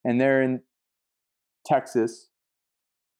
and 0.06 0.22
they're 0.22 0.42
in 0.42 0.62
Texas, 1.66 2.30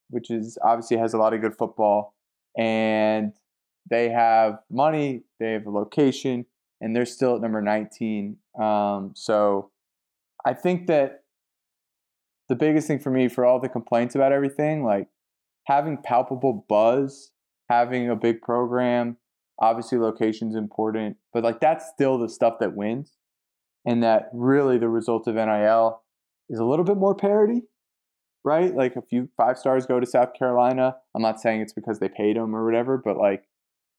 which 0.08 0.30
is 0.30 0.56
obviously 0.62 0.96
has 0.96 1.12
a 1.12 1.18
lot 1.18 1.34
of 1.34 1.42
good 1.42 1.56
football, 1.56 2.14
and 2.56 3.32
they 3.90 4.08
have 4.08 4.60
money, 4.70 5.24
they 5.40 5.52
have 5.52 5.66
a 5.66 5.70
location, 5.70 6.46
and 6.80 6.94
they're 6.94 7.06
still 7.06 7.36
at 7.36 7.40
number 7.40 7.62
19. 7.62 8.36
Um, 8.60 9.12
so 9.14 9.70
I 10.44 10.54
think 10.54 10.86
that 10.86 11.24
the 12.48 12.54
biggest 12.54 12.86
thing 12.86 12.98
for 12.98 13.10
me, 13.10 13.28
for 13.28 13.44
all 13.44 13.60
the 13.60 13.68
complaints 13.68 14.14
about 14.14 14.32
everything, 14.32 14.84
like 14.84 15.08
having 15.66 15.96
palpable 15.96 16.64
buzz, 16.68 17.32
having 17.70 18.10
a 18.10 18.16
big 18.16 18.42
program, 18.42 19.16
obviously 19.58 19.98
location's 19.98 20.54
important, 20.54 21.16
but 21.32 21.42
like 21.42 21.60
that's 21.60 21.86
still 21.86 22.18
the 22.18 22.28
stuff 22.28 22.54
that 22.60 22.76
wins. 22.76 23.12
And 23.86 24.02
that 24.02 24.30
really 24.32 24.78
the 24.78 24.88
result 24.88 25.26
of 25.26 25.34
NIL 25.34 26.02
is 26.48 26.58
a 26.58 26.64
little 26.64 26.84
bit 26.84 26.96
more 26.96 27.14
parity, 27.14 27.62
right? 28.42 28.74
Like 28.74 28.96
a 28.96 29.02
few 29.02 29.28
five 29.36 29.58
stars 29.58 29.86
go 29.86 30.00
to 30.00 30.06
South 30.06 30.34
Carolina. 30.34 30.96
I'm 31.14 31.22
not 31.22 31.40
saying 31.40 31.60
it's 31.60 31.72
because 31.72 31.98
they 31.98 32.08
paid 32.08 32.36
them 32.36 32.54
or 32.54 32.64
whatever, 32.64 32.98
but 33.02 33.16
like 33.16 33.44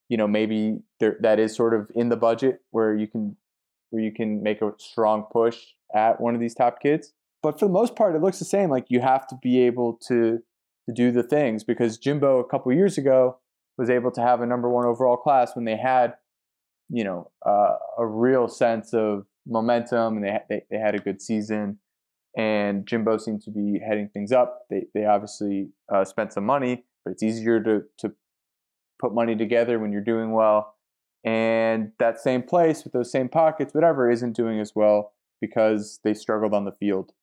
you 0.09 0.17
know 0.17 0.27
maybe 0.27 0.79
there 0.99 1.17
that 1.21 1.39
is 1.39 1.55
sort 1.55 1.73
of 1.73 1.89
in 1.95 2.09
the 2.09 2.15
budget 2.15 2.61
where 2.71 2.95
you 2.95 3.07
can 3.07 3.35
where 3.89 4.03
you 4.03 4.11
can 4.11 4.43
make 4.43 4.61
a 4.61 4.71
strong 4.77 5.25
push 5.31 5.57
at 5.93 6.19
one 6.19 6.33
of 6.33 6.41
these 6.41 6.55
top 6.55 6.81
kids. 6.81 7.13
But 7.41 7.59
for 7.59 7.65
the 7.65 7.71
most 7.71 7.95
part 7.95 8.15
it 8.15 8.21
looks 8.21 8.39
the 8.39 8.45
same 8.45 8.69
like 8.69 8.85
you 8.89 9.01
have 9.01 9.27
to 9.27 9.35
be 9.41 9.59
able 9.61 9.99
to 10.07 10.39
to 10.87 10.93
do 10.93 11.11
the 11.11 11.23
things 11.23 11.63
because 11.63 11.97
Jimbo 11.97 12.39
a 12.39 12.47
couple 12.47 12.71
years 12.73 12.97
ago 12.97 13.39
was 13.77 13.89
able 13.89 14.11
to 14.11 14.21
have 14.21 14.41
a 14.41 14.45
number 14.45 14.69
one 14.69 14.85
overall 14.85 15.17
class 15.17 15.55
when 15.55 15.65
they 15.65 15.77
had 15.77 16.15
you 16.89 17.03
know 17.03 17.31
uh, 17.45 17.75
a 17.97 18.05
real 18.05 18.47
sense 18.47 18.93
of 18.93 19.25
momentum 19.47 20.17
and 20.17 20.25
they, 20.25 20.39
they 20.49 20.61
they 20.69 20.77
had 20.77 20.95
a 20.95 20.99
good 20.99 21.21
season. 21.21 21.79
And 22.37 22.85
Jimbo 22.85 23.17
seemed 23.17 23.43
to 23.43 23.51
be 23.51 23.79
heading 23.79 24.09
things 24.09 24.31
up. 24.31 24.63
They 24.69 24.87
they 24.93 25.05
obviously 25.05 25.69
uh, 25.93 26.03
spent 26.03 26.33
some 26.33 26.45
money 26.45 26.83
but 27.05 27.11
it's 27.11 27.23
easier 27.23 27.61
to 27.61 27.83
to 27.99 28.13
put 28.99 29.13
money 29.13 29.35
together 29.35 29.79
when 29.79 29.91
you're 29.91 30.01
doing 30.01 30.31
well. 30.31 30.75
And 31.23 31.91
that 31.97 32.19
same 32.19 32.43
place 32.43 32.83
with 32.83 32.93
those 32.93 33.11
same 33.11 33.29
pockets, 33.29 33.73
whatever, 33.73 34.09
isn't 34.09 34.35
doing 34.35 34.59
as 34.59 34.73
well 34.75 35.13
because 35.41 35.99
they 36.03 36.13
struggled 36.13 36.53
on 36.53 36.65
the 36.65 36.71
field. 36.71 37.13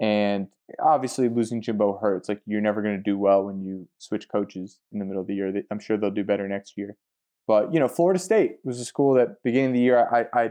And 0.00 0.48
obviously, 0.80 1.28
losing 1.28 1.60
Jimbo 1.60 1.98
hurts. 1.98 2.28
Like, 2.28 2.42
you're 2.46 2.60
never 2.60 2.82
going 2.82 2.96
to 2.96 3.02
do 3.02 3.18
well 3.18 3.44
when 3.44 3.62
you 3.62 3.88
switch 3.98 4.28
coaches 4.28 4.78
in 4.92 4.98
the 4.98 5.04
middle 5.04 5.20
of 5.20 5.26
the 5.26 5.34
year. 5.34 5.52
I'm 5.70 5.80
sure 5.80 5.96
they'll 5.96 6.10
do 6.10 6.24
better 6.24 6.48
next 6.48 6.76
year. 6.76 6.96
But, 7.46 7.74
you 7.74 7.80
know, 7.80 7.88
Florida 7.88 8.18
State 8.18 8.58
was 8.64 8.80
a 8.80 8.84
school 8.84 9.14
that 9.14 9.42
beginning 9.42 9.70
of 9.70 9.74
the 9.74 9.80
year 9.80 10.08
I, 10.10 10.26
I 10.38 10.50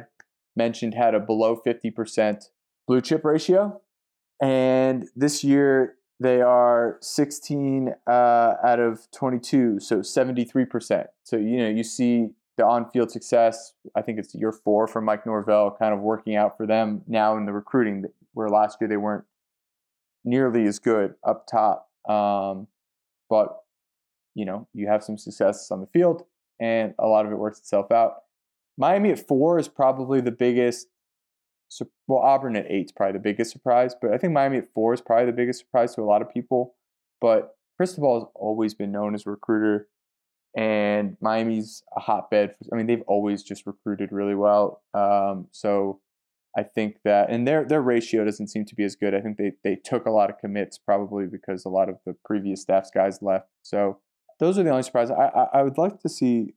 mentioned 0.56 0.94
had 0.94 1.16
a 1.16 1.20
below 1.20 1.60
50% 1.66 2.44
blue 2.88 3.02
chip 3.02 3.26
ratio. 3.26 3.82
And 4.42 5.08
this 5.16 5.44
year 5.44 5.96
they 6.20 6.42
are 6.42 6.98
16 7.02 7.94
uh, 8.08 8.12
out 8.12 8.80
of 8.80 9.10
22, 9.12 9.80
so 9.80 10.00
73%. 10.00 11.06
So, 11.24 11.38
you 11.38 11.58
know, 11.58 11.70
you 11.70 11.84
see 11.84 12.30
the 12.58 12.66
on 12.66 12.90
field 12.92 13.12
success. 13.12 13.74
I 13.96 14.02
think 14.02 14.20
it's 14.20 14.36
year 14.36 14.52
four 14.52 14.88
for 14.88 15.02
Mike 15.02 15.26
Norvell 15.26 15.76
kind 15.78 15.94
of 15.94 16.00
working 16.00 16.36
out 16.36 16.56
for 16.58 16.68
them 16.68 17.02
now 17.08 17.36
in 17.38 17.46
the 17.46 17.54
recruiting, 17.54 18.06
where 18.34 18.50
last 18.50 18.78
year 18.80 18.88
they 18.88 18.98
weren't 18.98 19.26
nearly 20.24 20.66
as 20.66 20.80
good 20.80 21.16
up 21.28 21.48
top. 21.48 21.90
Um, 22.08 22.68
but 23.30 23.60
you 24.36 24.46
know, 24.46 24.68
you 24.74 24.88
have 24.88 25.04
some 25.04 25.18
success 25.18 25.72
on 25.72 25.80
the 25.82 25.88
field, 25.88 26.24
and 26.60 26.94
a 27.00 27.08
lot 27.08 27.26
of 27.26 27.32
it 27.32 27.38
works 27.38 27.60
itself 27.60 27.92
out. 27.92 28.16
Miami 28.78 29.12
at 29.12 29.28
four 29.28 29.60
is 29.60 29.68
probably 29.68 30.22
the 30.22 30.32
biggest. 30.32 30.88
Well, 32.08 32.20
Auburn 32.20 32.56
at 32.56 32.70
eight 32.70 32.86
is 32.86 32.92
probably 32.92 33.14
the 33.14 33.20
biggest 33.20 33.52
surprise, 33.52 33.96
but 34.00 34.14
I 34.14 34.18
think 34.18 34.34
Miami 34.34 34.58
at 34.58 34.74
four 34.74 34.94
is 34.94 35.02
probably 35.02 35.26
the 35.26 35.32
biggest 35.32 35.60
surprise 35.60 35.96
to 35.96 36.02
a 36.02 36.04
lot 36.04 36.22
of 36.22 36.34
people. 36.34 36.76
But 37.22 37.56
Cristobal 37.78 38.20
has 38.20 38.30
always 38.36 38.74
been 38.74 38.92
known 38.92 39.16
as 39.16 39.26
a 39.26 39.32
recruiter, 39.32 39.88
and 40.56 41.18
Miami's 41.22 41.84
a 41.96 42.00
hotbed. 42.00 42.56
For, 42.56 42.74
I 42.74 42.78
mean, 42.78 42.88
they've 42.88 43.04
always 43.08 43.44
just 43.44 43.66
recruited 43.66 44.12
really 44.12 44.36
well. 44.36 44.84
Um, 44.94 45.48
so 45.52 46.02
I 46.56 46.64
think 46.64 46.98
that, 47.04 47.30
and 47.30 47.48
their 47.48 47.66
their 47.66 47.82
ratio 47.82 48.26
doesn't 48.26 48.48
seem 48.48 48.66
to 48.66 48.76
be 48.76 48.84
as 48.84 48.96
good. 48.96 49.16
I 49.16 49.22
think 49.22 49.38
they 49.38 49.54
they 49.64 49.76
took 49.76 50.06
a 50.06 50.12
lot 50.12 50.30
of 50.30 50.38
commits 50.38 50.78
probably 50.78 51.26
because 51.26 51.66
a 51.66 51.70
lot 51.70 51.90
of 51.90 51.98
the 52.06 52.16
previous 52.26 52.62
staff's 52.62 52.92
guys 52.92 53.22
left. 53.22 53.48
So 53.64 54.00
those 54.40 54.58
are 54.58 54.64
the 54.64 54.70
only 54.70 54.84
surprises. 54.84 55.16
I, 55.18 55.26
I, 55.28 55.60
I 55.60 55.64
would 55.64 55.78
like 55.78 56.00
to 56.02 56.10
see 56.10 56.54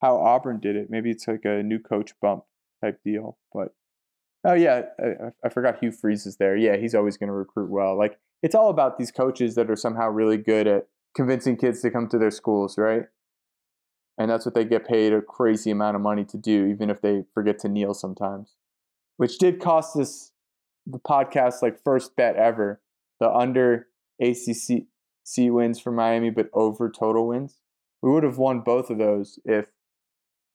how 0.00 0.16
Auburn 0.16 0.60
did 0.60 0.76
it. 0.76 0.88
Maybe 0.90 1.10
it's 1.10 1.28
like 1.28 1.44
a 1.44 1.62
new 1.62 1.78
coach 1.78 2.12
bump 2.20 2.44
type 2.82 3.00
deal. 3.04 3.38
But 3.52 3.74
oh 4.44 4.54
yeah, 4.54 4.82
I, 4.98 5.30
I 5.44 5.48
forgot 5.48 5.78
Hugh 5.80 5.92
Freeze 5.92 6.26
is 6.26 6.36
there. 6.36 6.56
Yeah, 6.56 6.76
he's 6.76 6.94
always 6.94 7.16
going 7.16 7.28
to 7.28 7.34
recruit 7.34 7.70
well. 7.70 7.96
Like 7.96 8.18
it's 8.42 8.54
all 8.54 8.70
about 8.70 8.98
these 8.98 9.10
coaches 9.10 9.54
that 9.54 9.70
are 9.70 9.76
somehow 9.76 10.08
really 10.08 10.36
good 10.36 10.66
at 10.66 10.88
convincing 11.14 11.56
kids 11.56 11.80
to 11.82 11.90
come 11.90 12.08
to 12.08 12.18
their 12.18 12.30
schools, 12.30 12.78
right? 12.78 13.04
And 14.18 14.30
that's 14.30 14.44
what 14.44 14.54
they 14.54 14.64
get 14.64 14.86
paid 14.86 15.12
a 15.12 15.22
crazy 15.22 15.70
amount 15.70 15.96
of 15.96 16.02
money 16.02 16.24
to 16.24 16.36
do, 16.36 16.66
even 16.66 16.90
if 16.90 17.00
they 17.00 17.24
forget 17.32 17.58
to 17.60 17.68
kneel 17.68 17.94
sometimes. 17.94 18.54
Which 19.16 19.38
did 19.38 19.60
cost 19.60 19.96
us 19.96 20.32
the 20.86 20.98
podcast 20.98 21.62
like 21.62 21.82
first 21.82 22.16
bet 22.16 22.36
ever, 22.36 22.80
the 23.18 23.30
under 23.30 23.88
ACC 24.20 24.86
wins 25.38 25.80
for 25.80 25.92
Miami, 25.92 26.30
but 26.30 26.50
over 26.52 26.90
total 26.90 27.28
wins. 27.28 27.60
We 28.02 28.10
would 28.10 28.24
have 28.24 28.38
won 28.38 28.60
both 28.60 28.90
of 28.90 28.98
those 28.98 29.38
if 29.44 29.66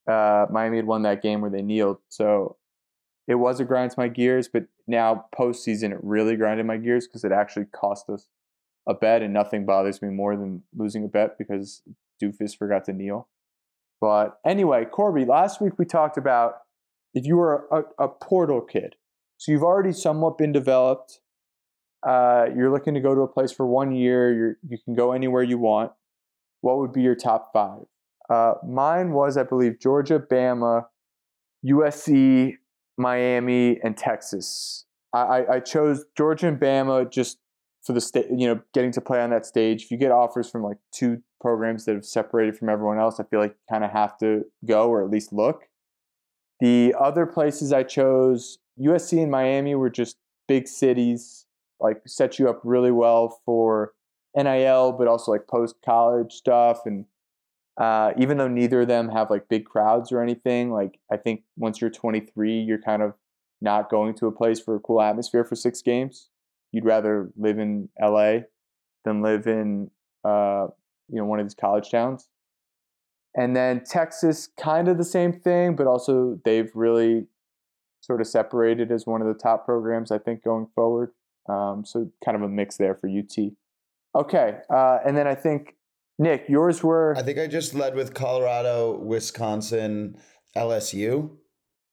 uh, 0.08 0.48
Miami 0.52 0.78
had 0.78 0.88
won 0.88 1.04
that 1.04 1.22
game 1.22 1.42
where 1.42 1.52
they 1.52 1.62
kneeled. 1.62 1.98
So 2.10 2.58
it 3.28 3.36
was 3.36 3.60
a 3.60 3.66
grind 3.66 3.92
to 3.92 4.00
my 4.00 4.08
gears, 4.08 4.48
but 4.48 4.66
now 4.88 5.26
postseason 5.38 5.92
it 5.92 6.00
really 6.04 6.36
grinded 6.36 6.66
my 6.66 6.78
gears 6.78 7.08
because 7.08 7.24
it 7.24 7.32
actually 7.32 7.66
cost 7.66 8.10
us 8.10 8.28
a 8.88 8.94
bet, 8.94 9.24
and 9.24 9.34
nothing 9.34 9.66
bothers 9.66 10.02
me 10.02 10.10
more 10.10 10.36
than 10.36 10.62
losing 10.76 11.04
a 11.04 11.08
bet 11.08 11.38
because 11.38 11.82
Doofus 12.22 12.56
forgot 12.56 12.86
to 12.86 12.94
kneel. 12.94 13.28
But 14.00 14.38
anyway, 14.46 14.86
Corbie, 14.86 15.26
last 15.26 15.60
week 15.60 15.74
we 15.80 15.86
talked 15.86 16.18
about 16.18 16.58
if 17.14 17.26
you 17.26 17.38
were 17.38 17.66
a, 17.72 18.04
a 18.04 18.08
portal 18.08 18.62
kid, 18.62 18.96
so 19.38 19.52
you've 19.52 19.64
already 19.64 19.92
somewhat 19.92 20.38
been 20.38 20.52
developed. 20.52 21.20
Uh, 22.06 22.46
you're 22.56 22.72
looking 22.72 22.94
to 22.94 23.00
go 23.00 23.16
to 23.16 23.22
a 23.22 23.28
place 23.28 23.52
for 23.52 23.66
one 23.66 23.92
year. 23.92 24.32
you 24.32 24.56
you 24.70 24.78
can 24.86 24.94
go 24.94 25.12
anywhere 25.12 25.42
you 25.42 25.58
want. 25.58 25.92
What 26.62 26.78
would 26.78 26.94
be 26.94 27.02
your 27.02 27.16
top 27.16 27.50
five? 27.52 27.86
Uh, 28.30 28.54
mine 28.68 29.12
was, 29.12 29.38
I 29.38 29.44
believe, 29.44 29.80
Georgia, 29.80 30.20
Bama, 30.20 30.86
USC, 31.66 32.56
Miami, 32.98 33.80
and 33.84 33.98
Texas. 33.98 34.86
I, 35.14 35.46
I, 35.50 35.60
chose 35.62 36.04
Georgia 36.18 36.48
and 36.48 36.60
Bama 36.60 37.10
just 37.10 37.38
for 37.86 37.94
the 37.94 38.02
state, 38.02 38.26
you 38.30 38.48
know, 38.48 38.60
getting 38.74 38.92
to 38.92 39.02
play 39.02 39.22
on 39.22 39.30
that 39.30 39.46
stage. 39.46 39.84
If 39.84 39.92
you 39.92 39.98
get 39.98 40.12
offers 40.12 40.50
from 40.50 40.64
like 40.64 40.78
two 40.94 41.22
programs 41.40 41.86
that 41.86 41.96
have 41.96 42.06
separated 42.06 42.58
from 42.58 42.68
everyone 42.68 43.00
else, 43.00 43.20
I 43.20 43.24
feel 43.24 43.40
like 43.40 43.52
you 43.52 43.74
kind 43.74 43.86
of 43.86 43.92
have 43.92 44.18
to 44.20 44.44
go 44.66 44.90
or 44.90 45.04
at 45.04 45.10
least 45.10 45.32
look. 45.32 45.64
The 46.60 46.94
other 47.00 47.26
places 47.26 47.72
I 47.72 47.84
chose, 47.84 48.58
USC 48.80 49.22
and 49.22 49.32
Miami, 49.32 49.76
were 49.76 49.90
just 49.90 50.18
big 50.48 50.68
cities, 50.68 51.46
like 51.80 52.02
set 52.06 52.40
you 52.40 52.50
up 52.50 52.60
really 52.64 52.92
well 52.92 53.40
for 53.46 53.94
NIL, 54.36 54.92
but 54.94 55.08
also 55.08 55.32
like 55.32 55.48
post 55.48 55.76
college 55.86 56.34
stuff 56.34 56.82
and 56.86 57.06
uh, 57.78 58.14
even 58.18 58.38
though 58.38 58.48
neither 58.48 58.82
of 58.82 58.88
them 58.88 59.10
have 59.10 59.30
like 59.30 59.50
big 59.50 59.66
crowds 59.66 60.12
or 60.12 60.22
anything, 60.22 60.72
like 60.72 61.00
I 61.12 61.18
think 61.18 61.44
once 61.58 61.82
you're 61.82 61.90
23, 61.90 62.60
you're 62.60 62.82
kind 62.82 63.02
of 63.02 63.14
not 63.62 63.90
going 63.90 64.14
to 64.16 64.28
a 64.28 64.32
place 64.32 64.60
for 64.60 64.76
a 64.76 64.80
cool 64.80 65.02
atmosphere 65.02 65.44
for 65.44 65.56
six 65.56 65.82
games. 65.82 66.30
You'd 66.72 66.86
rather 66.86 67.32
live 67.38 67.60
in 67.60 67.90
LA 68.02 68.40
than 69.04 69.22
live 69.22 69.48
in 69.48 69.92
uh, 70.24 70.68
you 71.10 71.18
know 71.18 71.26
one 71.26 71.40
of 71.40 71.46
these 71.46 71.56
college 71.56 71.92
towns. 71.92 72.30
And 73.38 73.56
then 73.56 73.84
Texas, 73.84 74.48
kind 74.58 74.88
of 74.88 74.98
the 74.98 75.04
same 75.04 75.34
thing, 75.34 75.76
but 75.76 75.88
also 75.88 76.40
they've 76.46 76.72
really 76.74 77.28
sort 78.00 78.22
of 78.22 78.28
separated 78.28 78.92
as 78.92 79.06
one 79.06 79.22
of 79.22 79.28
the 79.28 79.34
top 79.34 79.66
programs 79.66 80.12
I 80.12 80.20
think 80.20 80.44
going 80.44 80.68
forward. 80.74 81.12
Um, 81.50 81.84
so 81.86 82.10
kind 82.24 82.38
of 82.38 82.44
a 82.44 82.48
mix 82.48 82.78
there 82.78 82.96
for 82.96 83.10
UT. 83.10 83.52
Okay, 84.16 84.60
uh, 84.74 85.00
and 85.06 85.18
then 85.18 85.28
I 85.28 85.36
think 85.36 85.76
Nick, 86.18 86.46
yours 86.48 86.84
were. 86.84 87.16
I 87.18 87.24
think 87.24 87.40
I 87.40 87.48
just 87.48 87.74
led 87.74 87.96
with 87.96 88.14
Colorado, 88.14 88.98
Wisconsin, 88.98 90.18
LSU. 90.56 91.32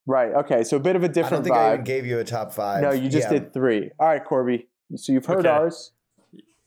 Right. 0.07 0.33
Okay. 0.33 0.65
So 0.65 0.77
a 0.77 0.81
bit 0.81 0.97
of 0.97 1.03
a 1.03 1.09
different. 1.09 1.33
I 1.33 1.37
don't 1.37 1.45
think 1.45 1.57
vibe. 1.57 1.71
I 1.71 1.73
even 1.75 1.85
gave 1.85 2.07
you 2.07 2.19
a 2.19 2.25
top 2.25 2.53
five. 2.53 2.83
No, 2.83 2.91
you 2.91 3.09
just 3.09 3.31
yeah. 3.31 3.39
did 3.39 3.53
three. 3.53 3.91
All 3.99 4.09
right, 4.09 4.25
Corbie. 4.25 4.69
So 4.97 5.13
you've 5.13 5.27
heard 5.27 5.47
okay. 5.47 5.49
ours. 5.49 5.93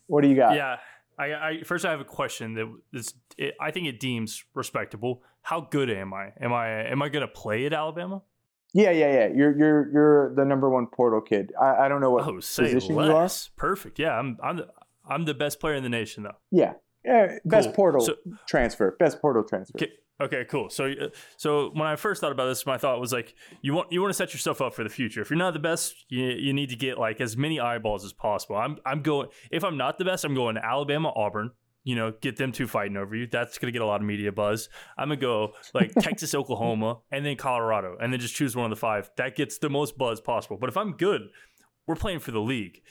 What 0.08 0.22
do 0.22 0.28
you 0.28 0.36
got? 0.36 0.56
Yeah. 0.56 0.78
I, 1.18 1.26
I 1.26 1.64
first 1.64 1.86
I 1.86 1.92
have 1.92 2.02
a 2.02 2.06
question 2.06 2.56
that 2.56 2.74
is 2.94 3.14
it, 3.38 3.56
I 3.60 3.72
think 3.72 3.88
it 3.88 4.00
deems 4.00 4.44
respectable. 4.54 5.24
How 5.42 5.62
good 5.62 5.90
am 5.90 6.14
I? 6.14 6.34
Am 6.42 6.52
I 6.52 6.90
am 6.90 7.02
I 7.02 7.10
going 7.10 7.22
to 7.22 7.28
play 7.32 7.66
at 7.66 7.74
Alabama? 7.74 8.22
Yeah, 8.74 8.92
yeah, 8.92 9.14
yeah. 9.14 9.28
You're 9.34 9.58
you're 9.58 9.92
you're 9.94 10.36
the 10.36 10.44
number 10.44 10.70
one 10.70 10.88
portal 10.88 11.22
kid. 11.22 11.54
I, 11.60 11.86
I 11.86 11.88
don't 11.88 12.02
know 12.02 12.12
what 12.12 12.28
oh, 12.28 12.36
position 12.36 12.96
less. 12.96 13.08
you 13.08 13.14
are. 13.16 13.30
Perfect. 13.56 14.00
Yeah, 14.00 14.12
I'm 14.20 14.38
I'm 14.44 14.58
the, 14.58 14.68
I'm 15.08 15.24
the 15.24 15.34
best 15.34 15.62
player 15.62 15.76
in 15.76 15.84
the 15.84 15.90
nation 15.90 16.24
though. 16.24 16.36
Yeah, 16.52 16.74
yeah, 17.06 17.38
best 17.46 17.68
cool. 17.68 17.74
portal 17.74 18.02
so, 18.02 18.16
transfer. 18.48 18.96
Best 19.00 19.22
portal 19.22 19.44
transfer. 19.44 19.78
Okay, 19.78 19.92
okay, 20.22 20.46
cool. 20.46 20.70
So, 20.70 20.86
uh, 20.86 21.08
so 21.38 21.70
when 21.74 21.88
I 21.88 21.96
first 21.96 22.22
thought 22.22 22.32
about 22.32 22.48
this, 22.48 22.66
my 22.66 22.78
thought 22.78 23.00
was 23.00 23.14
like, 23.14 23.36
you 23.62 23.74
want 23.74 23.92
you 23.92 24.02
want 24.02 24.12
to 24.12 24.18
set 24.18 24.34
yourself 24.34 24.62
up 24.62 24.74
for 24.74 24.84
the 24.84 24.90
future. 24.90 25.22
If 25.22 25.30
you're 25.30 25.38
not 25.38 25.54
the 25.54 25.60
best, 25.60 26.06
you, 26.10 26.24
you 26.26 26.54
need 26.54 26.70
to 26.70 26.76
get 26.76 26.98
like 26.98 27.22
as 27.22 27.38
many 27.38 27.60
eyeballs 27.60 28.04
as 28.04 28.14
possible. 28.14 28.56
I'm 28.56 28.78
I'm 28.86 29.02
going. 29.02 29.30
If 29.52 29.64
I'm 29.64 29.78
not 29.78 29.98
the 29.98 30.06
best, 30.06 30.24
I'm 30.24 30.36
going 30.36 30.56
to 30.56 30.66
Alabama, 30.66 31.12
Auburn. 31.16 31.52
You 31.84 31.96
know, 31.96 32.14
get 32.20 32.38
them 32.38 32.52
two 32.52 32.66
fighting 32.66 32.98
over 32.98 33.16
you. 33.16 33.28
That's 33.28 33.60
gonna 33.60 33.72
get 33.72 33.84
a 33.84 33.86
lot 33.86 34.02
of 34.02 34.08
media 34.08 34.32
buzz. 34.32 34.70
I'm 34.98 35.10
gonna 35.10 35.22
go 35.22 35.54
like 35.76 35.94
Texas, 36.00 36.34
Oklahoma, 36.34 37.02
and 37.12 37.24
then 37.24 37.36
Colorado, 37.36 37.96
and 38.02 38.12
then 38.12 38.20
just 38.20 38.34
choose 38.34 38.56
one 38.56 38.66
of 38.66 38.72
the 38.72 38.80
five. 38.80 39.12
That 39.18 39.36
gets 39.36 39.60
the 39.60 39.70
most 39.70 39.96
buzz 39.96 40.20
possible. 40.20 40.58
But 40.60 40.70
if 40.70 40.78
I'm 40.78 40.94
good, 40.94 41.30
we're 41.86 41.96
playing 41.96 42.20
for 42.20 42.32
the 42.32 42.42
league. 42.42 42.82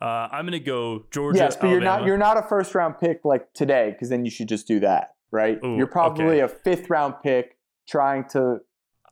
Uh, 0.00 0.28
I'm 0.30 0.44
going 0.44 0.52
to 0.52 0.60
go 0.60 1.04
Georgia. 1.10 1.38
Yes, 1.38 1.56
but 1.56 1.66
Alabama. 1.66 1.72
you're 1.72 1.80
not 1.80 2.06
you're 2.06 2.18
not 2.18 2.36
a 2.38 2.42
first 2.42 2.74
round 2.74 2.98
pick 2.98 3.24
like 3.24 3.52
today 3.54 3.90
because 3.92 4.08
then 4.08 4.24
you 4.24 4.30
should 4.30 4.48
just 4.48 4.66
do 4.66 4.80
that, 4.80 5.14
right? 5.30 5.58
Ooh, 5.64 5.76
you're 5.76 5.86
probably 5.86 6.24
okay. 6.24 6.40
a 6.40 6.48
fifth 6.48 6.90
round 6.90 7.14
pick 7.22 7.56
trying 7.86 8.24
to 8.30 8.60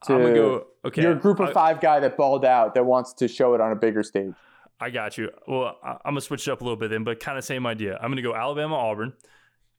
to. 0.04 0.14
I'm 0.14 0.34
go. 0.34 0.66
Okay, 0.84 1.02
you're 1.02 1.12
a 1.12 1.18
group 1.18 1.40
of 1.40 1.52
five 1.52 1.80
guy 1.80 2.00
that 2.00 2.16
balled 2.16 2.44
out 2.44 2.74
that 2.74 2.84
wants 2.84 3.12
to 3.14 3.28
show 3.28 3.54
it 3.54 3.60
on 3.60 3.72
a 3.72 3.76
bigger 3.76 4.02
stage. 4.02 4.34
I 4.80 4.90
got 4.90 5.16
you. 5.16 5.30
Well, 5.46 5.78
I, 5.84 5.90
am 5.90 5.98
gonna 6.06 6.20
switch 6.20 6.48
it 6.48 6.50
up 6.50 6.60
a 6.60 6.64
little 6.64 6.76
bit 6.76 6.90
then, 6.90 7.04
but 7.04 7.20
kind 7.20 7.38
of 7.38 7.44
same 7.44 7.66
idea. 7.66 7.98
I'm 8.02 8.10
gonna 8.10 8.22
go 8.22 8.34
Alabama, 8.34 8.74
Auburn. 8.74 9.12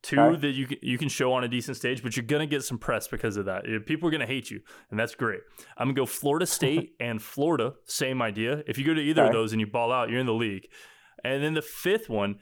Two 0.01 0.19
okay. 0.19 0.41
that 0.41 0.51
you 0.51 0.67
can, 0.67 0.77
you 0.81 0.97
can 0.97 1.07
show 1.07 1.31
on 1.31 1.45
a 1.45 1.47
decent 1.47 1.77
stage, 1.77 2.03
but 2.03 2.15
you're 2.15 2.25
gonna 2.25 2.45
get 2.45 2.63
some 2.63 2.77
press 2.77 3.07
because 3.07 3.37
of 3.37 3.45
that. 3.45 3.63
People 3.85 4.07
are 4.07 4.11
gonna 4.11 4.25
hate 4.25 4.49
you, 4.49 4.61
and 4.91 4.99
that's 4.99 5.15
great. 5.15 5.41
I'm 5.77 5.87
gonna 5.87 5.93
go 5.93 6.05
Florida 6.05 6.45
State 6.47 6.95
and 6.99 7.21
Florida. 7.21 7.73
Same 7.85 8.21
idea. 8.21 8.63
If 8.67 8.77
you 8.77 8.85
go 8.85 8.93
to 8.93 9.01
either 9.01 9.23
okay. 9.23 9.29
of 9.29 9.33
those 9.33 9.51
and 9.51 9.59
you 9.59 9.67
ball 9.67 9.91
out, 9.91 10.09
you're 10.09 10.19
in 10.19 10.25
the 10.25 10.33
league. 10.33 10.67
And 11.23 11.43
then 11.43 11.53
the 11.53 11.61
fifth 11.61 12.09
one, 12.09 12.37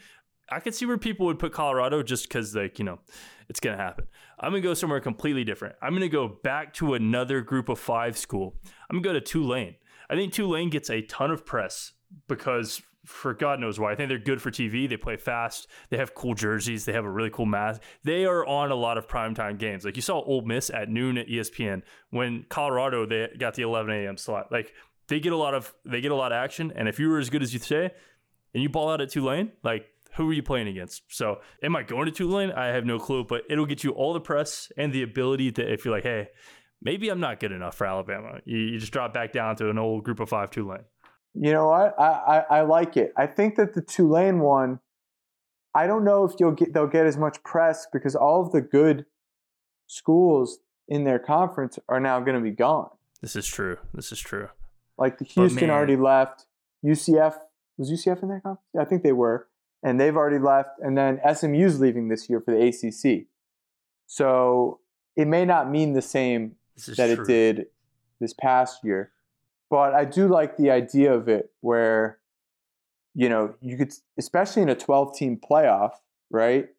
I 0.50 0.60
could 0.60 0.76
see 0.76 0.86
where 0.86 0.98
people 0.98 1.26
would 1.28 1.40
put 1.40 1.54
Colorado 1.54 2.04
just 2.04 2.28
because, 2.28 2.56
like, 2.56 2.80
you 2.80 2.86
know, 2.86 3.00
it's 3.48 3.60
going 3.60 3.78
to 3.78 3.82
happen. 3.82 4.08
I'm 4.40 4.52
going 4.52 4.62
to 4.62 4.68
go 4.68 4.74
somewhere 4.74 5.00
completely 5.00 5.44
different. 5.44 5.76
I'm 5.82 5.92
going 5.92 6.02
to 6.02 6.10
go 6.10 6.28
back 6.28 6.74
to 6.76 6.94
another 6.94 7.42
group 7.42 7.70
of 7.70 7.80
five 7.80 8.18
school. 8.18 8.56
I'm 8.90 9.02
going 9.02 9.04
to 9.04 9.10
go 9.10 9.14
to 9.14 9.22
Tulane. 9.22 9.76
I 10.10 10.16
think 10.16 10.34
Tulane 10.34 10.70
gets 10.70 10.90
a 10.90 11.02
ton 11.04 11.32
of 11.32 11.46
press 11.46 11.94
because 12.28 12.82
for 13.06 13.34
God 13.34 13.60
knows 13.60 13.80
why. 13.80 13.92
I 13.92 13.96
think 13.96 14.10
they're 14.10 14.20
good 14.20 14.42
for 14.42 14.52
TV. 14.52 14.88
They 14.88 14.98
play 14.98 15.18
fast. 15.18 15.68
They 15.90 15.98
have 15.98 16.14
cool 16.14 16.34
jerseys. 16.34 16.86
They 16.86 16.94
have 16.94 17.06
a 17.06 17.10
really 17.10 17.30
cool 17.30 17.46
mask. 17.46 17.82
They 18.04 18.26
are 18.26 18.46
on 18.46 18.72
a 18.72 18.76
lot 18.76 18.98
of 18.98 19.08
primetime 19.08 19.58
games. 19.58 19.86
Like 19.86 19.96
you 19.96 20.02
saw 20.02 20.22
Ole 20.22 20.44
Miss 20.44 20.70
at 20.70 20.90
noon 20.90 21.18
at 21.18 21.28
ESPN 21.28 21.82
when 22.10 22.46
Colorado 22.50 23.06
they 23.06 23.30
got 23.38 23.56
the 23.56 23.64
11 23.64 23.92
a.m. 23.92 24.18
slot. 24.18 24.52
Like 24.52 24.74
they 25.08 25.20
get 25.20 25.34
a 25.34 25.38
lot 25.38 25.54
of 25.54 25.74
they 25.86 26.02
get 26.02 26.12
a 26.12 26.16
lot 26.16 26.32
of 26.32 26.38
action. 26.38 26.72
And 26.76 26.88
if 26.88 27.00
you 27.00 27.10
were 27.10 27.20
as 27.20 27.30
good 27.30 27.42
as 27.42 27.54
you 27.54 27.60
say, 27.60 27.92
and 28.54 28.64
you 28.64 28.70
ball 28.70 28.89
out 28.89 29.02
at 29.02 29.10
Tulane, 29.10 29.52
like 29.64 29.86
who 30.16 30.30
are 30.30 30.34
you 30.34 30.43
playing 30.43 30.68
against? 30.68 31.04
So, 31.08 31.39
am 31.64 31.76
I 31.76 31.84
going 31.84 32.06
to 32.06 32.12
Tulane? 32.12 32.52
I 32.52 32.68
have 32.68 32.86
no 32.86 32.99
clue, 32.99 33.24
but 33.24 33.43
it'll 33.49 33.66
get 33.66 33.84
you 33.84 33.91
all 33.91 34.14
the 34.14 34.20
press 34.20 34.72
and 34.78 34.91
the 34.91 35.04
ability 35.04 35.52
to, 35.54 35.74
if 35.74 35.86
you're 35.86 35.93
like, 35.93 36.04
hey, 36.04 36.30
maybe 36.82 37.10
I'm 37.10 37.20
not 37.20 37.39
good 37.39 37.52
enough 37.52 37.76
for 37.76 37.88
Alabama, 37.88 38.39
you, 38.45 38.58
you 38.58 38.80
just 38.80 38.91
drop 38.91 39.14
back 39.14 39.32
down 39.32 39.56
to 39.58 39.70
an 39.70 39.78
old 39.78 40.04
group 40.04 40.20
of 40.20 40.30
five 40.30 40.52
Tulane. 40.52 40.84
You 41.34 41.54
know 41.54 41.68
what? 41.68 41.97
I, 41.97 42.04
I, 42.49 42.58
I 42.58 42.62
like 42.62 42.97
it. 42.97 43.14
I 43.16 43.26
think 43.26 43.56
that 43.56 43.74
the 43.74 43.82
Tulane 43.82 44.39
one, 44.39 44.80
I 45.74 45.88
don't 45.88 46.04
know 46.04 46.26
if 46.26 46.34
you'll 46.39 46.52
get 46.52 46.74
they'll 46.74 46.88
get 46.88 47.06
as 47.06 47.16
much 47.16 47.41
press 47.43 47.88
because 47.93 48.16
all 48.16 48.41
of 48.41 48.52
the 48.52 48.60
good 48.60 49.06
schools 49.88 50.60
in 50.89 51.06
their 51.06 51.20
conference 51.20 51.80
are 51.88 52.02
now 52.02 52.20
going 52.20 52.36
to 52.36 52.41
be 52.41 52.52
gone. 52.52 52.89
This 53.22 53.38
is 53.38 53.47
true. 53.47 53.78
This 53.93 54.12
is 54.12 54.20
true. 54.20 54.49
Like 54.97 55.20
the 55.20 55.26
Houston 55.26 55.70
already 55.70 55.95
left. 55.95 56.45
UCF 56.86 57.36
Was 57.78 57.92
UCF 57.92 58.22
in 58.24 58.30
that 58.30 58.44
conference? 58.44 58.62
I 58.80 58.86
think 58.86 59.04
they 59.04 59.12
were, 59.12 59.48
and 59.84 60.00
they've 60.00 60.16
already 60.16 60.40
left. 60.40 60.80
And 60.82 60.98
then 60.98 61.20
SMU's 61.34 61.80
leaving 61.80 62.10
this 62.10 62.30
year 62.30 62.42
for 62.42 62.52
the 62.52 62.68
ACC. 62.68 63.28
So 64.08 64.80
it 65.16 65.28
may 65.28 65.46
not 65.46 65.70
mean 65.70 65.94
the 65.94 66.02
same 66.02 66.56
that 66.88 66.96
true. 66.96 67.24
it 67.24 67.28
did 67.28 67.66
this 68.20 68.34
past 68.34 68.84
year, 68.84 69.12
but 69.70 69.94
I 69.94 70.06
do 70.06 70.28
like 70.28 70.58
the 70.58 70.70
idea 70.70 71.14
of 71.14 71.28
it 71.28 71.52
where, 71.62 72.20
you 73.16 73.30
know, 73.30 73.56
you 73.62 73.78
could, 73.78 73.94
especially 74.18 74.62
in 74.62 74.70
a 74.70 74.76
12 74.76 75.16
team 75.16 75.40
playoff, 75.40 75.92
right? 76.30 76.70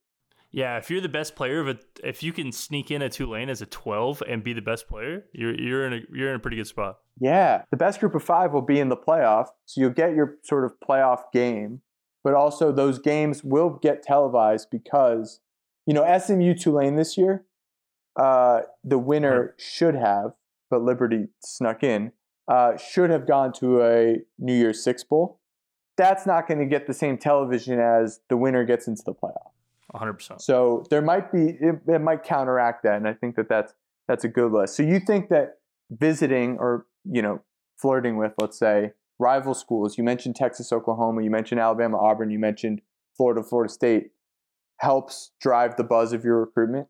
Yeah, 0.52 0.76
if 0.76 0.90
you're 0.90 1.00
the 1.00 1.08
best 1.08 1.34
player 1.34 1.60
of 1.60 1.68
it, 1.68 1.84
if 2.04 2.22
you 2.22 2.32
can 2.32 2.52
sneak 2.52 2.90
in 2.90 3.00
at 3.00 3.12
Tulane 3.12 3.48
as 3.48 3.62
a 3.62 3.66
12 3.66 4.22
and 4.28 4.44
be 4.44 4.52
the 4.52 4.60
best 4.60 4.86
player, 4.86 5.24
you're 5.32 5.58
you're 5.58 5.86
in 5.86 5.94
a 5.94 6.00
you're 6.12 6.28
in 6.28 6.36
a 6.36 6.38
pretty 6.38 6.58
good 6.58 6.66
spot. 6.66 6.98
Yeah, 7.18 7.62
the 7.70 7.76
best 7.78 8.00
group 8.00 8.14
of 8.14 8.22
five 8.22 8.52
will 8.52 8.62
be 8.62 8.78
in 8.78 8.90
the 8.90 8.96
playoff, 8.96 9.46
so 9.64 9.80
you'll 9.80 9.90
get 9.90 10.14
your 10.14 10.36
sort 10.44 10.66
of 10.66 10.74
playoff 10.86 11.22
game, 11.32 11.80
but 12.22 12.34
also 12.34 12.70
those 12.70 12.98
games 12.98 13.42
will 13.42 13.78
get 13.82 14.02
televised 14.02 14.68
because 14.70 15.40
you 15.86 15.94
know 15.94 16.18
SMU 16.18 16.54
Tulane 16.54 16.96
this 16.96 17.16
year, 17.16 17.46
uh, 18.20 18.60
the 18.84 18.98
winner 18.98 19.54
should 19.58 19.94
have, 19.94 20.32
but 20.70 20.82
Liberty 20.82 21.28
snuck 21.42 21.82
in, 21.82 22.12
uh, 22.46 22.76
should 22.76 23.08
have 23.08 23.26
gone 23.26 23.54
to 23.54 23.82
a 23.82 24.16
New 24.38 24.54
Year's 24.54 24.84
Six 24.84 25.02
bowl. 25.02 25.40
That's 25.96 26.26
not 26.26 26.46
going 26.46 26.58
to 26.58 26.66
get 26.66 26.86
the 26.86 26.94
same 26.94 27.16
television 27.16 27.80
as 27.80 28.20
the 28.28 28.36
winner 28.36 28.64
gets 28.64 28.86
into 28.86 29.02
the 29.04 29.14
playoff. 29.14 29.51
100%. 29.94 30.40
So 30.40 30.84
there 30.90 31.02
might 31.02 31.32
be 31.32 31.56
it, 31.60 31.80
it, 31.86 32.00
might 32.00 32.22
counteract 32.22 32.82
that, 32.84 32.96
and 32.96 33.06
I 33.06 33.14
think 33.14 33.36
that 33.36 33.48
that's 33.48 33.74
that's 34.08 34.24
a 34.24 34.28
good 34.28 34.52
list. 34.52 34.76
So 34.76 34.82
you 34.82 35.00
think 35.00 35.28
that 35.28 35.58
visiting 35.90 36.56
or 36.58 36.86
you 37.04 37.22
know 37.22 37.42
flirting 37.76 38.16
with, 38.16 38.32
let's 38.40 38.58
say, 38.58 38.92
rival 39.18 39.54
schools. 39.54 39.98
You 39.98 40.04
mentioned 40.04 40.36
Texas, 40.36 40.72
Oklahoma. 40.72 41.22
You 41.22 41.30
mentioned 41.30 41.60
Alabama, 41.60 41.98
Auburn. 41.98 42.30
You 42.30 42.38
mentioned 42.38 42.80
Florida, 43.16 43.42
Florida 43.42 43.72
State. 43.72 44.10
Helps 44.78 45.32
drive 45.40 45.76
the 45.76 45.84
buzz 45.84 46.12
of 46.12 46.24
your 46.24 46.40
recruitment. 46.40 46.88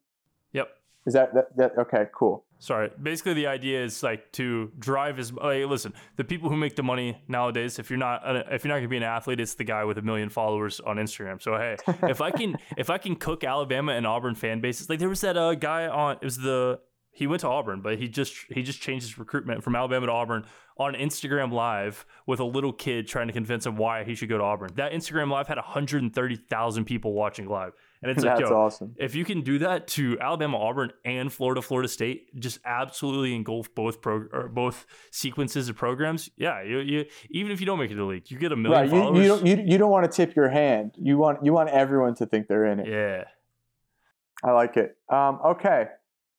Is 1.06 1.14
that 1.14 1.34
that, 1.34 1.56
that 1.56 1.72
okay? 1.78 2.06
Cool. 2.14 2.44
Sorry. 2.58 2.90
Basically, 3.02 3.34
the 3.34 3.48
idea 3.48 3.82
is 3.82 4.04
like 4.04 4.30
to 4.32 4.70
drive 4.78 5.18
as 5.18 5.32
like, 5.32 5.64
listen. 5.66 5.92
The 6.16 6.22
people 6.22 6.48
who 6.48 6.56
make 6.56 6.76
the 6.76 6.84
money 6.84 7.20
nowadays, 7.26 7.80
if 7.80 7.90
you're 7.90 7.98
not 7.98 8.22
if 8.52 8.64
you're 8.64 8.72
not 8.72 8.78
gonna 8.78 8.88
be 8.88 8.98
an 8.98 9.02
athlete, 9.02 9.40
it's 9.40 9.54
the 9.54 9.64
guy 9.64 9.82
with 9.84 9.98
a 9.98 10.02
million 10.02 10.28
followers 10.28 10.78
on 10.78 10.96
Instagram. 10.96 11.42
So 11.42 11.56
hey, 11.56 11.76
if 12.08 12.20
I 12.20 12.30
can 12.30 12.56
if 12.76 12.88
I 12.88 12.98
can 12.98 13.16
cook 13.16 13.42
Alabama 13.42 13.92
and 13.92 14.06
Auburn 14.06 14.36
fan 14.36 14.60
bases, 14.60 14.88
like 14.88 15.00
there 15.00 15.08
was 15.08 15.20
that 15.22 15.36
uh, 15.36 15.54
guy 15.56 15.88
on 15.88 16.18
it 16.20 16.24
was 16.24 16.38
the 16.38 16.78
he 17.14 17.26
went 17.26 17.40
to 17.42 17.48
Auburn, 17.48 17.82
but 17.82 17.98
he 17.98 18.08
just 18.08 18.34
he 18.48 18.62
just 18.62 18.80
changed 18.80 19.06
his 19.06 19.18
recruitment 19.18 19.62
from 19.62 19.76
Alabama 19.76 20.06
to 20.06 20.12
Auburn 20.12 20.46
on 20.78 20.94
Instagram 20.94 21.52
Live 21.52 22.06
with 22.26 22.40
a 22.40 22.44
little 22.44 22.72
kid 22.72 23.06
trying 23.06 23.26
to 23.26 23.32
convince 23.34 23.66
him 23.66 23.76
why 23.76 24.02
he 24.02 24.14
should 24.14 24.30
go 24.30 24.38
to 24.38 24.44
Auburn. 24.44 24.70
That 24.76 24.92
Instagram 24.92 25.30
Live 25.30 25.46
had 25.46 25.58
130,000 25.58 26.84
people 26.86 27.12
watching 27.12 27.46
live. 27.46 27.72
And 28.00 28.10
it's 28.10 28.22
That's 28.24 28.40
like, 28.40 28.50
yo, 28.50 28.56
awesome. 28.56 28.94
If 28.98 29.14
you 29.14 29.24
can 29.24 29.42
do 29.42 29.58
that 29.58 29.86
to 29.88 30.18
Alabama, 30.20 30.58
Auburn, 30.58 30.92
and 31.04 31.30
Florida, 31.30 31.60
Florida 31.60 31.88
State, 31.88 32.34
just 32.40 32.58
absolutely 32.64 33.34
engulf 33.34 33.72
both 33.74 34.00
pro 34.00 34.24
or 34.32 34.48
both 34.48 34.86
sequences 35.10 35.68
of 35.68 35.76
programs. 35.76 36.30
Yeah, 36.36 36.62
you, 36.62 36.78
you 36.78 37.04
even 37.30 37.52
if 37.52 37.60
you 37.60 37.66
don't 37.66 37.78
make 37.78 37.90
it 37.90 37.94
to 37.94 38.00
the 38.00 38.04
league, 38.04 38.30
you 38.30 38.38
get 38.38 38.50
a 38.52 38.56
million 38.56 38.80
right, 38.80 38.90
followers. 38.90 39.18
You, 39.18 39.22
you 39.22 39.28
don't 39.28 39.46
you, 39.46 39.64
you 39.72 39.78
don't 39.78 39.90
want 39.90 40.10
to 40.10 40.16
tip 40.16 40.34
your 40.34 40.48
hand. 40.48 40.94
You 40.96 41.18
want 41.18 41.44
you 41.44 41.52
want 41.52 41.68
everyone 41.68 42.14
to 42.16 42.26
think 42.26 42.48
they're 42.48 42.66
in 42.66 42.80
it. 42.80 42.88
Yeah, 42.88 43.24
I 44.42 44.50
like 44.52 44.76
it. 44.76 44.96
Um, 45.08 45.38
okay, 45.44 45.86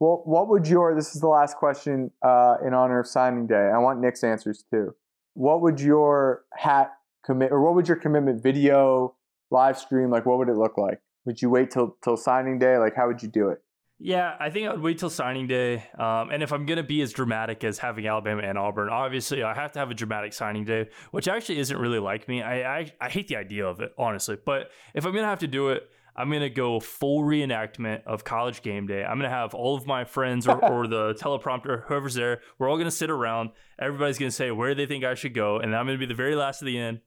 well, 0.04 0.22
what 0.26 0.50
would 0.50 0.68
your 0.68 0.94
this 0.94 1.16
is 1.16 1.22
the 1.22 1.30
last 1.30 1.56
question 1.56 2.12
uh, 2.22 2.56
in 2.66 2.74
honor 2.74 3.00
of 3.00 3.08
signing 3.08 3.48
day. 3.48 3.72
I 3.74 3.78
want 3.78 4.02
Nick's 4.02 4.22
answers 4.22 4.66
too. 4.70 4.94
What 5.34 5.62
would 5.62 5.80
your 5.80 6.44
hat 6.54 6.92
commit 7.26 7.54
or 7.54 7.64
what 7.64 7.74
would 7.76 7.88
your 7.88 7.96
commitment 7.96 8.44
video 8.44 9.16
live 9.50 9.78
stream 9.78 10.10
like? 10.10 10.26
What 10.26 10.40
would 10.40 10.50
it 10.50 10.58
look 10.58 10.78
like? 10.78 11.00
Would 11.24 11.42
you 11.42 11.50
wait 11.50 11.72
till 11.72 11.96
till 12.04 12.18
signing 12.18 12.60
day? 12.60 12.78
Like, 12.78 12.98
how 12.98 13.08
would 13.08 13.24
you 13.24 13.30
do 13.30 13.48
it? 13.48 13.60
Yeah, 13.98 14.36
I 14.38 14.50
think 14.50 14.68
I 14.68 14.74
would 14.74 14.82
wait 14.82 14.98
till 14.98 15.10
signing 15.10 15.48
day. 15.48 15.86
Um, 15.98 16.32
and 16.32 16.44
if 16.44 16.52
I'm 16.52 16.66
going 16.66 16.78
to 16.78 16.84
be 16.84 17.02
as 17.02 17.14
dramatic 17.14 17.64
as 17.64 17.78
having 17.78 18.06
Alabama 18.06 18.42
and 18.42 18.58
Auburn, 18.58 18.90
obviously 18.90 19.42
I 19.42 19.54
have 19.54 19.72
to 19.74 19.80
have 19.80 19.90
a 19.90 19.94
dramatic 19.94 20.34
signing 20.34 20.66
day, 20.66 20.90
which 21.12 21.30
actually 21.30 21.60
isn't 21.60 21.78
really 21.78 22.00
like 22.00 22.28
me. 22.28 22.42
I, 22.42 22.80
I, 22.80 22.92
I 23.00 23.10
hate 23.10 23.30
the 23.30 23.38
idea 23.38 23.66
of 23.66 23.80
it, 23.80 23.94
honestly. 23.98 24.36
But 24.44 24.72
if 24.94 25.06
I'm 25.06 25.14
going 25.14 25.24
to 25.24 25.30
have 25.30 25.40
to 25.40 25.48
do 25.48 25.70
it, 25.70 25.90
I'm 26.16 26.30
going 26.30 26.42
to 26.42 26.50
go 26.50 26.80
full 26.80 27.24
reenactment 27.24 28.04
of 28.06 28.24
college 28.24 28.62
game 28.62 28.86
day. 28.88 29.04
I'm 29.04 29.18
going 29.18 29.30
to 29.30 29.36
have 29.36 29.54
all 29.54 29.76
of 29.76 29.88
my 29.88 30.06
friends 30.06 30.48
or, 30.48 30.64
or 30.64 30.88
the 30.88 31.14
teleprompter, 31.22 31.86
whoever's 31.88 32.14
there, 32.14 32.42
we're 32.60 32.70
all 32.70 32.76
going 32.76 32.86
to 32.86 32.92
sit 32.92 33.10
around. 33.10 33.50
Everybody's 33.80 34.18
going 34.20 34.30
to 34.30 34.36
say 34.36 34.52
where 34.52 34.76
they 34.76 34.86
think 34.86 35.04
I 35.04 35.16
should 35.16 35.34
go. 35.34 35.58
And 35.58 35.76
I'm 35.76 35.86
going 35.86 35.98
to 35.98 36.06
be 36.06 36.06
the 36.06 36.16
very 36.16 36.36
last 36.36 36.62
of 36.62 36.68
the 36.68 36.78
end. 36.78 37.00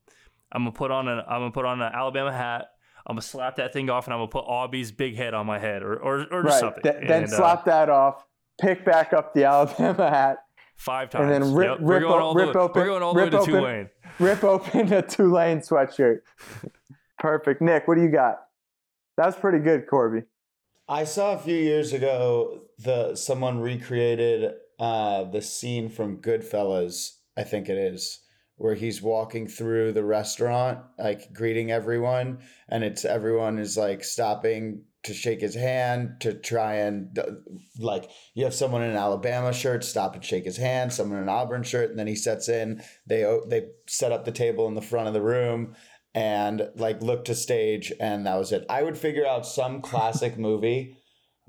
I'm 0.51 0.65
going 0.65 0.73
to 0.73 0.79
put 0.79 0.91
on 0.91 1.09
an, 1.09 1.23
I'm 1.29 1.43
to 1.43 1.51
put 1.51 1.65
on 1.65 1.81
an 1.81 1.93
Alabama 1.93 2.33
hat 2.33 2.67
I'm 3.07 3.15
gonna 3.15 3.23
slap 3.23 3.57
that 3.57 3.73
thing 3.73 3.89
off 3.89 4.07
and 4.07 4.15
I'm 4.15 4.19
gonna 4.19 4.29
put 4.29 4.47
Aubie's 4.47 4.91
big 4.91 5.17
head 5.17 5.33
on 5.33 5.47
my 5.47 5.59
head 5.61 5.83
or 5.83 5.95
or, 5.95 6.27
or 6.31 6.43
right. 6.43 6.61
something. 6.61 6.83
Th- 6.83 7.07
then 7.07 7.23
and, 7.23 7.31
slap 7.31 7.61
uh, 7.61 7.71
that 7.71 7.89
off, 7.89 8.25
pick 8.61 8.85
back 8.85 9.13
up 9.13 9.33
the 9.33 9.45
Alabama 9.49 10.11
hat 10.11 10.39
five 10.77 11.11
times, 11.11 11.23
and 11.23 11.45
then 11.45 11.55
rip, 11.55 11.79
yep. 11.79 11.89
rip, 11.89 12.05
all 12.05 12.35
rip 12.35 12.53
the, 12.53 12.59
open. 12.59 12.83
We're 12.83 12.89
going 12.89 13.03
all 13.03 13.15
the 13.15 13.23
way 13.23 13.31
to 13.31 13.39
open, 13.39 13.55
Tulane. 13.55 13.89
Rip 14.19 14.43
open 14.43 14.93
a 14.93 15.03
Tulane 15.03 15.61
sweatshirt. 15.61 16.19
Perfect, 17.19 17.63
Nick. 17.63 17.87
What 17.87 17.97
do 17.97 18.03
you 18.03 18.11
got? 18.11 18.41
That's 19.17 19.37
pretty 19.37 19.59
good, 19.59 19.87
Corbie. 19.87 20.25
I 20.89 21.05
saw 21.05 21.35
a 21.35 21.39
few 21.39 21.57
years 21.57 21.93
ago 21.93 22.63
the 22.79 23.17
someone 23.17 23.61
recreated 23.61 24.53
uh, 24.79 25.25
the 25.25 25.43
scene 25.43 25.89
from 25.89 26.19
Goodfellas. 26.21 27.17
I 27.37 27.43
think 27.43 27.69
it 27.69 27.79
is 27.79 28.21
where 28.57 28.75
he's 28.75 29.03
walking 29.03 29.47
through 29.47 29.93
the 29.93 30.05
restaurant, 30.05 30.79
like 30.99 31.33
greeting 31.33 31.71
everyone, 31.71 32.39
and 32.69 32.85
it's 32.85 33.05
everyone 33.05 33.59
is 33.59 33.77
like 33.77 34.05
stopping 34.05 34.85
to 35.03 35.15
shake 35.15 35.41
his 35.41 35.55
hand 35.55 36.17
to 36.21 36.35
try 36.35 36.75
and 36.75 37.17
like 37.79 38.11
you 38.35 38.43
have 38.45 38.55
someone 38.55 38.83
in 38.83 38.91
an 38.91 38.97
Alabama 38.97 39.53
shirt 39.53 39.85
stop 39.85 40.15
and 40.15 40.25
shake 40.25 40.45
his 40.45 40.57
hand, 40.57 40.93
someone 40.93 41.19
in 41.19 41.25
an 41.25 41.29
Auburn 41.29 41.63
shirt, 41.63 41.91
and 41.91 41.99
then 41.99 42.07
he 42.07 42.17
sets 42.17 42.49
in. 42.49 42.83
They 43.07 43.23
they 43.49 43.69
set 43.87 44.13
up 44.13 44.25
the 44.25 44.33
table 44.33 44.69
in 44.69 44.75
the 44.75 44.83
front 44.83 45.09
of 45.09 45.15
the 45.15 45.23
room 45.23 45.75
and 46.17 46.71
like 46.77 47.03
look 47.03 47.27
to 47.27 47.35
stage, 47.35 47.93
and 48.01 48.27
that 48.27 48.39
was 48.39 48.51
it. 48.51 48.65
I 48.71 48.83
would 48.83 48.97
figure 48.97 49.27
out 49.27 49.47
some 49.47 49.83
classic 49.83 50.39
movie 50.49 50.97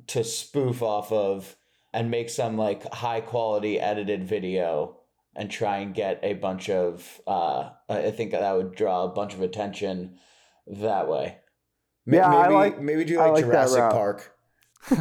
to 0.07 0.25
spoof 0.25 0.83
off 0.83 1.11
of 1.11 1.55
and 1.93 2.11
make 2.11 2.29
some 2.29 2.57
like 2.57 2.93
high 2.93 3.21
quality 3.21 3.79
edited 3.79 4.25
video 4.25 4.97
and 5.37 5.49
try 5.49 5.77
and 5.77 5.95
get 5.95 6.19
a 6.21 6.33
bunch 6.33 6.69
of 6.69 7.21
uh, 7.25 7.69
I 7.87 8.11
think 8.11 8.31
that 8.31 8.57
would 8.57 8.75
draw 8.75 9.05
a 9.05 9.09
bunch 9.09 9.33
of 9.33 9.41
attention 9.41 10.19
that 10.67 11.07
way. 11.07 11.37
Maybe, 12.05 12.17
yeah, 12.17 12.41
maybe, 12.41 12.53
like, 12.53 12.81
maybe 12.81 13.05
do 13.05 13.17
like, 13.19 13.31
like 13.33 13.45
Jurassic 13.45 13.79
Park. 13.79 14.33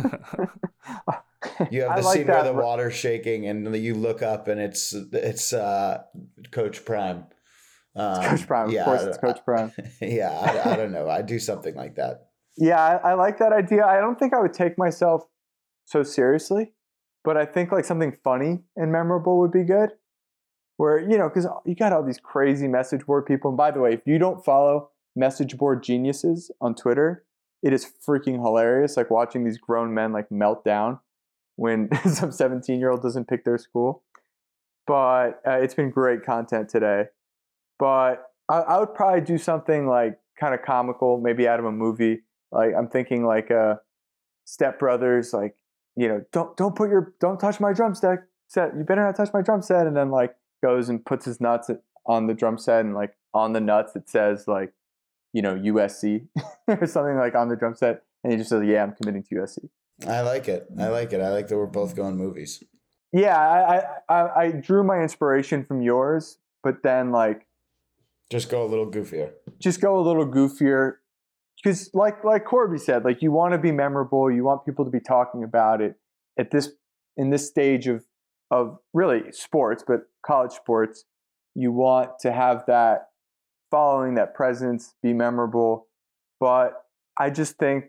you 1.70 1.82
have 1.82 1.96
the 1.96 2.02
like 2.02 2.16
scene 2.18 2.26
where 2.28 2.44
the 2.44 2.52
water's 2.52 2.94
shaking 2.94 3.46
and 3.48 3.74
you 3.76 3.94
look 3.94 4.22
up 4.22 4.46
and 4.46 4.60
it's 4.60 4.92
it's 4.92 5.52
uh, 5.52 6.04
Coach 6.52 6.84
Prime. 6.84 7.24
Um, 7.96 8.22
Coach 8.22 8.46
Prime, 8.46 8.70
yeah, 8.70 8.80
of 8.80 8.84
course, 8.86 9.02
it's 9.04 9.18
Coach 9.18 9.40
Prime. 9.44 9.72
yeah, 10.00 10.30
I, 10.30 10.72
I, 10.72 10.76
don't 10.76 10.92
know. 10.92 11.08
I'd 11.08 11.26
do 11.26 11.38
something 11.38 11.74
like 11.74 11.96
that. 11.96 12.28
Yeah, 12.56 12.78
I, 12.78 13.10
I 13.10 13.14
like 13.14 13.38
that 13.38 13.52
idea. 13.52 13.86
I 13.86 14.00
don't 14.00 14.18
think 14.18 14.34
I 14.34 14.40
would 14.40 14.52
take 14.52 14.76
myself 14.76 15.26
so 15.86 16.02
seriously, 16.02 16.72
but 17.24 17.36
I 17.36 17.46
think 17.46 17.72
like 17.72 17.86
something 17.86 18.16
funny 18.22 18.60
and 18.76 18.92
memorable 18.92 19.38
would 19.38 19.52
be 19.52 19.64
good 19.64 19.92
where 20.76 20.98
you 20.98 21.16
know 21.18 21.28
because 21.28 21.46
you 21.64 21.74
got 21.74 21.92
all 21.92 22.02
these 22.02 22.20
crazy 22.20 22.68
message 22.68 23.04
board 23.06 23.26
people 23.26 23.50
and 23.50 23.56
by 23.56 23.70
the 23.70 23.80
way 23.80 23.92
if 23.92 24.00
you 24.06 24.18
don't 24.18 24.44
follow 24.44 24.90
message 25.14 25.56
board 25.56 25.82
geniuses 25.82 26.50
on 26.60 26.74
twitter 26.74 27.24
it 27.62 27.72
is 27.72 27.90
freaking 28.06 28.34
hilarious 28.34 28.96
like 28.96 29.10
watching 29.10 29.44
these 29.44 29.58
grown 29.58 29.92
men 29.92 30.12
like 30.12 30.30
melt 30.30 30.64
down 30.64 30.98
when 31.56 31.88
some 32.06 32.30
17 32.30 32.78
year 32.78 32.90
old 32.90 33.02
doesn't 33.02 33.28
pick 33.28 33.44
their 33.44 33.58
school 33.58 34.02
but 34.86 35.40
uh, 35.46 35.52
it's 35.52 35.74
been 35.74 35.90
great 35.90 36.22
content 36.22 36.68
today 36.68 37.06
but 37.78 38.30
I, 38.48 38.58
I, 38.58 38.78
would 38.78 38.94
probably 38.94 39.20
do 39.20 39.38
something 39.38 39.86
like 39.86 40.18
kind 40.38 40.54
of 40.54 40.62
comical 40.62 41.20
maybe 41.20 41.48
out 41.48 41.58
of 41.58 41.64
a 41.64 41.72
movie 41.72 42.20
like 42.52 42.70
i'm 42.76 42.88
thinking 42.88 43.24
like 43.24 43.50
uh 43.50 43.76
step 44.44 44.78
brothers 44.78 45.32
like 45.32 45.56
you 45.96 46.08
know 46.08 46.22
don't 46.32 46.56
don't 46.56 46.76
put 46.76 46.90
your 46.90 47.14
don't 47.20 47.38
touch 47.38 47.58
my 47.58 47.72
drumstick 47.72 48.20
set 48.48 48.76
you 48.76 48.84
better 48.84 49.02
not 49.02 49.16
touch 49.16 49.30
my 49.32 49.42
drum 49.42 49.62
set 49.62 49.86
and 49.86 49.96
then 49.96 50.10
like 50.10 50.34
goes 50.62 50.88
and 50.88 51.04
puts 51.04 51.24
his 51.24 51.40
nuts 51.40 51.70
on 52.06 52.26
the 52.26 52.34
drum 52.34 52.58
set 52.58 52.84
and 52.84 52.94
like 52.94 53.14
on 53.34 53.52
the 53.52 53.60
nuts 53.60 53.96
it 53.96 54.08
says 54.08 54.46
like 54.46 54.72
you 55.32 55.42
know 55.42 55.54
USC 55.54 56.26
or 56.68 56.86
something 56.86 57.16
like 57.16 57.34
on 57.34 57.48
the 57.48 57.56
drum 57.56 57.74
set 57.74 58.02
and 58.24 58.32
he 58.32 58.38
just 58.38 58.50
says 58.50 58.62
yeah 58.64 58.82
I'm 58.82 58.92
committing 58.92 59.22
to 59.24 59.34
USC. 59.36 59.68
I 60.06 60.20
like 60.20 60.48
it. 60.48 60.66
I 60.78 60.88
like 60.88 61.12
it. 61.12 61.20
I 61.20 61.30
like 61.30 61.48
that 61.48 61.56
we're 61.56 61.66
both 61.66 61.96
going 61.96 62.16
movies. 62.16 62.62
Yeah, 63.12 63.38
I 63.38 64.14
I, 64.14 64.40
I 64.42 64.50
drew 64.50 64.82
my 64.82 65.00
inspiration 65.00 65.64
from 65.64 65.80
yours, 65.80 66.38
but 66.62 66.82
then 66.82 67.12
like 67.12 67.45
just 68.30 68.50
go 68.50 68.64
a 68.64 68.68
little 68.68 68.90
goofier. 68.90 69.32
Just 69.58 69.80
go 69.80 69.98
a 69.98 70.02
little 70.02 70.26
goofier 70.26 70.94
because 71.62 71.90
like 71.94 72.24
like 72.24 72.44
Corbie 72.44 72.78
said, 72.78 73.04
like 73.04 73.22
you 73.22 73.32
want 73.32 73.52
to 73.52 73.58
be 73.58 73.72
memorable, 73.72 74.30
you 74.30 74.44
want 74.44 74.64
people 74.64 74.84
to 74.84 74.90
be 74.90 75.00
talking 75.00 75.42
about 75.42 75.80
it 75.80 75.94
at 76.38 76.50
this 76.50 76.70
in 77.16 77.30
this 77.30 77.46
stage 77.48 77.86
of 77.86 78.04
of 78.50 78.78
really 78.92 79.32
sports, 79.32 79.84
but 79.86 80.02
college 80.24 80.52
sports, 80.52 81.04
you 81.54 81.72
want 81.72 82.10
to 82.20 82.32
have 82.32 82.64
that 82.66 83.08
following, 83.70 84.14
that 84.14 84.34
presence, 84.34 84.94
be 85.02 85.12
memorable. 85.12 85.88
But 86.38 86.74
I 87.18 87.30
just 87.30 87.56
think, 87.56 87.86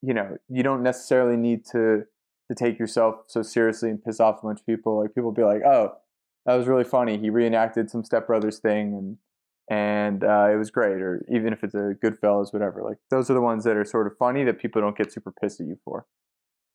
you 0.00 0.14
know, 0.14 0.38
you 0.48 0.62
don't 0.62 0.82
necessarily 0.82 1.36
need 1.36 1.64
to 1.72 2.04
to 2.48 2.54
take 2.54 2.78
yourself 2.78 3.16
so 3.28 3.42
seriously 3.42 3.90
and 3.90 4.02
piss 4.02 4.20
off 4.20 4.40
a 4.42 4.46
bunch 4.46 4.60
of 4.60 4.66
people. 4.66 5.00
Like 5.00 5.14
people 5.14 5.32
be 5.32 5.42
like, 5.42 5.62
"Oh, 5.64 5.92
that 6.46 6.54
was 6.54 6.66
really 6.66 6.84
funny. 6.84 7.18
He 7.18 7.30
reenacted 7.30 7.90
some 7.90 8.04
Step 8.04 8.26
Brothers 8.26 8.58
thing, 8.58 8.94
and 8.94 9.16
and 9.70 10.24
uh, 10.24 10.48
it 10.52 10.56
was 10.56 10.70
great." 10.70 11.00
Or 11.00 11.24
even 11.30 11.52
if 11.52 11.62
it's 11.64 11.74
a 11.74 11.94
Goodfellas, 12.02 12.52
whatever. 12.52 12.82
Like 12.82 12.98
those 13.10 13.30
are 13.30 13.34
the 13.34 13.40
ones 13.40 13.64
that 13.64 13.76
are 13.76 13.84
sort 13.84 14.06
of 14.06 14.16
funny 14.18 14.44
that 14.44 14.58
people 14.58 14.80
don't 14.80 14.96
get 14.96 15.12
super 15.12 15.32
pissed 15.32 15.60
at 15.60 15.66
you 15.66 15.78
for. 15.84 16.06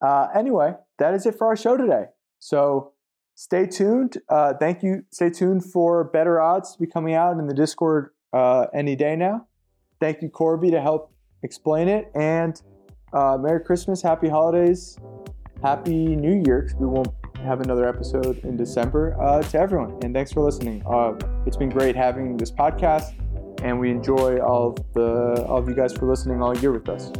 Uh, 0.04 0.28
anyway, 0.34 0.74
that 0.98 1.14
is 1.14 1.26
it 1.26 1.36
for 1.36 1.48
our 1.48 1.56
show 1.56 1.76
today. 1.76 2.04
So 2.38 2.92
stay 3.34 3.66
tuned. 3.66 4.18
Uh, 4.28 4.54
thank 4.54 4.82
you. 4.82 5.04
Stay 5.10 5.30
tuned 5.30 5.64
for 5.64 6.04
Bettor 6.04 6.40
Odds 6.40 6.72
to 6.72 6.78
be 6.78 6.86
coming 6.86 7.14
out 7.14 7.38
in 7.38 7.46
the 7.46 7.54
Discord 7.54 8.10
uh, 8.32 8.66
any 8.72 8.96
day 8.96 9.16
now. 9.16 9.46
Thank 10.00 10.22
you, 10.22 10.28
Corbie, 10.28 10.70
to 10.70 10.80
help 10.80 11.12
explain 11.42 11.88
it. 11.88 12.10
And 12.14 12.60
uh, 13.12 13.36
Merry 13.40 13.60
Christmas, 13.64 14.02
Happy 14.02 14.28
Holidays, 14.28 14.98
Happy 15.62 16.14
New 16.14 16.42
Year, 16.46 16.62
because 16.62 16.76
we 16.76 16.86
won't 16.86 17.08
have 17.44 17.60
another 17.60 17.88
episode 17.88 18.38
in 18.44 18.56
December 18.56 19.16
uh, 19.20 19.42
to 19.42 19.58
everyone. 19.58 19.98
And 20.02 20.14
thanks 20.14 20.32
for 20.32 20.40
listening. 20.40 20.82
Uh, 20.86 21.14
it's 21.46 21.56
been 21.56 21.70
great 21.70 21.96
having 21.96 22.36
this 22.36 22.50
podcast, 22.50 23.14
and 23.62 23.78
we 23.78 23.90
enjoy 23.90 24.38
all 24.40 24.68
of 24.68 24.92
the 24.92 25.44
all 25.46 25.58
of 25.58 25.68
you 25.68 25.74
guys 25.74 25.92
for 25.92 26.06
listening 26.06 26.42
all 26.42 26.56
year 26.56 26.72
with 26.72 26.88
us. 26.88 27.12